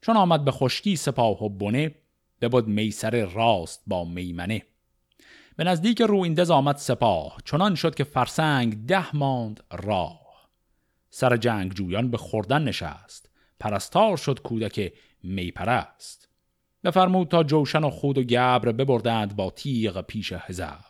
چون 0.01 0.17
آمد 0.17 0.45
به 0.45 0.51
خشکی 0.51 0.95
سپاه 0.95 1.43
و 1.43 1.49
بنه 1.49 1.95
ببد 2.41 2.67
میسر 2.67 3.25
راست 3.25 3.83
با 3.87 4.05
میمنه. 4.05 4.63
به 5.55 5.63
نزدیک 5.63 6.01
رویندز 6.01 6.51
آمد 6.51 6.77
سپاه. 6.77 7.37
چنان 7.45 7.75
شد 7.75 7.95
که 7.95 8.03
فرسنگ 8.03 8.85
ده 8.85 9.15
ماند 9.15 9.63
راه. 9.71 10.49
سر 11.09 11.37
جنگ 11.37 11.73
جویان 11.73 12.11
به 12.11 12.17
خوردن 12.17 12.63
نشست. 12.63 13.29
پرستار 13.59 14.17
شد 14.17 14.41
کودک 14.41 14.93
میپرست. 15.23 16.30
بفرمود 16.83 17.27
تا 17.27 17.43
جوشن 17.43 17.83
و 17.83 17.89
خود 17.89 18.17
و 18.17 18.23
گبر 18.23 18.71
ببردند 18.71 19.35
با 19.35 19.49
تیغ 19.49 20.01
پیش 20.01 20.33
هزبر 20.37 20.85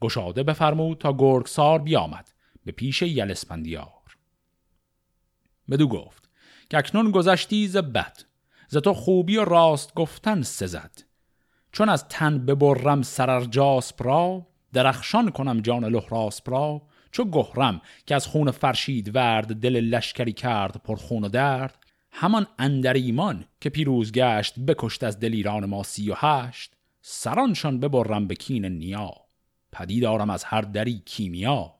گشاده 0.00 0.42
بفرمود 0.42 0.98
تا 0.98 1.12
گرگسار 1.18 1.78
بیامد 1.78 2.32
به 2.64 2.72
پیش 2.72 3.02
یلسپندیار 3.02 3.88
بدو 5.70 5.88
گفت 5.88 6.30
که 6.70 6.78
اکنون 6.78 7.10
گذشتی 7.10 7.68
ز 7.68 7.76
بد 7.76 8.18
ز 8.68 8.76
تو 8.76 8.94
خوبی 8.94 9.36
و 9.36 9.44
راست 9.44 9.94
گفتن 9.94 10.42
سزد. 10.42 11.02
چون 11.72 11.88
از 11.88 12.08
تن 12.08 12.46
ببرم 12.46 13.02
سررجاسپ 13.02 14.02
را 14.02 14.46
درخشان 14.72 15.30
کنم 15.30 15.60
جان 15.60 15.84
لحراسپ 15.84 16.50
را. 16.50 16.82
چو 17.10 17.24
گهرم 17.24 17.80
که 18.06 18.14
از 18.14 18.26
خون 18.26 18.50
فرشید 18.50 19.16
ورد 19.16 19.60
دل 19.60 19.80
لشکری 19.80 20.32
کرد 20.32 20.80
پر 20.84 20.96
خون 20.96 21.24
و 21.24 21.28
درد 21.28 21.83
همان 22.16 22.46
اندر 22.58 22.92
ایمان 22.92 23.44
که 23.60 23.70
پیروز 23.70 24.12
گشت 24.12 24.60
بکشت 24.60 25.04
از 25.04 25.20
دلیران 25.20 25.66
ما 25.66 25.82
سی 25.82 26.10
و 26.10 26.14
هشت 26.16 26.72
سرانشان 27.02 27.80
ببرم 27.80 28.26
به 28.26 28.34
کین 28.34 28.64
نیا. 28.64 29.10
پدید 29.72 30.02
دارم 30.02 30.30
از 30.30 30.44
هر 30.44 30.60
دری 30.60 31.02
کیمیا. 31.06 31.74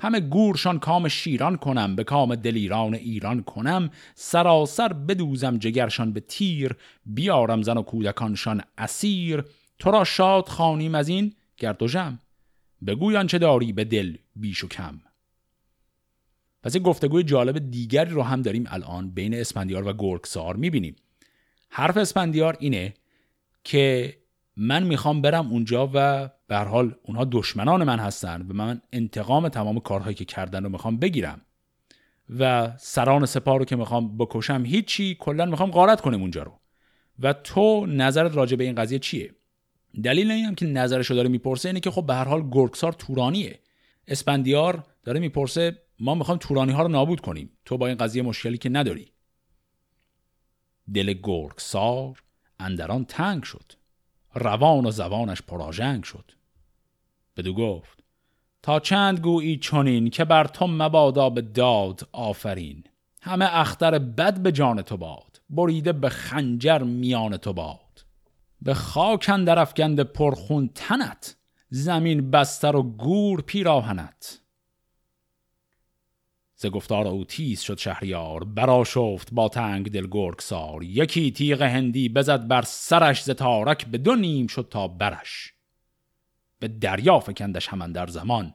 همه 0.00 0.20
گورشان 0.20 0.78
کام 0.78 1.08
شیران 1.08 1.56
کنم 1.56 1.96
به 1.96 2.04
کام 2.04 2.34
دلیران 2.34 2.94
ایران 2.94 3.42
کنم. 3.42 3.90
سراسر 4.14 4.92
بدوزم 4.92 5.58
جگرشان 5.58 6.12
به 6.12 6.20
تیر 6.20 6.76
بیارم 7.06 7.62
زن 7.62 7.76
و 7.76 7.82
کودکانشان 7.82 8.62
اسیر. 8.78 9.44
تو 9.78 9.90
را 9.90 10.04
شاد 10.04 10.48
خوانیم 10.48 10.94
از 10.94 11.08
این 11.08 11.34
گر 11.56 11.82
دژم 11.82 12.18
بگو 12.86 13.26
آنچه 13.26 13.38
داری 13.38 13.72
به 13.72 13.84
دل 13.84 14.16
بیش 14.36 14.64
و 14.64 14.68
کم. 14.68 15.00
پس 16.66 16.74
یک 16.74 16.82
گفتگوی 16.82 17.22
جالب 17.22 17.70
دیگری 17.70 18.10
رو 18.10 18.22
هم 18.22 18.42
داریم 18.42 18.64
الان 18.68 19.10
بین 19.10 19.34
اسپندیار 19.34 19.88
و 19.88 19.92
گرگسار 19.92 20.56
می‌بینیم. 20.56 20.96
حرف 21.68 21.96
اسپندیار 21.96 22.56
اینه 22.60 22.94
که 23.64 24.16
من 24.56 24.82
می‌خوام 24.82 25.22
برم 25.22 25.50
اونجا 25.50 25.90
و 25.94 26.30
به 26.46 26.56
حال 26.56 26.94
اونها 27.02 27.24
دشمنان 27.24 27.84
من 27.84 27.98
هستن 27.98 28.46
و 28.48 28.54
من 28.54 28.80
انتقام 28.92 29.48
تمام 29.48 29.80
کارهایی 29.80 30.14
که 30.14 30.24
کردن 30.24 30.64
رو 30.64 30.68
می‌خوام 30.68 30.96
بگیرم 30.96 31.40
و 32.38 32.72
سران 32.78 33.26
سپاه 33.26 33.58
رو 33.58 33.64
که 33.64 33.76
می‌خوام 33.76 34.18
بکشم 34.18 34.64
هیچی 34.66 35.16
کلا 35.20 35.46
می‌خوام 35.46 35.70
غارت 35.70 36.00
کنم 36.00 36.20
اونجا 36.20 36.42
رو. 36.42 36.52
و 37.18 37.32
تو 37.32 37.86
نظرت 37.86 38.36
راجع 38.36 38.56
به 38.56 38.64
این 38.64 38.74
قضیه 38.74 38.98
چیه؟ 38.98 39.34
دلیل 40.02 40.30
این 40.30 40.44
هم 40.44 40.54
که 40.54 40.66
نظرشو 40.66 41.14
داره 41.14 41.28
می‌پرسه 41.28 41.68
اینه 41.68 41.80
که 41.80 41.90
خب 41.90 42.06
به 42.06 42.14
هر 42.14 42.24
حال 42.24 42.50
گرگسار 42.50 42.92
تورانیه. 42.92 43.58
اسپندیار 44.08 44.84
داره 45.04 45.20
می‌پرسه 45.20 45.85
ما 46.00 46.14
می‌خوایم 46.14 46.38
تورانی 46.38 46.72
ها 46.72 46.82
رو 46.82 46.88
نابود 46.88 47.20
کنیم. 47.20 47.50
تو 47.64 47.78
با 47.78 47.86
این 47.86 47.96
قضیه 47.96 48.22
مشکلی 48.22 48.58
که 48.58 48.68
نداری. 48.68 49.12
دل 50.94 51.12
گرگسار 51.22 52.22
اندران 52.60 53.04
تنگ 53.04 53.42
شد. 53.42 53.72
روان 54.34 54.86
و 54.86 54.90
زبانش 54.90 55.42
پراژنگ 55.42 56.04
شد. 56.04 56.32
بدو 57.36 57.54
گفت 57.54 58.02
تا 58.62 58.80
چند 58.80 59.20
گویی 59.20 59.56
چنین 59.56 60.10
که 60.10 60.24
بر 60.24 60.44
تو 60.44 60.66
مبادا 60.66 61.30
به 61.30 61.42
داد 61.42 62.08
آفرین. 62.12 62.84
همه 63.22 63.48
اختر 63.52 63.98
بد 63.98 64.38
به 64.38 64.52
جان 64.52 64.82
تو 64.82 64.96
باد. 64.96 65.40
بریده 65.50 65.92
به 65.92 66.08
خنجر 66.08 66.78
میان 66.78 67.36
تو 67.36 67.52
باد. 67.52 68.04
به 68.62 68.74
خاک 68.74 69.30
اندر 69.32 69.64
پرخون 70.04 70.70
تنت. 70.74 71.36
زمین 71.70 72.30
بستر 72.30 72.76
و 72.76 72.82
گور 72.82 73.42
پیراهنت. 73.42 74.40
ز 76.58 76.66
گفتار 76.66 77.06
او 77.08 77.24
تیز 77.24 77.60
شد 77.60 77.78
شهریار 77.78 78.44
برا 78.44 78.84
شفت 78.84 79.28
با 79.32 79.48
تنگ 79.48 79.90
دل 79.90 80.06
گرگسار. 80.10 80.82
یکی 80.82 81.30
تیغ 81.30 81.62
هندی 81.62 82.08
بزد 82.08 82.48
بر 82.48 82.62
سرش 82.62 83.22
ز 83.22 83.30
تارک 83.30 83.86
به 83.86 83.98
دو 83.98 84.14
نیم 84.14 84.46
شد 84.46 84.68
تا 84.70 84.88
برش. 84.88 85.52
به 86.58 86.68
دریا 86.68 87.20
فکندش 87.20 87.68
همان 87.68 87.92
در 87.92 88.06
زمان 88.06 88.54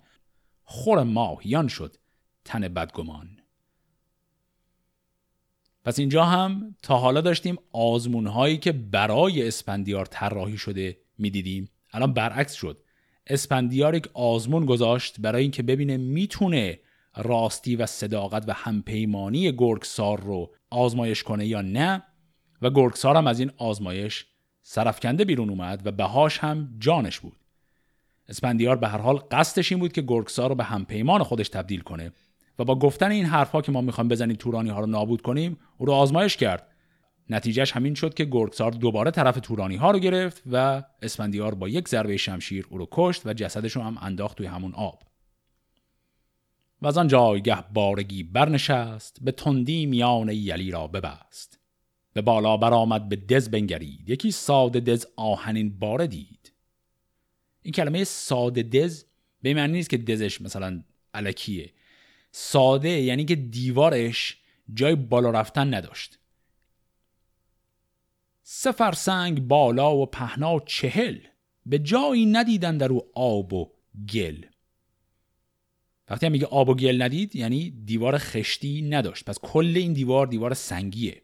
خور 0.63 1.03
ماهیان 1.03 1.67
شد 1.67 1.95
تن 2.45 2.67
بدگمان. 2.67 3.37
پس 5.85 5.99
اینجا 5.99 6.25
هم 6.25 6.75
تا 6.83 6.97
حالا 6.97 7.21
داشتیم 7.21 7.57
آزمون 7.71 8.27
هایی 8.27 8.57
که 8.57 8.71
برای 8.71 9.47
اسپندیار 9.47 10.05
طراحی 10.05 10.57
شده 10.57 10.97
می‌دیدیم. 11.17 11.69
الان 11.91 12.13
برعکس 12.13 12.53
شد. 12.53 12.83
اسپندیار 13.27 13.95
یک 13.95 14.09
آزمون 14.13 14.65
گذاشت 14.65 15.19
برای 15.19 15.41
اینکه 15.41 15.63
ببینه 15.63 15.97
می‌تونه 15.97 16.79
راستی 17.17 17.75
و 17.75 17.85
صداقت 17.85 18.43
و 18.47 18.53
همپیمانی 18.53 19.51
گرگسار 19.51 20.19
رو 20.19 20.51
آزمایش 20.69 21.23
کنه 21.23 21.45
یا 21.45 21.61
نه؟ 21.61 22.03
و 22.61 22.69
گرگسار 22.69 23.15
هم 23.15 23.27
از 23.27 23.39
این 23.39 23.51
آزمایش 23.57 24.25
سرفکنده 24.61 25.25
بیرون 25.25 25.49
اومد 25.49 25.87
و 25.87 25.91
بهاش 25.91 26.37
هم 26.37 26.75
جانش 26.79 27.19
بود. 27.19 27.37
اسپندیار 28.29 28.75
به 28.75 28.87
هر 28.87 28.97
حال 28.97 29.17
قصدش 29.31 29.71
این 29.71 29.79
بود 29.79 29.91
که 29.93 30.01
گرگسار 30.01 30.49
رو 30.49 30.55
به 30.55 30.63
همپیمان 30.63 31.23
خودش 31.23 31.49
تبدیل 31.49 31.81
کنه 31.81 32.11
و 32.59 32.63
با 32.63 32.79
گفتن 32.79 33.11
این 33.11 33.25
حرفها 33.25 33.61
که 33.61 33.71
ما 33.71 33.81
می‌خوایم 33.81 34.07
بزنیم 34.07 34.35
تورانی 34.35 34.69
ها 34.69 34.79
رو 34.79 34.85
نابود 34.85 35.21
کنیم 35.21 35.57
او 35.77 35.85
رو 35.85 35.93
آزمایش 35.93 36.37
کرد. 36.37 36.67
نتیجهش 37.29 37.71
همین 37.71 37.93
شد 37.93 38.13
که 38.13 38.25
گرگسار 38.25 38.71
دوباره 38.71 39.11
طرف 39.11 39.39
تورانی 39.39 39.75
ها 39.75 39.91
رو 39.91 39.99
گرفت 39.99 40.43
و 40.51 40.83
اسپندیار 41.01 41.55
با 41.55 41.69
یک 41.69 41.87
ضربه 41.87 42.17
شمشیر 42.17 42.67
او 42.69 42.77
رو 42.77 42.87
کشت 42.91 43.25
و 43.25 43.33
جسدش 43.33 43.75
رو 43.75 43.81
هم 43.81 43.97
انداخت 44.01 44.37
توی 44.37 44.45
همون 44.45 44.73
آب. 44.73 45.10
و 46.81 46.87
از 46.87 46.97
آن 46.97 47.07
جایگه 47.07 47.61
بارگی 47.73 48.23
برنشست 48.23 49.17
به 49.21 49.31
تندی 49.31 49.85
میان 49.85 50.29
یلی 50.29 50.71
را 50.71 50.87
ببست. 50.87 51.59
به 52.13 52.21
بالا 52.21 52.57
برآمد 52.57 53.09
به 53.09 53.15
دز 53.15 53.49
بنگرید. 53.49 54.09
یکی 54.09 54.31
ساده 54.31 54.79
دز 54.79 55.05
آهنین 55.15 55.79
باره 55.79 56.07
دید. 56.07 56.53
این 57.61 57.73
کلمه 57.73 58.03
ساده 58.03 58.63
دز 58.63 59.05
به 59.41 59.53
معنی 59.53 59.73
نیست 59.73 59.89
که 59.89 59.97
دزش 59.97 60.41
مثلا 60.41 60.83
علکیه 61.13 61.73
ساده 62.31 62.89
یعنی 62.89 63.25
که 63.25 63.35
دیوارش 63.35 64.37
جای 64.73 64.95
بالا 64.95 65.29
رفتن 65.29 65.73
نداشت. 65.73 66.19
سفر 68.43 68.91
سنگ 68.91 69.47
بالا 69.47 69.95
و 69.95 70.05
پهنا 70.05 70.59
چهل. 70.59 71.19
به 71.65 71.79
جایی 71.79 72.25
ندیدن 72.25 72.77
در 72.77 72.89
او 72.89 73.01
آب 73.15 73.53
و 73.53 73.71
گل. 74.13 74.45
وقتی 76.11 76.25
هم 76.25 76.31
میگه 76.31 76.45
آب 76.45 76.69
و 76.69 76.75
گل 76.75 77.01
ندید 77.01 77.35
یعنی 77.35 77.69
دیوار 77.85 78.17
خشتی 78.17 78.81
نداشت. 78.81 79.25
پس 79.25 79.39
کل 79.41 79.73
این 79.75 79.93
دیوار 79.93 80.27
دیوار 80.27 80.53
سنگیه. 80.53 81.21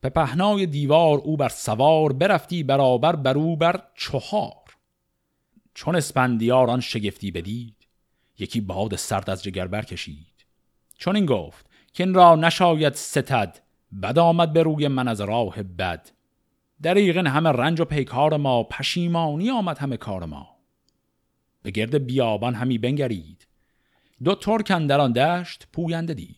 به 0.00 0.08
پهنای 0.08 0.66
دیوار 0.66 1.18
او 1.18 1.36
بر 1.36 1.48
سوار 1.48 2.12
برفتی 2.12 2.62
برابر 2.62 3.16
بر 3.16 3.38
او 3.38 3.56
بر 3.56 3.82
چهار. 3.94 4.76
چون 5.74 5.96
اسپندیاران 5.96 6.80
شگفتی 6.80 7.30
بدید 7.30 7.76
یکی 8.38 8.60
باد 8.60 8.96
سرد 8.96 9.30
از 9.30 9.42
جگر 9.42 9.66
برکشید. 9.66 10.46
چون 10.98 11.16
این 11.16 11.26
گفت 11.26 11.66
که 11.92 12.04
این 12.04 12.14
را 12.14 12.36
نشاید 12.36 12.94
ستد 12.94 13.58
بد 14.02 14.18
آمد 14.18 14.52
به 14.52 14.62
روی 14.62 14.88
من 14.88 15.08
از 15.08 15.20
راه 15.20 15.62
بد. 15.62 16.10
دریغن 16.82 17.26
همه 17.26 17.48
رنج 17.48 17.80
و 17.80 17.84
پیکار 17.84 18.36
ما 18.36 18.62
پشیمانی 18.62 19.50
آمد 19.50 19.78
همه 19.78 19.96
کار 19.96 20.24
ما. 20.24 20.59
به 21.62 21.70
گرد 21.70 22.06
بیابان 22.06 22.54
همی 22.54 22.78
بنگرید. 22.78 23.46
دو 24.24 24.34
ترک 24.34 24.70
اندران 24.70 25.12
دشت 25.12 25.66
پوینده 25.72 26.14
دید. 26.14 26.36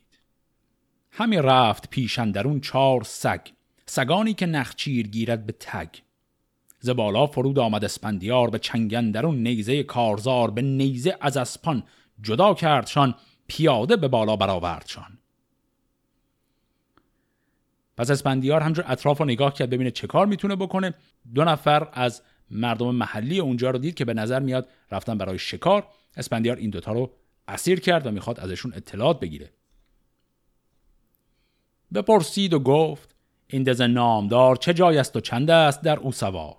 همی 1.11 1.37
رفت 1.37 1.91
پیش 1.91 2.19
اندرون 2.19 2.61
چار 2.61 3.03
سگ 3.05 3.41
سگانی 3.87 4.35
که 4.35 4.47
نخچیر 4.47 5.09
گیرد 5.09 5.47
به 5.47 5.55
تگ. 5.61 5.89
ز 6.81 6.91
بالا 6.91 7.27
فرود 7.27 7.59
آمد 7.59 7.85
اسپندیار 7.85 8.51
به 8.51 8.59
چنگندرون 8.59 9.43
نیزه 9.43 9.83
کارزار 9.83 10.51
به 10.51 10.63
نیزه 10.63 11.17
از 11.21 11.37
اسپان 11.37 11.83
جدا 12.23 12.55
کردشان 12.55 13.15
پیاده 13.47 13.97
به 13.97 14.09
بالا 14.09 14.37
برآوردشان 14.37 15.19
پس 17.97 18.11
اسپندیار 18.11 18.61
همجور 18.61 18.85
اطراف 18.89 19.19
رو 19.19 19.25
نگاه 19.25 19.55
کرد 19.55 19.71
ببینه 19.71 19.91
چه 19.91 20.07
کار 20.07 20.27
می‌تونه 20.27 20.57
بکنه. 20.57 20.95
دو 21.35 21.45
نفر 21.45 21.89
از 21.93 22.23
مردم 22.53 22.95
محلی 22.95 23.39
اونجا 23.39 23.71
رو 23.71 23.79
دید 23.79 23.95
که 23.95 24.05
به 24.05 24.15
نظر 24.15 24.41
میاد 24.41 24.69
رفتن 24.91 25.19
برای 25.19 25.39
شکار. 25.39 25.87
اسپندیار 26.17 26.57
این 26.57 26.71
دوتا 26.71 26.93
رو 26.93 27.11
اسیر 27.49 27.81
کرد 27.81 28.07
و 28.07 28.11
می‌خواد 28.11 28.41
ازشون 28.41 28.73
اطلاعات 28.75 29.21
بگیره. 29.21 29.51
بپرسید 31.95 32.53
و 32.55 32.59
گفت 32.59 33.15
این 33.47 33.63
دز 33.63 33.81
نامدار 33.81 34.57
چه 34.57 34.75
جای 34.75 34.99
است 34.99 35.17
و 35.17 35.21
چند 35.21 35.51
است 35.51 35.83
در 35.83 35.99
او 35.99 36.13
سوار؟ 36.13 36.57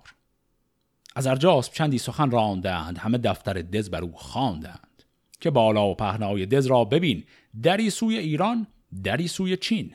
از 1.16 1.26
ارجاسب 1.26 1.72
چندی 1.72 1.98
سخن 1.98 2.30
راندند 2.30 2.98
همه 2.98 3.18
دفتر 3.18 3.52
دز 3.52 3.90
بر 3.90 4.02
او 4.02 4.12
خواندند 4.12 5.02
که 5.40 5.50
بالا 5.50 5.86
و 5.86 5.94
پهنای 5.94 6.46
دز 6.46 6.66
را 6.66 6.84
ببین 6.84 7.24
دری 7.62 7.90
سوی 7.90 8.18
ایران 8.18 8.66
دری 9.04 9.28
سوی 9.28 9.56
چین. 9.56 9.94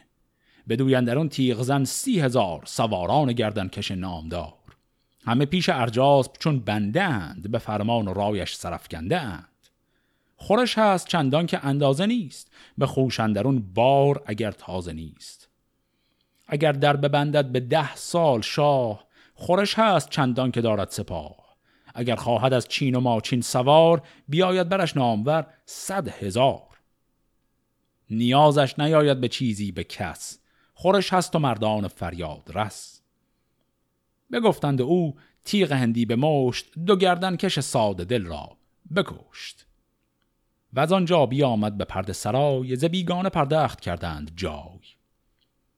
بدویندرون 0.70 1.30
تیغزن 1.30 1.84
سی 1.84 2.20
هزار 2.20 2.64
سواران 2.66 3.34
گردن 3.34 3.68
کش 3.68 3.92
نامدار. 3.92 4.54
همه 5.30 5.46
پیش 5.46 5.70
ارجاسب 5.70 6.32
چون 6.40 6.60
بندند 6.60 7.52
به 7.52 7.58
فرمان 7.58 8.08
و 8.08 8.14
رایش 8.14 8.56
سرفکنده 8.56 9.20
اند 9.20 9.46
خورش 10.36 10.78
هست 10.78 11.08
چندان 11.08 11.46
که 11.46 11.66
اندازه 11.66 12.06
نیست 12.06 12.52
به 12.78 12.86
خوشندرون 12.86 13.74
بار 13.74 14.24
اگر 14.26 14.52
تازه 14.52 14.94
نیست. 14.94 15.50
اگر 16.48 16.72
در 16.72 16.96
ببندد 16.96 17.46
به 17.46 17.60
ده 17.60 17.96
سال 17.96 18.42
شاه 18.42 19.08
خورش 19.34 19.80
هست 19.80 20.10
چندان 20.10 20.52
که 20.52 20.62
دارد 20.62 20.90
سپاه. 20.90 21.36
اگر 21.96 22.16
خواهد 22.16 22.54
از 22.54 22.68
چین 22.68 22.96
و 22.96 23.00
ماچین 23.00 23.42
سوار 23.42 24.02
بیاید 24.28 24.70
برش 24.70 24.98
نامور 24.98 25.48
صد 25.66 26.08
هزار. 26.08 26.68
نیازش 28.10 28.80
نیاید 28.80 29.22
به 29.22 29.28
چیزی 29.28 29.72
به 29.72 29.84
کس 29.84 30.40
خورش 30.74 31.14
هست 31.14 31.36
و 31.36 31.40
مردان 31.40 31.88
فریاد 31.88 32.52
رس. 32.54 32.99
بگفتند 34.32 34.82
او 34.82 35.16
تیغ 35.44 35.72
هندی 35.72 36.06
به 36.06 36.16
مشت 36.16 36.80
دو 36.86 36.96
گردن 36.96 37.36
کش 37.36 37.60
ساده 37.60 38.04
دل 38.04 38.26
را 38.26 38.58
بکشت. 38.96 39.66
و 40.74 40.80
از 40.80 40.92
آنجا 40.92 41.26
بیامد 41.26 41.78
به 41.78 41.86
پرده 41.86 42.14
سرای 42.14 42.76
ز 42.76 42.86
بیگانه 42.86 43.30
پردخت 43.30 43.82
کردند 43.82 44.32
جای. 44.36 44.80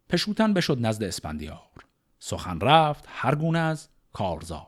پشوتن 0.09 0.53
بشد 0.53 0.77
نزد 0.85 1.03
اسپندیار. 1.03 1.85
سخن 2.19 2.59
رفت 2.59 3.05
هر 3.07 3.35
گونه 3.35 3.59
از 3.59 3.89
کارزار. 4.13 4.67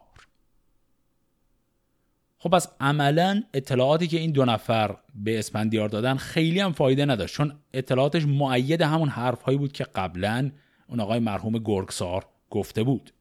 خب 2.37 2.55
از 2.55 2.71
عملا 2.79 3.43
اطلاعاتی 3.53 4.07
که 4.07 4.17
این 4.19 4.31
دو 4.31 4.45
نفر 4.45 4.97
به 5.15 5.39
اسپندیار 5.39 5.89
دادن 5.89 6.15
خیلی 6.15 6.59
هم 6.59 6.71
فایده 6.71 7.05
نداشت 7.05 7.35
چون 7.35 7.59
اطلاعاتش 7.73 8.25
معید 8.25 8.81
همون 8.81 9.09
حرفهایی 9.09 9.57
بود 9.57 9.71
که 9.71 9.83
قبلا 9.83 10.51
اون 10.87 10.99
آقای 10.99 11.19
مرحوم 11.19 11.57
گرگسار 11.57 12.25
گفته 12.49 12.83
بود. 12.83 13.13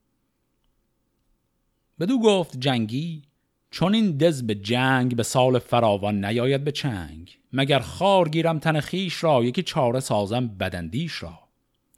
بدو 2.02 2.18
گفت 2.18 2.60
جنگی 2.60 3.22
چون 3.70 3.94
این 3.94 4.16
دز 4.16 4.42
به 4.42 4.54
جنگ 4.54 5.16
به 5.16 5.22
سال 5.22 5.58
فراوان 5.58 6.24
نیاید 6.24 6.64
به 6.64 6.72
چنگ. 6.72 7.38
مگر 7.52 7.78
خار 7.78 8.28
گیرم 8.28 8.58
تن 8.58 8.80
خیش 8.80 9.24
را 9.24 9.44
یکی 9.44 9.62
چاره 9.62 10.00
سازم 10.00 10.48
بدندیش 10.48 11.22
را. 11.22 11.38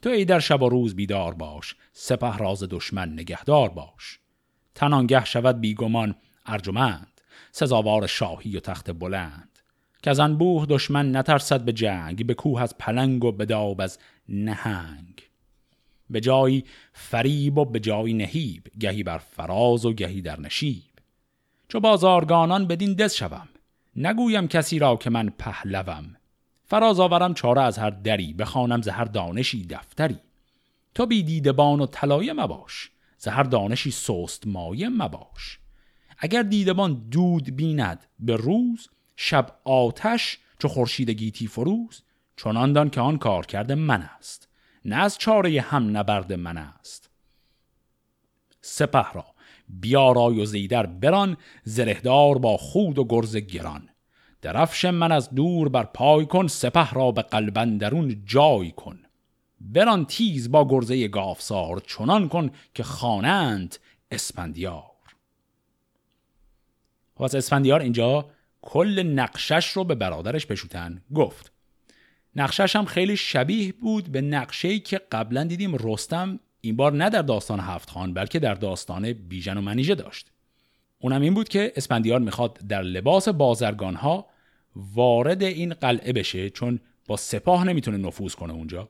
تو 0.01 0.09
ای 0.09 0.25
در 0.25 0.39
شب 0.39 0.61
و 0.61 0.69
روز 0.69 0.95
بیدار 0.95 1.33
باش 1.33 1.75
سپه 1.93 2.37
راز 2.37 2.63
دشمن 2.63 3.13
نگهدار 3.13 3.69
باش. 3.69 4.19
تنانگه 4.75 5.25
شود 5.25 5.61
بیگمان 5.61 6.15
ارجمند 6.45 7.21
سزاوار 7.51 8.07
شاهی 8.07 8.57
و 8.57 8.59
تخت 8.59 8.91
بلند. 8.91 9.59
که 10.03 10.09
از 10.09 10.19
انبوه 10.19 10.65
دشمن 10.65 11.15
نترسد 11.15 11.61
به 11.61 11.73
جنگ 11.73 12.25
به 12.25 12.33
کوه 12.33 12.61
از 12.61 12.77
پلنگ 12.77 13.23
و 13.23 13.31
به 13.31 13.45
داب 13.45 13.81
از 13.81 13.99
نهنگ. 14.29 15.24
به 16.09 16.21
جایی 16.21 16.65
فریب 16.93 17.57
و 17.57 17.65
به 17.65 17.79
جایی 17.79 18.13
نهیب 18.13 18.63
گهی 18.79 19.03
بر 19.03 19.17
فراز 19.17 19.85
و 19.85 19.93
گهی 19.93 20.21
در 20.21 20.39
نشیب. 20.39 20.83
چو 21.67 21.79
بازارگانان 21.79 22.67
بدین 22.67 22.93
دز 22.93 23.13
شوم 23.13 23.47
نگویم 23.95 24.47
کسی 24.47 24.79
را 24.79 24.95
که 24.95 25.09
من 25.09 25.29
پهلوم. 25.29 26.15
فراز 26.63 26.99
آورم 26.99 27.33
چاره 27.33 27.61
از 27.61 27.77
هر 27.77 27.89
دری 27.89 28.33
بخوانم 28.33 28.81
ز 28.81 28.87
هر 28.87 29.05
دانشی 29.05 29.65
دفتری. 29.65 30.19
تو 30.95 31.05
بی 31.05 31.23
دیدبان 31.23 31.79
و 31.79 31.85
طلایه 31.85 32.33
مباش 32.33 32.91
ز 33.17 33.27
هر 33.27 33.43
دانشی 33.43 33.91
سست 33.91 34.47
مایه 34.47 34.89
مباش. 34.89 35.59
اگر 36.17 36.43
دیدبان 36.43 37.07
دود 37.11 37.55
بیند 37.55 38.05
به 38.19 38.35
روز 38.35 38.89
شب 39.15 39.59
آتش 39.63 40.37
چو 40.59 40.67
خورشید 40.67 41.09
گیتی 41.09 41.47
فروز. 41.47 42.01
چنان 42.37 42.73
دان 42.73 42.89
که 42.89 43.01
آن 43.01 43.17
کار 43.17 43.45
کرده 43.45 43.75
من 43.75 44.01
است. 44.01 44.47
نه 44.85 44.95
از 44.95 45.17
چاره 45.17 45.61
هم 45.61 45.97
نبرد 45.97 46.33
من 46.33 46.57
است. 46.57 47.09
سپه 48.61 49.11
را 49.13 49.25
بیارای 49.69 50.39
و 50.39 50.45
زیدر 50.45 50.85
بران 50.85 51.37
زرهدار 51.63 52.37
با 52.37 52.57
خود 52.57 52.99
و 52.99 53.05
گرز 53.09 53.37
گران. 53.37 53.89
درفش 54.41 54.85
من 54.85 55.11
از 55.11 55.29
دور 55.29 55.69
بر 55.69 55.83
پای 55.83 56.25
کن 56.25 56.47
سپه 56.47 56.91
را 56.91 57.11
به 57.11 57.21
قلبندرون 57.21 58.21
جای 58.25 58.71
کن. 58.71 58.99
بران 59.61 60.05
تیز 60.05 60.51
با 60.51 60.67
گرزه 60.67 61.07
گافسار 61.07 61.79
چنان 61.87 62.29
کن 62.29 62.51
که 62.73 62.83
خوانند 62.83 63.75
اسپندیار. 64.11 64.83
و 67.19 67.23
اسفندیار 67.23 67.79
اینجا 67.79 68.29
کل 68.61 69.03
نقشش 69.03 69.67
رو 69.67 69.83
به 69.83 69.95
برادرش 69.95 70.47
پشوتن 70.47 71.01
گفت 71.15 71.54
نقشش 72.35 72.75
هم 72.75 72.85
خیلی 72.85 73.17
شبیه 73.17 73.73
بود 73.73 74.11
به 74.11 74.21
نقشه‌ای 74.21 74.79
که 74.79 75.01
قبلا 75.11 75.43
دیدیم 75.43 75.75
رستم 75.75 76.39
این 76.61 76.75
بار 76.75 76.93
نه 76.93 77.09
در 77.09 77.21
داستان 77.21 77.59
هفت 77.59 77.89
خان 77.89 78.13
بلکه 78.13 78.39
در 78.39 78.53
داستان 78.53 79.13
بیژن 79.13 79.57
و 79.57 79.61
منیژه 79.61 79.95
داشت. 79.95 80.31
اونم 80.99 81.21
این 81.21 81.33
بود 81.33 81.49
که 81.49 81.73
اسپندیار 81.75 82.19
می‌خواد 82.19 82.59
در 82.69 82.81
لباس 82.81 83.29
بازرگان 83.29 83.95
ها 83.95 84.25
وارد 84.75 85.43
این 85.43 85.73
قلعه 85.73 86.13
بشه 86.13 86.49
چون 86.49 86.79
با 87.07 87.17
سپاه 87.17 87.63
نمی‌تونه 87.63 87.97
نفوذ 87.97 88.35
کنه 88.35 88.53
اونجا 88.53 88.89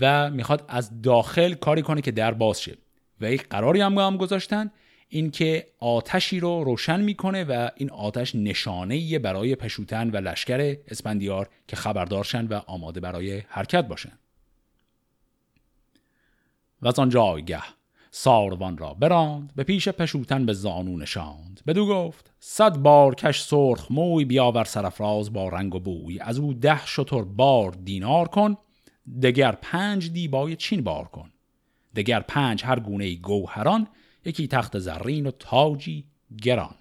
و 0.00 0.30
می‌خواد 0.30 0.64
از 0.68 1.02
داخل 1.02 1.54
کاری 1.54 1.82
کنه 1.82 2.00
که 2.00 2.10
در 2.10 2.34
باز 2.34 2.62
شه. 2.62 2.76
و 3.20 3.32
یک 3.32 3.48
قراری 3.48 3.80
هم 3.80 3.98
هم 3.98 4.16
گذاشتن 4.16 4.70
اینکه 5.14 5.66
آتشی 5.78 6.40
رو 6.40 6.64
روشن 6.64 7.00
می‌کنه 7.00 7.44
و 7.44 7.70
این 7.76 7.90
آتش 7.90 8.34
نشانه 8.34 9.18
برای 9.18 9.54
پشوتن 9.56 10.10
و 10.10 10.16
لشکر 10.16 10.76
اسپندیار 10.88 11.48
که 11.68 11.76
خبردارشن 11.76 12.46
و 12.46 12.60
آماده 12.66 13.00
برای 13.00 13.42
حرکت 13.48 13.88
باشن. 13.88 14.18
و 16.82 16.88
از 16.88 16.98
آن 16.98 17.08
جایگه 17.08 17.62
ساروان 18.10 18.78
را 18.78 18.94
براند 18.94 19.52
به 19.56 19.64
پیش 19.64 19.88
پشوتن 19.88 20.46
به 20.46 20.52
زانو 20.52 20.96
نشاند. 20.96 21.60
بدو 21.66 21.86
گفت 21.86 22.32
صد 22.40 22.76
بار 22.76 23.14
کش 23.14 23.42
سرخ 23.42 23.86
موی 23.90 24.24
بیاور 24.24 24.64
سرفراز 24.64 25.32
با 25.32 25.48
رنگ 25.48 25.74
و 25.74 25.80
بوی. 25.80 26.20
از 26.20 26.38
او 26.38 26.54
ده 26.54 26.86
شتر 26.86 27.22
بار 27.22 27.70
دینار 27.70 28.28
کن 28.28 28.56
دگر 29.22 29.52
پنج 29.52 30.12
دیبای 30.12 30.56
چین 30.56 30.84
بار 30.84 31.04
کن. 31.04 31.30
دگر 31.96 32.20
پنج 32.20 32.64
هر 32.64 32.80
گونه 32.80 33.14
گوهران 33.14 33.86
یکی 34.24 34.48
تخت 34.48 34.78
زرین 34.78 35.26
و 35.26 35.30
تاجی 35.30 36.06
گران. 36.42 36.78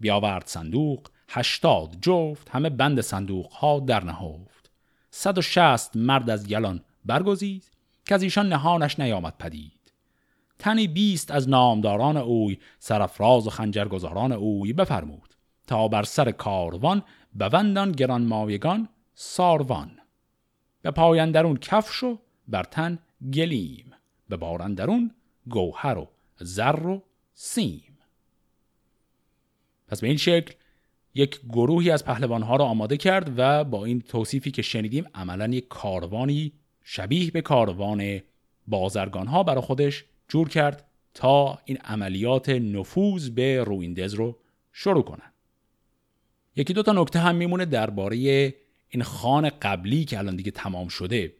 بیاورد 0.00 0.46
صندوق 0.46 1.08
هشتاد 1.28 1.96
جفت 2.00 2.48
همه 2.48 2.70
بند 2.70 3.00
صندوق 3.00 3.52
ها 3.52 3.80
در 3.80 4.04
نهفت. 4.04 4.70
صد 5.10 5.38
و 5.38 5.42
شست 5.42 5.96
مرد 5.96 6.30
از 6.30 6.48
گلان 6.48 6.84
برگزید 7.04 7.70
که 8.04 8.14
از 8.14 8.22
ایشان 8.22 8.48
نهانش 8.48 9.00
نیامد 9.00 9.34
پدید. 9.38 9.92
تنی 10.58 10.88
بیست 10.88 11.30
از 11.30 11.48
نامداران 11.48 12.16
اوی 12.16 12.58
سرفراز 12.78 13.46
و 13.46 13.50
خنجرگزاران 13.50 14.32
اوی 14.32 14.72
بفرمود 14.72 15.34
تا 15.66 15.88
بر 15.88 16.02
سر 16.02 16.30
کاروان 16.30 17.02
بوندان 17.32 17.92
گران 17.92 18.24
مایگان 18.24 18.88
ساروان. 19.14 19.90
به 20.82 20.90
پایندرون 20.90 21.56
کفش 21.56 22.02
و 22.02 22.18
بر 22.48 22.62
تن 22.62 22.98
گلیم 23.32 23.90
به 24.28 24.36
بارندرون 24.36 25.14
گوهر 25.48 25.98
و 25.98 26.08
زر 26.44 26.86
و 26.86 27.02
سیم. 27.34 27.98
پس 29.88 30.00
به 30.00 30.06
این 30.08 30.16
شکل 30.16 30.54
یک 31.14 31.40
گروهی 31.48 31.90
از 31.90 32.04
پهلوانها 32.04 32.56
را 32.56 32.64
آماده 32.64 32.96
کرد 32.96 33.34
و 33.36 33.64
با 33.64 33.84
این 33.84 34.00
توصیفی 34.00 34.50
که 34.50 34.62
شنیدیم 34.62 35.04
عملا 35.14 35.46
یک 35.46 35.68
کاروانی 35.68 36.52
شبیه 36.84 37.30
به 37.30 37.40
کاروان 37.40 38.20
بازرگان 38.66 39.42
برای 39.42 39.60
خودش 39.60 40.04
جور 40.28 40.48
کرد 40.48 40.86
تا 41.14 41.58
این 41.64 41.76
عملیات 41.76 42.48
نفوذ 42.48 43.28
به 43.28 43.64
رویندز 43.64 44.14
رو 44.14 44.38
شروع 44.72 45.02
کنن. 45.02 45.32
یکی 46.56 46.72
دو 46.72 46.82
تا 46.82 46.92
نکته 46.92 47.18
هم 47.18 47.34
میمونه 47.34 47.64
درباره 47.64 48.16
این 48.88 49.02
خان 49.02 49.48
قبلی 49.48 50.04
که 50.04 50.18
الان 50.18 50.36
دیگه 50.36 50.50
تمام 50.50 50.88
شده. 50.88 51.32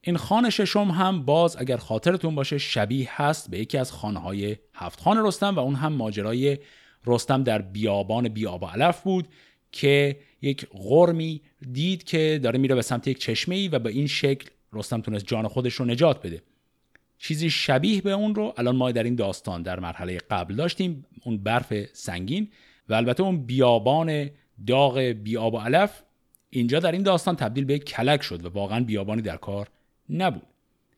این 0.00 0.16
خان 0.16 0.50
ششم 0.50 0.90
هم 0.90 1.24
باز 1.24 1.56
اگر 1.56 1.76
خاطرتون 1.76 2.34
باشه 2.34 2.58
شبیه 2.58 3.22
هست 3.22 3.50
به 3.50 3.58
یکی 3.58 3.78
از 3.78 3.92
خانهای 3.92 4.56
هفت 4.74 5.00
خان 5.00 5.26
رستم 5.26 5.54
و 5.54 5.58
اون 5.58 5.74
هم 5.74 5.92
ماجرای 5.92 6.58
رستم 7.06 7.42
در 7.42 7.62
بیابان 7.62 8.28
بیاب 8.28 8.64
علف 8.64 9.02
بود 9.02 9.28
که 9.72 10.16
یک 10.42 10.66
غرمی 10.72 11.42
دید 11.72 12.04
که 12.04 12.40
داره 12.42 12.58
میره 12.58 12.74
به 12.74 12.82
سمت 12.82 13.08
یک 13.08 13.18
چشمه 13.18 13.54
ای 13.54 13.68
و 13.68 13.78
به 13.78 13.90
این 13.90 14.06
شکل 14.06 14.50
رستم 14.72 15.00
تونست 15.00 15.26
جان 15.26 15.48
خودش 15.48 15.74
رو 15.74 15.84
نجات 15.84 16.22
بده. 16.22 16.42
چیزی 17.18 17.50
شبیه 17.50 18.00
به 18.00 18.10
اون 18.10 18.34
رو 18.34 18.54
الان 18.56 18.76
ما 18.76 18.92
در 18.92 19.02
این 19.02 19.14
داستان 19.14 19.62
در 19.62 19.80
مرحله 19.80 20.18
قبل 20.30 20.54
داشتیم 20.54 21.06
اون 21.24 21.38
برف 21.38 21.84
سنگین 21.92 22.48
و 22.88 22.94
البته 22.94 23.22
اون 23.22 23.46
بیابان 23.46 24.30
داغ 24.66 24.98
بیاب 24.98 25.54
و 25.54 25.58
علف 25.58 26.02
اینجا 26.50 26.80
در 26.80 26.92
این 26.92 27.02
داستان 27.02 27.36
تبدیل 27.36 27.64
به 27.64 27.78
کلک 27.78 28.22
شد 28.22 28.44
و 28.44 28.48
واقعا 28.48 28.84
بیابانی 28.84 29.22
در 29.22 29.36
کار 29.36 29.68
نبود. 30.10 30.42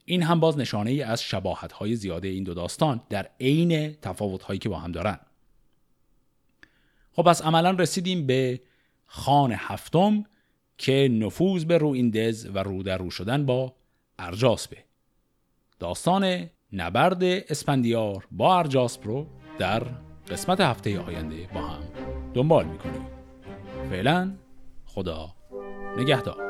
این 0.05 0.23
هم 0.23 0.41
باز 0.41 0.59
نشانه 0.59 0.91
ای 0.91 1.03
از 1.03 1.23
شباهت 1.23 1.73
های 1.73 1.97
زیاده 1.97 2.29
این 2.29 2.45
دو 2.45 2.55
داستان 2.55 3.01
در 3.09 3.31
عین 3.41 3.93
تفاوت 3.93 4.43
هایی 4.43 4.59
که 4.59 4.69
با 4.69 4.79
هم 4.79 4.93
دارن. 4.93 5.19
خب 7.13 7.23
پس 7.23 7.43
عملا 7.43 7.71
رسیدیم 7.71 8.27
به 8.27 8.61
خان 9.07 9.53
هفتم 9.57 10.25
که 10.79 11.09
نفوذ 11.13 11.65
به 11.65 11.79
رویندز 11.79 12.49
و 12.55 12.59
رو 12.59 12.83
در 12.83 12.99
رو 12.99 13.11
شدن 13.11 13.47
با 13.47 13.75
ارجاسپه 14.19 14.85
داستان 15.79 16.51
نبرد 16.73 17.23
اسپندیار 17.23 18.27
با 18.31 18.59
ارجاسپ 18.59 19.07
رو 19.07 19.27
در 19.59 19.83
قسمت 20.31 20.61
هفته 20.61 21.01
آینده 21.01 21.49
با 21.55 21.61
هم 21.61 21.83
دنبال 22.35 22.67
می‌کنیم. 22.67 23.07
فعلا 23.91 24.35
خدا 24.87 25.35
نگهدار. 25.99 26.50